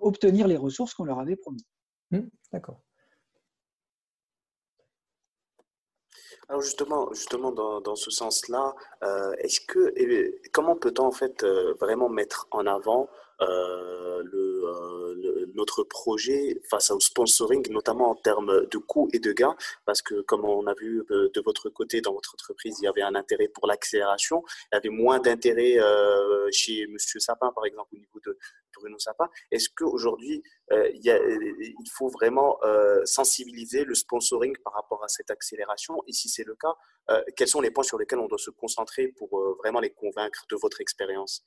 obtenir 0.00 0.46
les 0.46 0.56
ressources 0.56 0.94
qu'on 0.94 1.04
leur 1.04 1.20
avait 1.20 1.36
promis. 1.36 1.66
Hmm, 2.10 2.28
d'accord. 2.52 2.82
Alors 6.48 6.62
justement, 6.62 7.12
justement 7.12 7.52
dans, 7.52 7.80
dans 7.80 7.96
ce 7.96 8.10
sens-là, 8.10 8.74
euh, 9.02 9.34
est-ce 9.38 9.60
que 9.60 9.94
comment 10.50 10.76
peut-on 10.76 11.04
en 11.04 11.12
fait 11.12 11.44
euh, 11.44 11.74
vraiment 11.74 12.08
mettre 12.08 12.48
en 12.50 12.66
avant 12.66 13.08
le, 13.40 14.58
notre 15.54 15.82
projet 15.82 16.60
face 16.70 16.90
au 16.90 17.00
sponsoring, 17.00 17.68
notamment 17.70 18.10
en 18.10 18.14
termes 18.14 18.66
de 18.66 18.78
coûts 18.78 19.08
et 19.12 19.18
de 19.18 19.32
gains, 19.32 19.56
parce 19.84 20.02
que 20.02 20.20
comme 20.22 20.44
on 20.44 20.66
a 20.66 20.74
vu 20.74 21.04
de 21.08 21.40
votre 21.40 21.68
côté 21.68 22.00
dans 22.00 22.12
votre 22.12 22.34
entreprise, 22.34 22.78
il 22.80 22.84
y 22.84 22.88
avait 22.88 23.02
un 23.02 23.14
intérêt 23.14 23.48
pour 23.48 23.66
l'accélération, 23.66 24.42
il 24.72 24.76
y 24.76 24.78
avait 24.78 24.88
moins 24.88 25.18
d'intérêt 25.18 25.78
chez 26.52 26.86
Monsieur 26.86 27.20
Sapin, 27.20 27.50
par 27.52 27.66
exemple, 27.66 27.88
au 27.94 27.98
niveau 27.98 28.20
de, 28.24 28.38
Bruno 28.78 28.98
Sapin. 28.98 29.28
Est-ce 29.50 29.68
qu'aujourd'hui, 29.74 30.42
euh, 30.72 30.88
il, 30.94 31.90
faut 31.92 32.08
vraiment 32.08 32.58
euh, 32.64 33.04
sensibiliser 33.04 33.84
le 33.84 33.94
sponsoring 33.94 34.56
par 34.64 34.74
rapport 34.74 35.02
à 35.04 35.08
cette 35.08 35.30
accélération? 35.30 36.02
Et 36.06 36.12
si 36.12 36.28
c'est 36.28 36.44
le 36.44 36.54
cas, 36.54 36.74
euh, 37.10 37.22
quels 37.36 37.48
sont 37.48 37.60
les 37.60 37.70
points 37.70 37.84
sur 37.84 37.98
lesquels 37.98 38.18
on 38.18 38.28
doit 38.28 38.38
se 38.38 38.50
concentrer 38.50 39.08
pour 39.08 39.56
vraiment 39.58 39.80
les 39.80 39.90
convaincre 39.90 40.44
de 40.50 40.56
votre 40.56 40.80
expérience? 40.80 41.44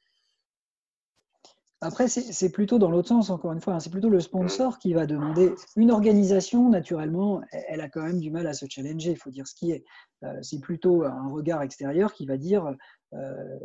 Après, 1.83 2.07
c'est 2.07 2.51
plutôt 2.51 2.77
dans 2.77 2.91
l'autre 2.91 3.07
sens, 3.07 3.31
encore 3.31 3.53
une 3.53 3.59
fois, 3.59 3.73
hein. 3.73 3.79
c'est 3.79 3.89
plutôt 3.89 4.09
le 4.09 4.19
sponsor 4.19 4.77
qui 4.77 4.93
va 4.93 5.07
demander. 5.07 5.55
Une 5.75 5.89
organisation, 5.89 6.69
naturellement, 6.69 7.41
elle 7.51 7.81
a 7.81 7.89
quand 7.89 8.03
même 8.03 8.19
du 8.19 8.29
mal 8.29 8.45
à 8.45 8.53
se 8.53 8.67
challenger, 8.69 9.11
il 9.11 9.17
faut 9.17 9.31
dire 9.31 9.47
ce 9.47 9.55
qui 9.55 9.71
est. 9.71 9.83
Euh, 10.23 10.37
c'est 10.43 10.59
plutôt 10.59 11.03
un 11.03 11.29
regard 11.29 11.63
extérieur 11.63 12.13
qui 12.13 12.27
va 12.27 12.37
dire, 12.37 12.75
euh, 13.13 13.59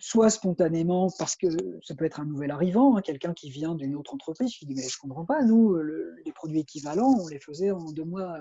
soit 0.00 0.30
spontanément, 0.30 1.10
parce 1.16 1.36
que 1.36 1.46
ça 1.84 1.94
peut 1.94 2.04
être 2.04 2.18
un 2.18 2.24
nouvel 2.24 2.50
arrivant, 2.50 2.96
hein, 2.96 3.02
quelqu'un 3.02 3.32
qui 3.34 3.50
vient 3.50 3.76
d'une 3.76 3.94
autre 3.94 4.14
entreprise, 4.14 4.52
qui 4.56 4.66
dit 4.66 4.74
Mais 4.74 4.82
je 4.82 4.96
ne 4.96 5.08
comprends 5.08 5.24
pas, 5.24 5.44
nous, 5.44 5.76
les 6.24 6.32
produits 6.32 6.58
équivalents, 6.58 7.14
on 7.20 7.28
les 7.28 7.38
faisait 7.38 7.70
en 7.70 7.92
deux 7.92 8.04
mois, 8.04 8.36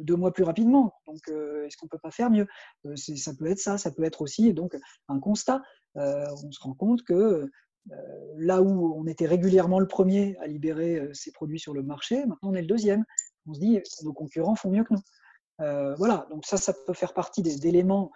deux 0.00 0.16
mois 0.16 0.32
plus 0.32 0.42
rapidement. 0.42 0.92
Donc, 1.06 1.28
est-ce 1.28 1.76
qu'on 1.76 1.86
ne 1.86 1.90
peut 1.90 2.00
pas 2.02 2.10
faire 2.10 2.30
mieux? 2.30 2.48
Ça 2.96 3.32
peut 3.38 3.46
être 3.46 3.60
ça, 3.60 3.78
ça 3.78 3.92
peut 3.92 4.02
être 4.02 4.22
aussi 4.22 4.52
donc, 4.52 4.76
un 5.06 5.20
constat. 5.20 5.62
On 5.94 6.52
se 6.52 6.60
rend 6.60 6.74
compte 6.74 7.02
que 7.02 7.50
là 8.36 8.60
où 8.62 8.94
on 8.96 9.06
était 9.06 9.26
régulièrement 9.26 9.80
le 9.80 9.88
premier 9.88 10.36
à 10.38 10.46
libérer 10.46 11.08
ces 11.12 11.32
produits 11.32 11.58
sur 11.58 11.74
le 11.74 11.82
marché, 11.82 12.26
maintenant 12.26 12.50
on 12.50 12.54
est 12.54 12.60
le 12.60 12.66
deuxième. 12.66 13.04
On 13.46 13.54
se 13.54 13.60
dit 13.60 13.80
nos 14.04 14.12
concurrents 14.12 14.54
font 14.54 14.70
mieux 14.70 14.84
que 14.84 14.94
nous. 14.94 15.96
voilà, 15.96 16.26
donc 16.30 16.44
ça, 16.44 16.56
ça 16.56 16.74
peut 16.86 16.92
faire 16.92 17.14
partie 17.14 17.42
d'éléments 17.42 18.10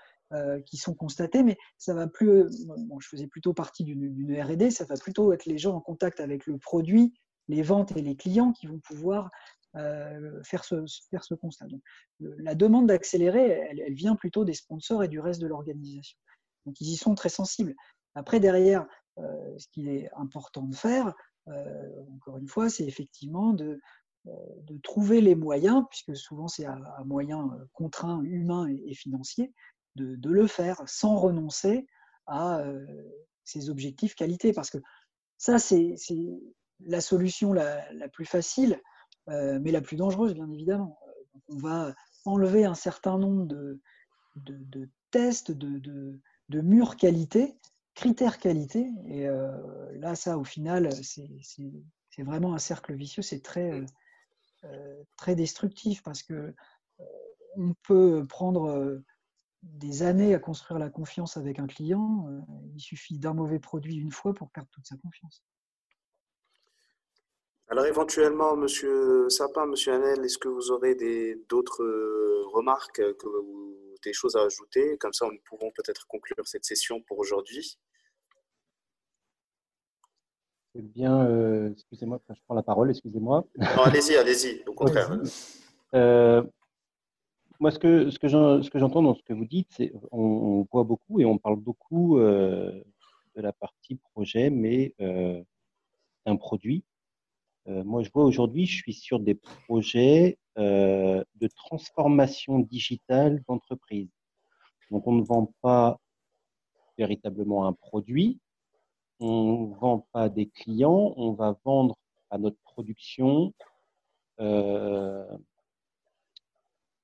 qui 0.66 0.76
sont 0.76 0.94
constatés, 0.94 1.42
mais 1.42 1.56
ça 1.78 1.94
va 1.94 2.06
plus. 2.06 2.44
Bon, 2.66 3.00
je 3.00 3.08
faisais 3.08 3.26
plutôt 3.26 3.54
partie 3.54 3.84
d'une 3.84 4.40
R&D, 4.40 4.70
ça 4.70 4.84
va 4.84 4.96
plutôt 4.96 5.32
être 5.32 5.46
les 5.46 5.58
gens 5.58 5.74
en 5.74 5.80
contact 5.80 6.20
avec 6.20 6.46
le 6.46 6.58
produit, 6.58 7.14
les 7.48 7.62
ventes 7.62 7.96
et 7.96 8.02
les 8.02 8.16
clients 8.16 8.52
qui 8.52 8.66
vont 8.66 8.80
pouvoir 8.80 9.30
faire, 9.74 10.64
ce, 10.64 10.84
faire 11.10 11.24
ce 11.24 11.34
constat. 11.34 11.66
Donc, 11.66 11.80
la 12.20 12.54
demande 12.54 12.88
d'accélérer, 12.88 13.68
elle, 13.70 13.94
vient 13.94 14.16
plutôt 14.16 14.44
des 14.44 14.54
sponsors 14.54 15.02
et 15.02 15.08
du 15.08 15.20
reste 15.20 15.40
de 15.40 15.46
l'organisation. 15.46 16.18
Donc 16.66 16.80
ils 16.80 16.92
y 16.92 16.96
sont 16.96 17.14
très 17.14 17.28
sensibles. 17.28 17.74
Après, 18.14 18.40
derrière, 18.40 18.86
ce 19.16 19.66
qu'il 19.72 19.88
est 19.88 20.08
important 20.16 20.62
de 20.62 20.74
faire, 20.74 21.14
encore 22.14 22.38
une 22.38 22.48
fois, 22.48 22.68
c'est 22.68 22.84
effectivement 22.84 23.52
de, 23.52 23.80
de 24.24 24.78
trouver 24.82 25.20
les 25.20 25.34
moyens, 25.34 25.84
puisque 25.90 26.16
souvent 26.16 26.48
c'est 26.48 26.66
à, 26.66 26.78
moyens 27.04 27.50
contraints 27.72 28.22
humains 28.22 28.68
et, 28.68 28.94
financiers, 28.94 29.52
de, 29.96 30.30
le 30.30 30.46
faire 30.46 30.80
sans 30.86 31.16
renoncer 31.16 31.86
à 32.26 32.64
ses 33.44 33.70
objectifs 33.70 34.14
qualité. 34.14 34.52
Parce 34.52 34.70
que 34.70 34.78
ça, 35.38 35.58
c'est 35.58 35.96
la 36.80 37.00
solution 37.00 37.52
la, 37.52 38.08
plus 38.12 38.26
facile, 38.26 38.80
mais 39.26 39.70
la 39.72 39.80
plus 39.80 39.96
dangereuse, 39.96 40.34
bien 40.34 40.50
évidemment. 40.50 40.98
on 41.48 41.58
va 41.58 41.94
enlever 42.24 42.64
un 42.64 42.74
certain 42.74 43.18
nombre 43.18 43.46
de 43.46 44.90
tests, 45.10 45.50
de, 45.50 46.20
de, 46.60 46.94
qualité, 46.96 47.56
critères 47.94 48.38
qualité. 48.38 48.86
Et 49.06 49.26
là, 49.98 50.14
ça, 50.14 50.38
au 50.38 50.44
final, 50.44 50.90
c'est 51.02 52.22
vraiment 52.22 52.54
un 52.54 52.58
cercle 52.58 52.94
vicieux, 52.94 53.22
c'est 53.22 53.40
très, 53.40 53.84
très 55.16 55.34
destructif 55.34 56.02
parce 56.02 56.22
que 56.22 56.54
on 57.56 57.74
peut 57.82 58.24
prendre 58.28 59.02
des 59.62 60.02
années 60.02 60.34
à 60.34 60.38
construire 60.38 60.78
la 60.78 60.90
confiance 60.90 61.36
avec 61.36 61.58
un 61.58 61.66
client. 61.66 62.26
Euh, 62.28 62.40
il 62.74 62.80
suffit 62.80 63.18
d'un 63.18 63.34
mauvais 63.34 63.58
produit 63.58 63.96
une 63.96 64.10
fois 64.10 64.34
pour 64.34 64.50
perdre 64.50 64.68
toute 64.72 64.86
sa 64.86 64.96
confiance. 64.96 65.44
Alors 67.68 67.86
éventuellement, 67.86 68.56
Monsieur 68.56 69.28
Sapin, 69.30 69.66
Monsieur 69.66 69.94
Hanel, 69.94 70.24
est-ce 70.24 70.36
que 70.36 70.48
vous 70.48 70.72
aurez 70.72 70.94
d'autres 71.48 71.82
euh, 71.82 72.44
remarques 72.52 73.02
que, 73.16 73.26
ou 73.26 73.76
des 74.02 74.12
choses 74.12 74.36
à 74.36 74.42
ajouter 74.42 74.96
Comme 74.98 75.12
ça, 75.12 75.26
nous 75.26 75.40
pouvons 75.44 75.70
peut-être 75.70 76.06
conclure 76.06 76.46
cette 76.46 76.64
session 76.64 77.00
pour 77.02 77.18
aujourd'hui. 77.18 77.78
Eh 80.74 80.82
bien, 80.82 81.26
euh, 81.26 81.70
excusez-moi, 81.72 82.20
je 82.30 82.40
prends 82.46 82.54
la 82.54 82.62
parole, 82.62 82.90
excusez-moi. 82.90 83.44
allez-y, 83.84 84.16
allez-y, 84.16 84.62
au 84.66 84.72
contraire 84.72 85.10
moi, 87.62 87.70
ce 87.70 87.78
que, 87.78 88.10
ce 88.10 88.18
que 88.18 88.78
j'entends 88.78 89.02
dans 89.02 89.14
ce 89.14 89.22
que 89.22 89.32
vous 89.32 89.44
dites, 89.44 89.68
c'est 89.70 89.92
on, 90.10 90.66
voit 90.72 90.82
beaucoup 90.82 91.20
et 91.20 91.24
on 91.24 91.38
parle 91.38 91.60
beaucoup 91.60 92.18
euh, 92.18 92.82
de 93.36 93.40
la 93.40 93.52
partie 93.52 93.94
projet, 93.94 94.50
mais 94.50 94.94
euh, 95.00 95.40
d'un 96.26 96.34
produit. 96.34 96.82
Euh, 97.68 97.84
moi, 97.84 98.02
je 98.02 98.10
vois 98.12 98.24
aujourd'hui, 98.24 98.66
je 98.66 98.74
suis 98.74 98.92
sur 98.92 99.20
des 99.20 99.36
projets 99.36 100.38
de 100.56 101.46
transformation 101.54 102.58
digitale 102.58 103.42
d'entreprise. 103.48 104.10
Donc, 104.90 105.06
on 105.06 105.12
ne 105.12 105.22
vend 105.22 105.52
pas 105.62 105.98
véritablement 106.98 107.66
un 107.66 107.72
produit, 107.72 108.38
on 109.20 109.68
ne 109.68 109.74
vend 109.76 110.06
pas 110.12 110.28
des 110.28 110.48
clients, 110.48 111.14
on 111.16 111.32
va 111.32 111.56
vendre 111.64 111.96
à 112.30 112.38
notre 112.38 112.58
production 112.64 113.52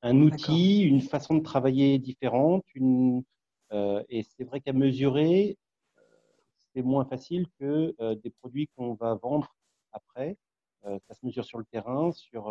un 0.03 0.21
outil, 0.21 0.83
une 0.83 1.01
façon 1.01 1.35
de 1.37 1.43
travailler 1.43 1.99
différente. 1.99 2.65
Une, 2.75 3.23
euh, 3.73 4.03
et 4.09 4.23
c'est 4.23 4.45
vrai 4.45 4.61
qu'à 4.61 4.73
mesurer, 4.73 5.59
euh, 5.99 6.01
c'est 6.73 6.83
moins 6.83 7.05
facile 7.05 7.47
que 7.59 7.95
euh, 8.01 8.15
des 8.17 8.31
produits 8.31 8.69
qu'on 8.77 8.95
va 8.95 9.15
vendre 9.15 9.55
après. 9.93 10.37
ça 10.85 11.15
se 11.15 11.27
mesure 11.27 11.45
sur 11.45 11.59
le 11.59 11.65
terrain, 11.65 12.13
sur 12.13 12.45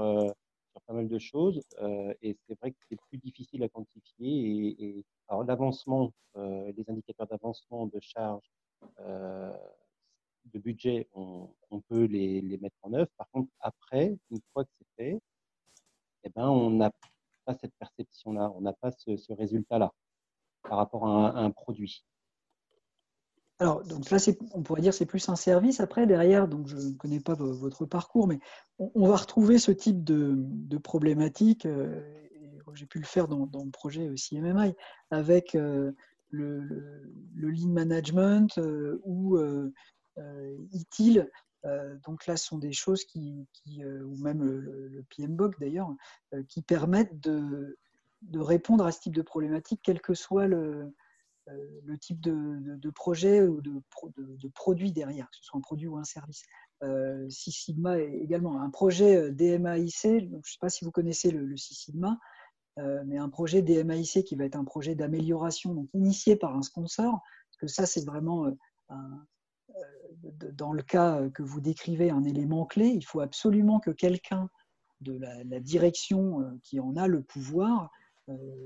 pas 0.88 0.93
mal 0.93 1.07
de 1.07 1.19
choses. 1.19 1.61
et 2.21 2.38
c'est 2.47 2.57
vrai 2.59 2.71
que 2.71 2.77
c'est 2.89 2.99
plus 3.09 3.17
difficile 3.17 3.63
à 3.63 3.69
quantifier. 3.69 4.75
Et, 4.79 5.05
alors 5.27 5.43
l'avancement, 5.43 6.13
les 6.35 6.85
indicateurs 6.88 7.27
d'avancement 7.27 7.88
de 7.88 7.99
charge, 7.99 8.49
de 8.99 10.59
budget, 10.59 11.09
on, 11.13 11.49
peut 11.89 12.05
les, 12.05 12.41
mettre 12.61 12.77
en 12.81 12.93
œuvre. 12.93 13.09
Par 13.17 13.29
contre, 13.31 13.51
après, 13.59 14.17
une 14.31 14.39
fois 14.53 14.63
que 14.63 14.71
c'est 14.79 15.03
fait, 15.03 15.21
eh 16.23 16.29
ben, 16.29 16.49
on 16.49 16.81
a 16.81 16.91
cette 17.55 17.73
perception-là, 17.79 18.51
on 18.55 18.61
n'a 18.61 18.73
pas 18.73 18.91
ce, 18.91 19.33
résultat-là 19.33 19.93
par 20.63 20.77
rapport 20.77 21.07
à 21.07 21.38
un, 21.39 21.51
produit. 21.51 22.03
Alors, 23.60 23.84
donc 23.84 24.10
là, 24.12 24.18
on 24.53 24.62
pourrait 24.62 24.82
dire 24.82 24.93
c'est 24.93 25.05
plus 25.05 25.28
un 25.30 25.36
service. 25.36 25.80
Après, 25.80 26.05
derrière, 26.05 26.47
donc 26.47 26.68
je 26.68 26.76
ne 26.76 26.93
connais 26.93 27.20
pas 27.20 27.34
votre 27.34 27.86
parcours, 27.86 28.28
mais 28.28 28.39
on, 28.78 29.08
va 29.08 29.16
retrouver 29.16 29.58
ce 29.58 29.72
type 29.72 30.03
de, 30.03 30.36
de 30.38 30.78
problématique. 30.78 31.66
Euh, 31.66 32.01
j'ai 32.74 32.86
pu 32.86 32.99
le 32.99 33.05
faire 33.05 33.28
dans, 33.28 33.47
le 33.64 33.72
projet 33.72 34.14
CMMI 34.16 34.76
avec 35.10 35.55
euh, 35.55 35.91
le, 36.30 36.60
le, 37.34 37.49
lean 37.49 37.70
management 37.70 38.60
euh, 38.60 39.01
ou 39.03 39.39
ITIL 40.72 41.28
euh, 41.66 41.95
donc 42.05 42.26
là, 42.28 42.38
ce 42.38 42.45
sont 42.45 42.58
des 42.58 42.74
choses 42.74 43.03
qui, 43.05 43.47
euh, 43.80 44.03
ou 44.03 44.16
même 44.18 44.43
le, 44.43 45.03
PMBOK 45.16 45.60
d'ailleurs, 45.60 45.93
euh, 46.34 46.43
qui 46.47 46.62
permettent 46.62 47.20
de, 47.20 47.78
répondre 48.36 48.86
à 48.86 48.91
ce 48.91 49.01
type 49.01 49.16
de 49.16 49.22
problématique, 49.22 49.82
quel 49.84 50.01
que 50.01 50.14
soit 50.14 50.47
le, 50.47 50.93
type 51.99 52.21
de, 52.21 52.89
projet 52.91 53.43
ou 53.43 53.61
de, 53.61 54.47
produit 54.53 54.91
derrière, 54.91 55.29
que 55.29 55.37
ce 55.37 55.43
soit 55.43 55.57
un 55.57 55.61
produit 55.61 55.87
ou 55.87 55.97
un 55.97 56.03
service. 56.03 56.43
Six 57.29 57.51
Sigma 57.51 57.99
est 57.99 58.19
également 58.19 58.61
un 58.61 58.69
projet 58.69 59.31
DMAIC, 59.31 59.95
je 60.03 60.25
ne 60.25 60.41
sais 60.43 60.57
pas 60.59 60.69
si 60.69 60.85
vous 60.85 60.91
connaissez 60.91 61.31
le, 61.31 61.55
Six 61.57 61.75
Sigma, 61.75 62.19
mais 62.77 63.17
un 63.17 63.29
projet 63.29 63.61
DMAIC 63.61 64.23
qui 64.23 64.35
va 64.35 64.45
être 64.45 64.55
un 64.55 64.65
projet 64.65 64.95
d'amélioration, 64.95 65.73
donc 65.73 65.89
initié 65.93 66.35
par 66.35 66.55
un 66.55 66.61
sponsor, 66.61 67.21
parce 67.49 67.57
que 67.59 67.67
ça 67.67 67.85
c'est 67.85 68.05
vraiment 68.05 68.53
dans 70.53 70.73
le 70.73 70.83
cas 70.83 71.21
que 71.29 71.43
vous 71.43 71.61
décrivez 71.61 72.09
un 72.09 72.23
élément 72.23 72.65
clé, 72.65 72.87
il 72.87 73.05
faut 73.05 73.21
absolument 73.21 73.79
que 73.79 73.91
quelqu'un 73.91 74.49
de 75.01 75.17
la, 75.17 75.59
direction 75.59 76.41
euh, 76.41 76.59
qui 76.63 76.79
en 76.79 76.95
a 76.95 77.07
le 77.07 77.21
pouvoir 77.21 77.83
euh, 77.83 77.87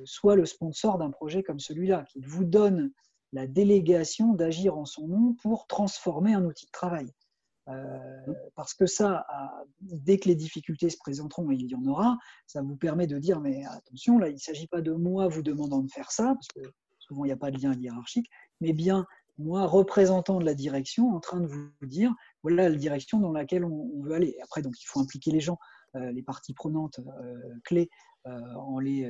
soit 0.05 0.35
le 0.35 0.45
sponsor 0.45 0.97
d'un 0.97 1.11
projet 1.11 1.43
comme 1.43 1.59
celui-là, 1.59 2.03
qu'il 2.09 2.27
vous 2.27 2.45
donne 2.45 2.91
la 3.33 3.47
délégation 3.47 4.33
d'agir 4.33 4.77
en 4.77 4.85
son 4.85 5.07
nom 5.07 5.35
pour 5.41 5.67
transformer 5.67 6.33
un 6.33 6.45
outil 6.45 6.65
de 6.65 6.71
travail. 6.71 7.07
Euh, 7.67 8.33
parce 8.55 8.73
que 8.73 8.85
ça, 8.85 9.25
dès 9.81 10.17
que 10.17 10.27
les 10.27 10.35
difficultés 10.35 10.89
se 10.89 10.97
présenteront, 10.97 11.51
et 11.51 11.55
il 11.55 11.67
y 11.67 11.75
en 11.75 11.85
aura, 11.85 12.17
ça 12.47 12.61
vous 12.61 12.75
permet 12.75 13.07
de 13.07 13.17
dire, 13.19 13.39
mais 13.39 13.63
attention, 13.65 14.17
là, 14.17 14.29
il 14.29 14.33
ne 14.33 14.39
s'agit 14.39 14.67
pas 14.67 14.81
de 14.81 14.91
moi 14.91 15.27
vous 15.27 15.43
demandant 15.43 15.81
de 15.81 15.91
faire 15.91 16.11
ça, 16.11 16.33
parce 16.33 16.47
que 16.47 16.73
souvent 16.99 17.23
il 17.23 17.27
n'y 17.27 17.33
a 17.33 17.37
pas 17.37 17.51
de 17.51 17.61
lien 17.61 17.73
hiérarchique, 17.73 18.29
mais 18.61 18.73
bien 18.73 19.05
moi, 19.37 19.65
représentant 19.65 20.39
de 20.39 20.45
la 20.45 20.53
direction, 20.53 21.09
en 21.15 21.19
train 21.19 21.39
de 21.39 21.47
vous 21.47 21.71
dire 21.83 22.13
voilà 22.43 22.69
la 22.69 22.75
direction 22.75 23.19
dans 23.19 23.31
laquelle 23.31 23.63
on, 23.63 24.01
veut 24.03 24.13
aller. 24.13 24.35
Après, 24.43 24.61
donc, 24.61 24.79
il 24.81 24.85
faut 24.85 24.99
impliquer 24.99 25.31
les 25.31 25.39
gens, 25.39 25.57
euh, 25.95 26.11
les 26.11 26.21
parties 26.21 26.53
prenantes 26.53 26.99
euh, 26.99 27.35
clés 27.63 27.89
en, 28.25 28.79
les, 28.79 29.07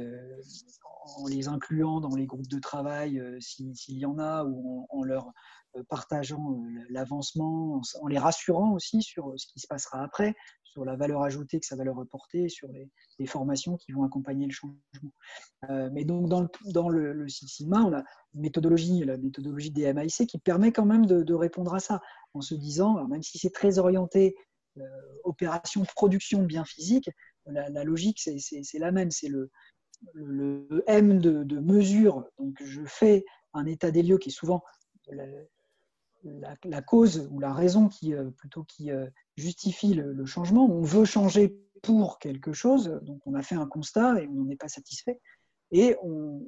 en 1.18 1.28
les 1.28 1.48
incluant 1.48 2.00
dans 2.00 2.16
les 2.16 2.26
groupes 2.26 2.48
de 2.48 2.60
travail 2.60 3.22
s'il 3.40 3.98
y 3.98 4.06
en 4.06 4.18
a, 4.20 4.44
ou 4.46 4.88
en, 4.90 5.04
leur 5.04 5.32
partageant 5.90 6.62
l'avancement, 6.90 7.82
en, 8.02 8.08
les 8.08 8.18
rassurant 8.18 8.74
aussi 8.74 9.02
sur 9.02 9.34
ce 9.38 9.48
qui 9.48 9.60
se 9.60 9.68
passera 9.68 10.04
après, 10.04 10.36
sur 10.64 10.86
la 10.86 10.96
valeur 10.96 11.22
ajoutée 11.22 11.60
que 11.60 11.66
ça 11.66 11.76
va 11.76 11.84
leur 11.84 12.00
apporter, 12.00 12.50
sur 12.50 12.70
les, 12.70 12.90
formations 13.28 13.78
qui 13.78 13.92
vont 13.92 14.04
accompagner 14.04 14.48
le 14.48 14.52
changement. 14.52 15.12
mais 15.92 16.06
donc 16.06 16.28
dans 16.28 16.42
le, 16.42 16.48
dans 16.72 16.90
le, 16.90 17.28
on 17.62 17.94
a 17.94 18.04
une 18.34 18.42
méthodologie, 18.42 19.04
la 19.04 19.18
méthodologie 19.18 19.72
des 19.72 19.94
MIC, 19.94 20.28
qui 20.28 20.40
permet 20.40 20.72
quand 20.72 20.86
même 20.86 21.06
de, 21.06 21.34
répondre 21.34 21.74
à 21.74 21.80
ça, 21.80 22.02
en 22.34 22.42
se 22.42 22.56
disant, 22.56 23.08
même 23.08 23.22
si 23.22 23.38
c'est 23.38 23.52
très 23.52 23.78
orienté 23.78 24.36
euh, 24.36 24.51
opération 25.24 25.82
de 25.82 25.88
production 25.88 26.42
de 26.42 26.46
biens 26.46 26.66
physiques, 26.66 27.10
la, 27.46 27.84
logique, 27.84 28.20
c'est 28.20 28.80
la 28.80 28.92
même. 28.92 29.12
C'est 29.12 29.28
le, 29.28 29.50
le, 30.14 30.84
M 30.88 31.20
de, 31.20 31.60
mesure. 31.60 32.26
Donc, 32.38 32.56
je 32.64 32.82
fais 32.86 33.26
un 33.54 33.66
état 33.66 33.92
des 33.92 34.04
lieux 34.04 34.18
qui 34.18 34.30
est 34.30 34.34
souvent 34.34 34.64
la, 36.64 36.82
cause 36.82 37.28
ou 37.32 37.40
la 37.40 37.54
raison 37.54 37.88
qui, 37.88 38.14
euh, 38.14 38.30
plutôt 38.32 38.64
qui 38.64 38.92
euh, 38.92 39.08
justifie 39.36 39.94
le, 39.94 40.26
changement. 40.26 40.66
On 40.66 40.82
veut 40.82 41.06
changer 41.06 41.58
pour 41.82 42.20
quelque 42.20 42.54
chose. 42.54 43.00
Donc, 43.04 43.22
on 43.26 43.34
a 43.34 43.42
fait 43.42 43.56
un 43.56 43.68
constat 43.68 44.22
et 44.22 44.28
on 44.28 44.46
n'est 44.46 44.56
pas 44.56 44.70
satisfait. 44.70 45.20
Et 45.72 45.96
on, 46.04 46.46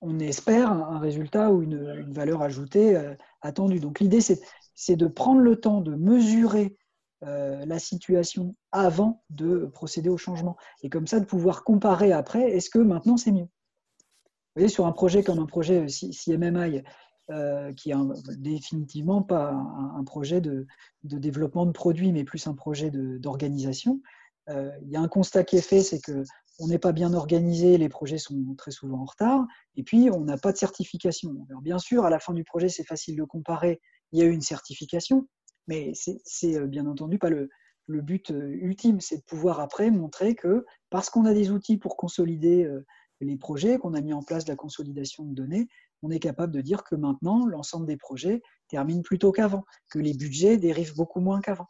on 0.00 0.18
espère 0.20 0.72
un 0.72 0.98
résultat 0.98 1.52
ou 1.52 1.62
une 1.62 2.12
valeur 2.12 2.42
ajoutée 2.42 3.14
attendue. 3.40 3.80
Donc, 3.80 4.00
l'idée, 4.00 4.20
c'est 4.20 4.96
de 4.96 5.06
prendre 5.06 5.40
le 5.40 5.56
temps 5.56 5.80
de 5.80 5.94
mesurer 5.94 6.76
euh, 7.24 7.64
la 7.64 7.78
situation 7.78 8.54
avant 8.72 9.24
de 9.30 9.66
procéder 9.66 10.10
au 10.10 10.18
changement. 10.18 10.56
Et 10.82 10.90
comme 10.90 11.06
ça, 11.06 11.20
de 11.20 11.24
pouvoir 11.24 11.64
comparer 11.64 12.12
après, 12.12 12.50
est-ce 12.50 12.68
que 12.68 12.78
maintenant 12.78 13.16
c'est 13.16 13.32
mieux? 13.32 13.44
Vous 13.46 14.60
voyez, 14.60 14.68
sur 14.68 14.86
un 14.86 14.92
projet 14.92 15.24
comme 15.24 15.38
un 15.38 15.46
projet 15.46 15.86
CMMI, 15.88 16.82
euh, 17.30 17.72
qui 17.72 17.90
est 17.90 17.94
définitivement 18.36 19.22
pas 19.22 19.52
un, 19.52 20.04
projet 20.04 20.42
de, 20.42 20.66
développement 21.02 21.64
de 21.64 21.72
produits, 21.72 22.12
mais 22.12 22.24
plus 22.24 22.46
un 22.46 22.52
projet 22.52 22.90
d'organisation, 22.92 24.02
euh, 24.50 24.70
il 24.82 24.90
y 24.90 24.96
a 24.96 25.00
un 25.00 25.08
constat 25.08 25.42
qui 25.42 25.56
est 25.56 25.66
fait, 25.66 25.82
c'est 25.82 26.00
que 26.00 26.22
on 26.58 26.68
n'est 26.68 26.78
pas 26.78 26.92
bien 26.92 27.14
organisé, 27.14 27.78
les 27.78 27.88
projets 27.88 28.18
sont 28.18 28.54
très 28.58 28.70
souvent 28.70 29.00
en 29.00 29.06
retard, 29.06 29.46
et 29.76 29.82
puis 29.82 30.10
on 30.10 30.20
n'a 30.20 30.36
pas 30.36 30.52
de 30.52 30.58
certification. 30.58 31.46
Alors 31.48 31.62
bien 31.62 31.78
sûr, 31.78 32.04
à 32.04 32.10
la 32.10 32.18
fin 32.18 32.34
du 32.34 32.44
projet, 32.44 32.68
c'est 32.68 32.84
facile 32.84 33.16
de 33.16 33.24
comparer, 33.24 33.80
il 34.12 34.18
y 34.18 34.22
a 34.22 34.26
eu 34.26 34.30
une 34.30 34.42
certification, 34.42 35.26
mais 35.66 35.92
c'est 35.94 36.56
euh, 36.56 36.66
bien 36.66 36.86
entendu 36.86 37.18
pas 37.18 37.30
le, 37.30 37.48
but 37.88 38.30
euh, 38.30 38.48
ultime, 38.60 39.00
c'est 39.00 39.18
de 39.18 39.22
pouvoir 39.22 39.60
après 39.60 39.90
montrer 39.90 40.34
que 40.34 40.64
parce 40.90 41.10
qu'on 41.10 41.24
a 41.24 41.34
des 41.34 41.50
outils 41.50 41.76
pour 41.76 41.96
consolider 41.96 42.64
euh, 42.64 42.84
les 43.20 43.36
projets, 43.36 43.78
qu'on 43.78 43.94
a 43.94 44.00
mis 44.00 44.12
en 44.12 44.22
place 44.22 44.46
la 44.48 44.56
consolidation 44.56 45.24
de 45.24 45.34
données, 45.34 45.68
on 46.02 46.10
est 46.10 46.18
capable 46.18 46.52
de 46.52 46.60
dire 46.60 46.84
que 46.84 46.94
maintenant, 46.94 47.46
l'ensemble 47.46 47.86
des 47.86 47.96
projets 47.96 48.42
termine 48.68 49.02
plus 49.02 49.18
tôt 49.18 49.32
qu'avant, 49.32 49.64
que 49.90 49.98
les 49.98 50.14
budgets 50.14 50.58
dérivent 50.58 50.94
beaucoup 50.94 51.20
moins 51.20 51.40
qu'avant, 51.40 51.68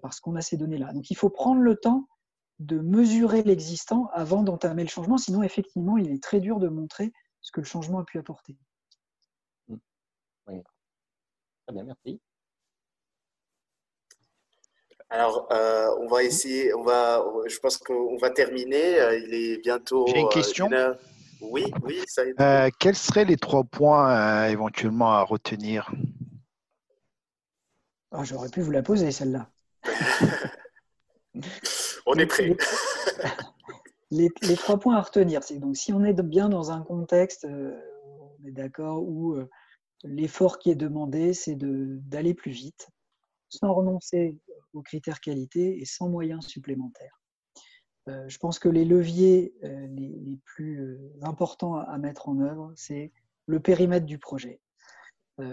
parce 0.00 0.20
qu'on 0.20 0.36
a 0.36 0.40
ces 0.40 0.56
données-là. 0.56 0.92
Donc 0.92 1.10
il 1.10 1.16
faut 1.16 1.30
prendre 1.30 1.62
le 1.62 1.74
temps 1.74 2.06
de 2.60 2.78
mesurer 2.78 3.42
l'existant 3.42 4.08
avant 4.12 4.44
d'entamer 4.44 4.82
le 4.82 4.88
changement, 4.88 5.18
sinon 5.18 5.42
effectivement, 5.42 5.96
il 5.96 6.10
est 6.12 6.22
très 6.22 6.38
dur 6.38 6.60
de 6.60 6.68
montrer 6.68 7.12
ce 7.40 7.50
que 7.50 7.60
le 7.60 7.66
changement 7.66 7.98
a 7.98 8.04
pu 8.04 8.18
apporter. 8.18 8.56
Mmh. 9.68 9.76
Oui. 10.48 10.62
Très 11.66 11.74
bien, 11.74 11.84
merci. 11.84 12.20
Alors, 15.10 15.48
euh, 15.52 15.88
on 16.00 16.06
va 16.06 16.22
essayer, 16.22 16.74
on 16.74 16.82
va, 16.82 17.24
je 17.46 17.58
pense 17.58 17.78
qu'on 17.78 18.18
va 18.18 18.30
terminer. 18.30 19.00
Euh, 19.00 19.18
il 19.18 19.32
est 19.32 19.58
bientôt. 19.58 20.06
J'ai 20.08 20.20
une 20.20 20.26
euh, 20.26 20.28
question. 20.28 20.68
oui, 21.40 21.64
oui, 21.82 22.02
ça 22.06 22.22
euh, 22.40 22.68
Quels 22.78 22.96
seraient 22.96 23.24
les 23.24 23.38
trois 23.38 23.64
points 23.64 24.48
éventuellement 24.48 25.12
à 25.12 25.22
retenir? 25.22 25.90
Oh, 28.12 28.22
J'aurais 28.22 28.50
pu 28.50 28.60
vous 28.60 28.70
la 28.70 28.82
poser, 28.82 29.10
celle-là. 29.10 29.48
on 32.06 32.14
est 32.14 32.26
prêt. 32.26 32.56
Les, 34.10 34.30
les, 34.40 34.56
trois 34.56 34.78
points 34.78 34.96
à 34.96 35.02
retenir, 35.02 35.42
c'est 35.44 35.58
donc 35.58 35.76
si 35.76 35.92
on 35.92 36.02
est 36.02 36.14
bien 36.14 36.48
dans 36.48 36.70
un 36.70 36.80
contexte, 36.80 37.46
on 37.46 38.46
est 38.46 38.52
d'accord, 38.52 39.02
où 39.02 39.36
l'effort 40.02 40.58
qui 40.58 40.70
est 40.70 40.76
demandé, 40.76 41.34
c'est 41.34 41.56
d'aller 41.58 42.32
plus 42.32 42.52
vite, 42.52 42.88
sans 43.50 43.74
renoncer 43.74 44.38
aux 44.72 44.82
critères 44.82 45.20
qualité 45.20 45.80
et 45.80 45.84
sans 45.84 46.08
moyens 46.08 46.46
supplémentaires. 46.46 47.18
Euh, 48.08 48.28
je 48.28 48.38
pense 48.38 48.58
que 48.58 48.68
les 48.68 48.84
leviers 48.84 49.54
euh, 49.64 49.86
les, 49.88 50.38
plus 50.44 50.80
euh, 50.80 51.12
importants 51.22 51.76
à, 51.76 51.98
mettre 51.98 52.28
en 52.28 52.40
œuvre, 52.40 52.72
c'est 52.76 53.12
le 53.46 53.60
périmètre 53.60 54.06
du 54.06 54.18
projet. 54.18 54.60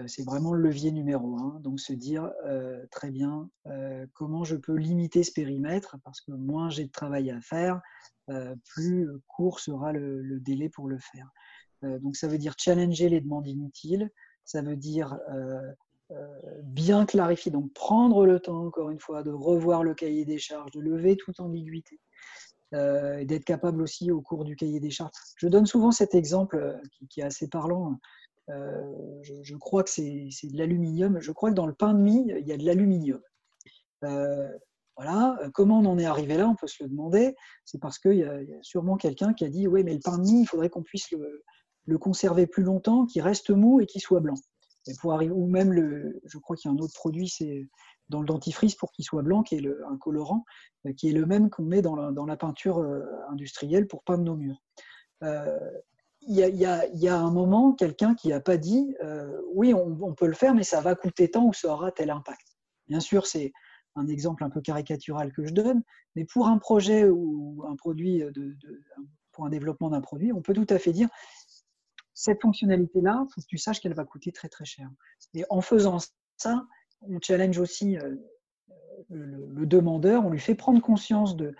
c'est 0.06 0.24
vraiment 0.24 0.52
le 0.52 0.60
levier 0.60 0.90
numéro 0.90 1.38
un. 1.38 1.60
Donc 1.60 1.80
se 1.80 1.94
dire 1.94 2.30
très 2.90 3.10
bien 3.10 3.48
comment 4.12 4.44
je 4.44 4.56
peux 4.56 4.74
limiter 4.74 5.22
ce 5.22 5.32
périmètre, 5.32 5.96
parce 6.04 6.20
que 6.20 6.32
moins 6.32 6.68
j'ai 6.68 6.84
de 6.84 6.90
travail 6.90 7.30
à 7.30 7.40
faire, 7.40 7.80
plus 8.66 9.08
court 9.28 9.60
sera 9.60 9.92
le, 9.92 10.40
délai 10.40 10.68
pour 10.68 10.88
le 10.88 10.98
faire. 10.98 11.30
donc 11.82 12.16
ça 12.16 12.28
veut 12.28 12.36
dire 12.36 12.54
challenger 12.58 13.08
les 13.08 13.22
demandes 13.22 13.46
inutiles, 13.46 14.10
ça 14.44 14.60
veut 14.60 14.76
dire 14.76 15.18
bien 16.62 17.04
clarifier, 17.06 17.50
donc 17.50 17.72
prendre 17.72 18.26
le 18.26 18.38
temps, 18.40 18.66
encore 18.66 18.90
une 18.90 19.00
fois, 19.00 19.22
de 19.22 19.32
revoir 19.32 19.82
le 19.82 19.94
cahier 19.94 20.24
des 20.24 20.38
charges, 20.38 20.70
de 20.70 20.80
lever 20.80 21.16
toute 21.16 21.40
ambiguïté, 21.40 22.00
euh, 22.74 23.24
d'être 23.24 23.44
capable 23.44 23.82
aussi 23.82 24.10
au 24.10 24.20
cours 24.20 24.44
du 24.44 24.56
cahier 24.56 24.80
des 24.80 24.90
charges. 24.90 25.12
Je 25.36 25.48
donne 25.48 25.66
souvent 25.66 25.90
cet 25.90 26.14
exemple 26.14 26.56
euh, 26.56 26.76
qui, 27.10 27.20
est 27.20 27.24
assez 27.24 27.48
parlant. 27.48 27.98
je, 28.48 29.56
crois 29.56 29.82
que 29.82 29.90
c'est 29.90 30.02
de 30.04 30.56
l'aluminium. 30.56 31.20
Je 31.20 31.32
crois 31.32 31.50
que 31.50 31.56
dans 31.56 31.66
le 31.66 31.74
pain 31.74 31.94
de 31.94 32.00
mie, 32.00 32.26
il 32.28 32.46
y 32.46 32.52
a 32.52 32.56
de 32.56 32.64
l'aluminium. 32.64 33.20
voilà. 34.02 35.38
Comment 35.54 35.80
on 35.80 35.86
en 35.86 35.98
est 35.98 36.06
arrivé 36.06 36.36
là? 36.36 36.48
On 36.48 36.54
peut 36.54 36.68
se 36.68 36.84
le 36.84 36.88
demander. 36.88 37.34
C'est 37.64 37.80
parce 37.80 37.98
qu'il 37.98 38.18
y, 38.18 38.24
a 38.24 38.38
sûrement 38.62 38.96
quelqu'un 38.96 39.34
qui 39.34 39.44
a 39.44 39.48
dit 39.48 39.66
Oui, 39.66 39.82
mais 39.82 39.94
le 39.94 40.00
pain 40.00 40.18
de 40.18 40.22
mie, 40.22 40.42
il 40.42 40.46
faudrait 40.46 40.70
qu'on 40.70 40.84
puisse 40.84 41.08
le 41.84 41.98
conserver 41.98 42.46
plus 42.46 42.62
longtemps, 42.62 43.06
qu'il 43.06 43.22
reste 43.22 43.50
mou 43.50 43.80
et 43.80 43.86
qu'il 43.86 44.00
soit 44.00 44.20
blanc 44.20 44.36
pour 45.00 45.12
arriver, 45.12 45.32
ou 45.32 45.46
même 45.46 45.72
le, 45.72 46.20
je 46.24 46.38
crois 46.38 46.56
qu'il 46.56 46.70
y 46.70 46.74
a 46.74 46.76
un 46.76 46.80
autre 46.80 46.94
produit, 46.94 47.28
c'est 47.28 47.68
dans 48.08 48.20
le 48.20 48.26
dentifrice 48.26 48.74
pour 48.74 48.92
qu'il 48.92 49.04
soit 49.04 49.22
blanc, 49.22 49.42
qui 49.42 49.56
est 49.56 49.66
un 49.88 49.96
colorant, 49.96 50.44
euh, 50.86 50.92
qui 50.92 51.08
est 51.08 51.12
le 51.12 51.26
même 51.26 51.50
qu'on 51.50 51.64
met 51.64 51.82
dans 51.82 51.96
la, 51.96 52.36
peinture 52.36 52.78
euh, 52.78 53.02
industrielle 53.30 53.86
pour 53.86 54.02
peindre 54.04 54.24
nos 54.24 54.36
murs. 54.36 54.62
Euh, 55.22 55.58
il 56.28 56.36
y, 56.36 56.66
a, 56.66 57.16
un 57.16 57.30
moment 57.30 57.72
quelqu'un 57.72 58.16
qui 58.16 58.28
n'a 58.30 58.40
pas 58.40 58.56
dit 58.56 58.96
oui, 59.54 59.72
on, 59.74 60.12
peut 60.12 60.26
le 60.26 60.32
faire, 60.32 60.56
mais 60.56 60.64
ça 60.64 60.80
va 60.80 60.96
coûter 60.96 61.30
tant 61.30 61.44
ou 61.44 61.52
ça 61.52 61.68
aura 61.68 61.92
tel 61.92 62.10
impact. 62.10 62.56
Bien 62.88 62.98
sûr, 62.98 63.28
c'est 63.28 63.52
un 63.94 64.08
exemple 64.08 64.42
un 64.42 64.50
peu 64.50 64.60
caricatural 64.60 65.32
que 65.32 65.46
je 65.46 65.52
donne, 65.52 65.84
mais 66.16 66.24
pour 66.24 66.48
un 66.48 66.58
projet 66.58 67.08
ou 67.08 67.64
un 67.68 67.76
produit, 67.76 68.24
pour 69.30 69.46
un 69.46 69.50
développement 69.50 69.88
d'un 69.88 70.00
produit, 70.00 70.32
on 70.32 70.42
peut 70.42 70.52
tout 70.52 70.66
à 70.68 70.80
fait 70.80 70.92
dire 70.92 71.08
cette 72.16 72.40
fonctionnalité-là, 72.40 73.26
il 73.28 73.32
faut 73.32 73.40
que 73.42 73.46
tu 73.46 73.58
saches 73.58 73.80
qu'elle 73.80 73.94
va 73.94 74.06
coûter 74.06 74.32
très 74.32 74.48
très 74.48 74.64
cher. 74.64 74.88
Et 75.34 75.44
en 75.50 75.60
faisant 75.60 75.98
ça, 76.38 76.66
on 77.02 77.20
challenge 77.20 77.58
aussi 77.58 77.98
euh, 77.98 78.16
le, 79.10 79.66
demandeur, 79.66 80.24
on 80.24 80.30
lui 80.30 80.40
fait 80.40 80.54
prendre 80.54 80.80
conscience 80.80 81.36
de 81.36 81.54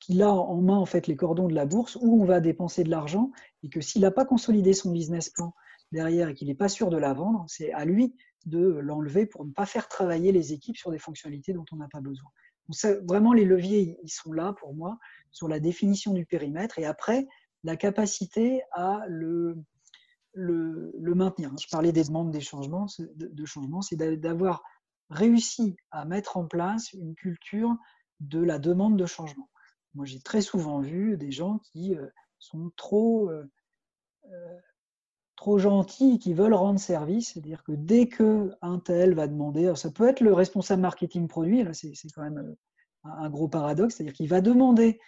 qu'il 0.00 0.22
a 0.22 0.30
en 0.30 0.60
main 0.60 0.76
en 0.76 0.84
fait 0.84 1.06
les 1.06 1.16
cordons 1.16 1.48
de 1.48 1.54
la 1.54 1.64
bourse 1.64 1.96
où 2.00 2.20
on 2.20 2.26
va 2.26 2.40
dépenser 2.40 2.84
de 2.84 2.90
l'argent 2.90 3.30
et 3.62 3.70
que 3.70 3.80
s'il 3.80 4.02
n'a 4.02 4.10
pas 4.10 4.26
consolidé 4.26 4.74
son 4.74 4.90
business 4.90 5.30
plan 5.30 5.54
derrière 5.92 6.28
et 6.28 6.34
qu'il 6.34 6.48
n'est 6.48 6.54
pas 6.54 6.68
sûr 6.68 6.90
de 6.90 6.98
la 6.98 7.14
vendre, 7.14 7.46
c'est 7.48 7.72
à 7.72 7.86
lui 7.86 8.14
de 8.44 8.60
l'enlever 8.60 9.24
pour 9.24 9.46
ne 9.46 9.52
pas 9.52 9.64
faire 9.64 9.88
travailler 9.88 10.30
les 10.30 10.52
équipes 10.52 10.76
sur 10.76 10.90
des 10.90 10.98
fonctionnalités 10.98 11.54
dont 11.54 11.64
on 11.72 11.76
n'a 11.76 11.88
pas 11.88 12.00
besoin. 12.00 12.28
Donc 12.68 13.00
vraiment, 13.08 13.32
les 13.32 13.44
leviers, 13.44 13.98
ils 14.02 14.10
sont 14.10 14.32
là 14.32 14.54
pour 14.58 14.74
moi 14.74 14.98
sur 15.30 15.48
la 15.48 15.58
définition 15.58 16.12
du 16.12 16.26
périmètre 16.26 16.78
et 16.78 16.84
après, 16.84 17.26
la 17.64 17.76
capacité 17.76 18.62
à 18.72 19.04
le, 19.08 19.56
le, 20.34 21.14
maintenir. 21.14 21.52
Je 21.58 21.68
parlais 21.68 21.92
des 21.92 22.04
demandes 22.04 22.30
des 22.30 22.40
changements, 22.40 22.86
de, 22.98 23.44
changement, 23.44 23.82
c'est 23.82 23.96
d'avoir 23.96 24.62
réussi 25.10 25.76
à 25.90 26.04
mettre 26.04 26.36
en 26.36 26.46
place 26.46 26.92
une 26.92 27.14
culture 27.14 27.76
de 28.20 28.40
la 28.40 28.58
demande 28.58 28.96
de 28.96 29.06
changement. 29.06 29.48
Moi, 29.94 30.06
j'ai 30.06 30.20
très 30.20 30.40
souvent 30.40 30.80
vu 30.80 31.16
des 31.16 31.30
gens 31.30 31.58
qui 31.58 31.94
euh, 31.94 32.06
sont 32.38 32.70
trop, 32.76 33.28
euh, 33.28 33.44
euh, 34.30 34.58
trop 35.36 35.58
gentils, 35.58 36.18
qui 36.18 36.32
veulent 36.32 36.54
rendre 36.54 36.80
service, 36.80 37.32
c'est-à-dire 37.32 37.62
que 37.62 37.72
dès 37.72 38.08
que 38.08 38.52
un 38.62 38.78
tel 38.78 39.14
va 39.14 39.26
demander, 39.26 39.74
ça 39.76 39.90
peut 39.90 40.08
être 40.08 40.20
le 40.20 40.32
responsable 40.32 40.80
marketing 40.80 41.28
produit, 41.28 41.62
là 41.62 41.74
c'est 41.74 41.92
quand 42.14 42.22
même 42.22 42.56
un 43.04 43.28
gros 43.28 43.48
paradoxe, 43.48 43.96
c'est-à-dire 43.96 44.14
qu'il 44.14 44.28
va 44.28 44.40
demander 44.40 45.00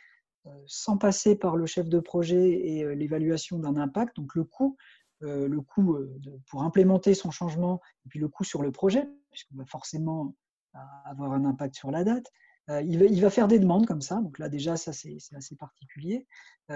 sans 0.67 0.99
passer 0.99 1.37
par 1.37 1.57
le 1.57 1.65
chef 1.65 1.89
de 1.89 2.01
projet 2.01 2.51
et 2.51 2.95
l'évaluation 2.97 3.59
d'un 3.59 3.77
impact, 3.77 4.17
donc 4.17 4.35
le 4.35 4.45
coût, 4.45 4.77
euh, 5.23 5.47
le 5.49 5.61
coût 5.61 5.95
euh, 5.95 6.21
pour 6.49 6.65
implémenter 6.65 7.15
son 7.15 7.31
changement 7.31 7.81
et 8.05 8.09
puis 8.09 8.19
le 8.19 8.29
coût 8.29 8.43
sur 8.43 8.63
le 8.63 8.73
projet, 8.73 9.09
puisqu'on 9.31 9.57
va 9.57 9.65
forcément 9.65 10.35
euh, 10.75 10.79
avoir 11.05 11.33
un 11.33 11.45
impact 11.45 11.77
sur 11.77 11.91
la 11.91 12.03
date. 12.03 12.27
il, 12.69 13.21
va, 13.21 13.31
faire 13.31 13.47
des 13.47 13.61
demandes 13.61 13.87
comme 13.87 14.01
ça. 14.01 14.17
Donc 14.17 14.39
là, 14.39 14.49
déjà, 14.49 14.77
ça, 14.77 14.93
c'est 14.93 15.19
assez 15.35 15.55
particulier. 15.55 16.27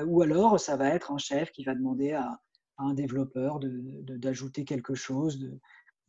ou 0.07 0.23
alors, 0.23 0.61
ça 0.61 0.77
va 0.77 0.89
être 0.91 1.11
un 1.11 1.19
chef 1.19 1.51
qui 1.51 1.65
va 1.65 1.75
demander 1.75 2.13
à, 2.13 2.41
un 2.81 2.95
développeur 2.95 3.59
d'ajouter 3.59 4.65
quelque 4.65 4.95
chose, 4.95 5.41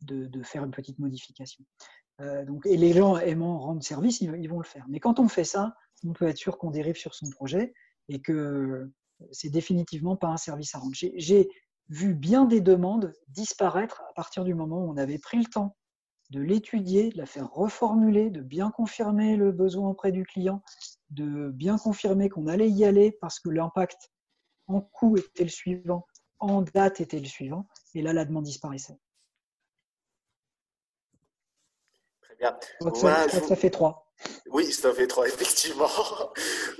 de, 0.02 0.42
faire 0.42 0.64
une 0.64 0.70
petite 0.70 0.98
modification. 0.98 1.64
donc, 2.46 2.64
et 2.66 2.76
les 2.76 2.92
gens 2.92 3.16
aimant 3.16 3.58
rendre 3.58 3.82
service, 3.82 4.20
ils, 4.20 4.48
vont 4.48 4.58
le 4.58 4.64
faire. 4.64 4.86
Mais 4.88 5.00
quand 5.00 5.18
on 5.18 5.28
fait 5.28 5.44
ça, 5.44 5.74
on 6.04 6.12
peut 6.12 6.28
être 6.28 6.36
sûr 6.36 6.58
qu'on 6.58 6.70
dérive 6.70 6.96
sur 6.96 7.14
son 7.14 7.28
projet 7.30 7.72
et 8.08 8.20
que 8.20 8.92
c'est 9.32 9.50
définitivement 9.50 10.16
pas 10.16 10.28
un 10.28 10.36
service 10.36 10.74
à 10.74 10.78
rendre. 10.78 10.94
J'ai 10.94 11.48
vu 11.90 12.14
bien 12.14 12.44
des 12.44 12.60
demandes 12.60 13.12
disparaître 13.28 14.02
à 14.08 14.12
partir 14.14 14.44
du 14.44 14.54
moment 14.54 14.78
où 14.78 14.90
on 14.90 14.96
avait 14.96 15.18
pris 15.18 15.38
le 15.38 15.44
temps 15.44 15.76
de 16.30 16.40
l'étudier, 16.40 17.10
de 17.10 17.18
la 17.18 17.26
faire 17.26 17.50
reformuler, 17.50 18.30
de 18.30 18.40
bien 18.40 18.70
confirmer 18.70 19.36
le 19.36 19.50
besoin 19.50 19.88
auprès 19.88 20.12
du 20.12 20.24
client, 20.24 20.62
de 21.10 21.50
bien 21.50 21.76
confirmer 21.76 22.28
qu'on 22.28 22.46
allait 22.46 22.70
y 22.70 22.84
aller 22.84 23.10
parce 23.20 23.40
que 23.40 23.48
l'impact 23.50 24.10
en 24.68 24.80
coût 24.80 25.16
était 25.16 25.42
le 25.42 25.50
suivant, 25.50 26.06
en 26.38 26.62
date 26.62 27.00
était 27.00 27.18
le 27.18 27.26
suivant, 27.26 27.66
et 27.94 28.02
là 28.02 28.12
la 28.12 28.24
demande 28.24 28.44
disparaissait. 28.44 28.96
Très 32.22 32.36
bien. 32.36 32.56
ça 33.28 33.56
fait 33.56 33.70
trois. 33.70 34.09
Oui, 34.50 34.72
ça 34.72 34.92
fait 34.92 35.06
trois, 35.06 35.26
effectivement. 35.28 35.88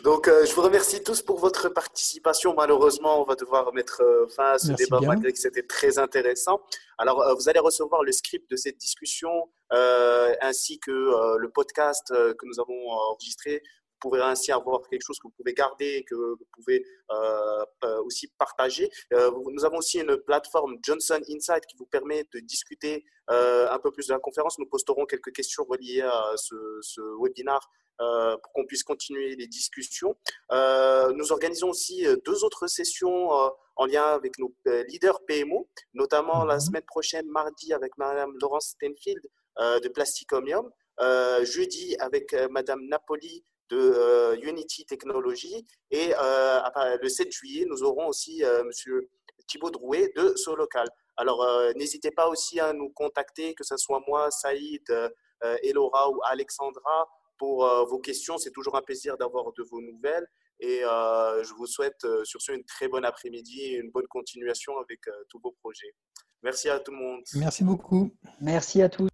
Donc, 0.05 0.28
euh, 0.28 0.45
je 0.45 0.55
vous 0.55 0.62
remercie 0.62 1.03
tous 1.03 1.22
pour 1.22 1.38
votre 1.38 1.68
participation. 1.68 2.55
Malheureusement, 2.55 3.22
on 3.22 3.24
va 3.24 3.34
devoir 3.34 3.72
mettre 3.72 4.03
euh, 4.03 4.26
fin 4.28 4.53
à 4.53 4.59
ce 4.59 4.72
débat 4.72 5.01
malgré 5.01 5.32
que 5.32 5.38
c'était 5.38 5.62
très 5.62 5.99
intéressant. 5.99 6.61
Alors, 6.99 7.22
euh, 7.22 7.34
vous 7.34 7.49
allez 7.49 7.61
recevoir 7.61 8.03
le 8.03 8.12
script 8.12 8.51
de 8.51 8.57
cette 8.57 8.76
discussion 8.78 9.30
ainsi 10.43 10.80
que 10.80 10.91
le 10.91 11.49
podcast 11.49 12.09
que 12.09 12.45
nous 12.45 12.59
avons 12.59 12.91
enregistré 12.91 13.62
pouvez 14.01 14.20
ainsi 14.20 14.51
avoir 14.51 14.80
quelque 14.88 15.03
chose 15.03 15.18
que 15.18 15.28
vous 15.28 15.34
pouvez 15.36 15.55
garder 15.55 15.96
et 15.98 16.05
que 16.05 16.14
vous 16.14 16.46
pouvez 16.53 16.84
euh, 17.11 17.64
euh, 17.84 18.03
aussi 18.05 18.28
partager. 18.38 18.90
Euh, 19.12 19.30
nous 19.51 19.64
avons 19.64 19.78
aussi 19.78 20.01
une 20.01 20.16
plateforme 20.16 20.76
Johnson 20.82 21.20
Insight 21.28 21.66
qui 21.66 21.76
vous 21.76 21.86
permet 21.86 22.24
de 22.32 22.40
discuter 22.40 23.05
un 23.28 23.78
peu 23.78 23.92
plus 23.92 24.09
de 24.09 24.12
la 24.12 24.18
conférence. 24.18 24.59
Nous 24.59 24.66
posterons 24.66 25.07
quelques 25.07 25.32
questions 25.32 25.64
reliées 25.68 26.03
à 26.03 26.32
ce, 26.34 26.57
ce 26.80 27.01
webinaire 27.22 27.61
pour 27.96 28.53
qu'on 28.53 28.66
puisse 28.66 28.82
continuer 28.82 29.36
les 29.36 29.46
discussions. 29.46 30.16
nous 30.51 31.30
organisons 31.30 31.68
aussi 31.68 32.05
deux 32.24 32.42
autres 32.42 32.66
sessions 32.66 33.28
en 33.76 33.86
lien 33.86 34.03
avec 34.03 34.36
nos 34.40 34.53
leaders 34.88 35.20
PMO, 35.26 35.68
notamment 35.94 36.44
la 36.44 36.55
mhm. 36.55 36.61
semaine 36.61 36.82
prochaine, 36.88 37.28
mardi, 37.28 37.72
avec 37.72 37.96
Madame 37.98 38.32
Laurence 38.42 38.74
Stenfield 38.74 39.22
de 39.61 39.88
Plasticomium. 39.88 40.68
jeudi 41.44 41.94
avec 42.01 42.34
Madame 42.51 42.84
Napoli 42.88 43.44
de 43.70 43.78
euh, 43.78 44.36
Unity 44.42 44.84
Technologies. 44.84 45.66
Et 45.90 46.12
euh, 46.20 46.60
le 47.00 47.08
7 47.08 47.30
juillet, 47.32 47.64
nous 47.68 47.82
aurons 47.82 48.08
aussi 48.08 48.44
euh, 48.44 48.64
Monsieur 48.64 49.08
Thibaut 49.46 49.70
Drouet 49.70 50.12
de 50.16 50.34
Solocal. 50.36 50.88
Alors, 51.16 51.46
n'hésitez 51.76 52.10
pas 52.10 52.28
aussi 52.28 52.60
à 52.60 52.72
nous 52.72 52.88
contacter, 52.90 53.54
que 53.54 53.64
ce 53.64 53.76
soit 53.76 54.00
moi, 54.08 54.30
Saïd, 54.30 54.82
Elora 55.62 56.08
ou 56.08 56.18
Alexandra, 56.24 57.08
pour 57.36 57.66
vos 57.86 57.98
questions. 57.98 58.38
C'est 58.38 58.52
toujours 58.52 58.74
un 58.76 58.80
plaisir 58.80 59.18
d'avoir 59.18 59.52
de 59.52 59.62
vos 59.64 59.82
nouvelles. 59.82 60.26
Et 60.60 60.80
je 60.80 61.54
vous 61.54 61.66
souhaite 61.66 62.06
sur 62.24 62.40
ce 62.40 62.52
une 62.52 62.64
très 62.64 62.88
bonne 62.88 63.04
après-midi 63.04 63.60
et 63.60 63.76
une 63.76 63.90
bonne 63.90 64.06
continuation 64.06 64.78
avec 64.78 65.00
tous 65.28 65.40
vos 65.42 65.52
projets. 65.60 65.94
Merci 66.42 66.70
à 66.70 66.78
tout 66.78 66.92
le 66.92 66.98
monde. 66.98 67.20
Merci 67.34 67.64
beaucoup. 67.64 68.10
Merci 68.40 68.80
à 68.80 68.88
tous. 68.88 69.10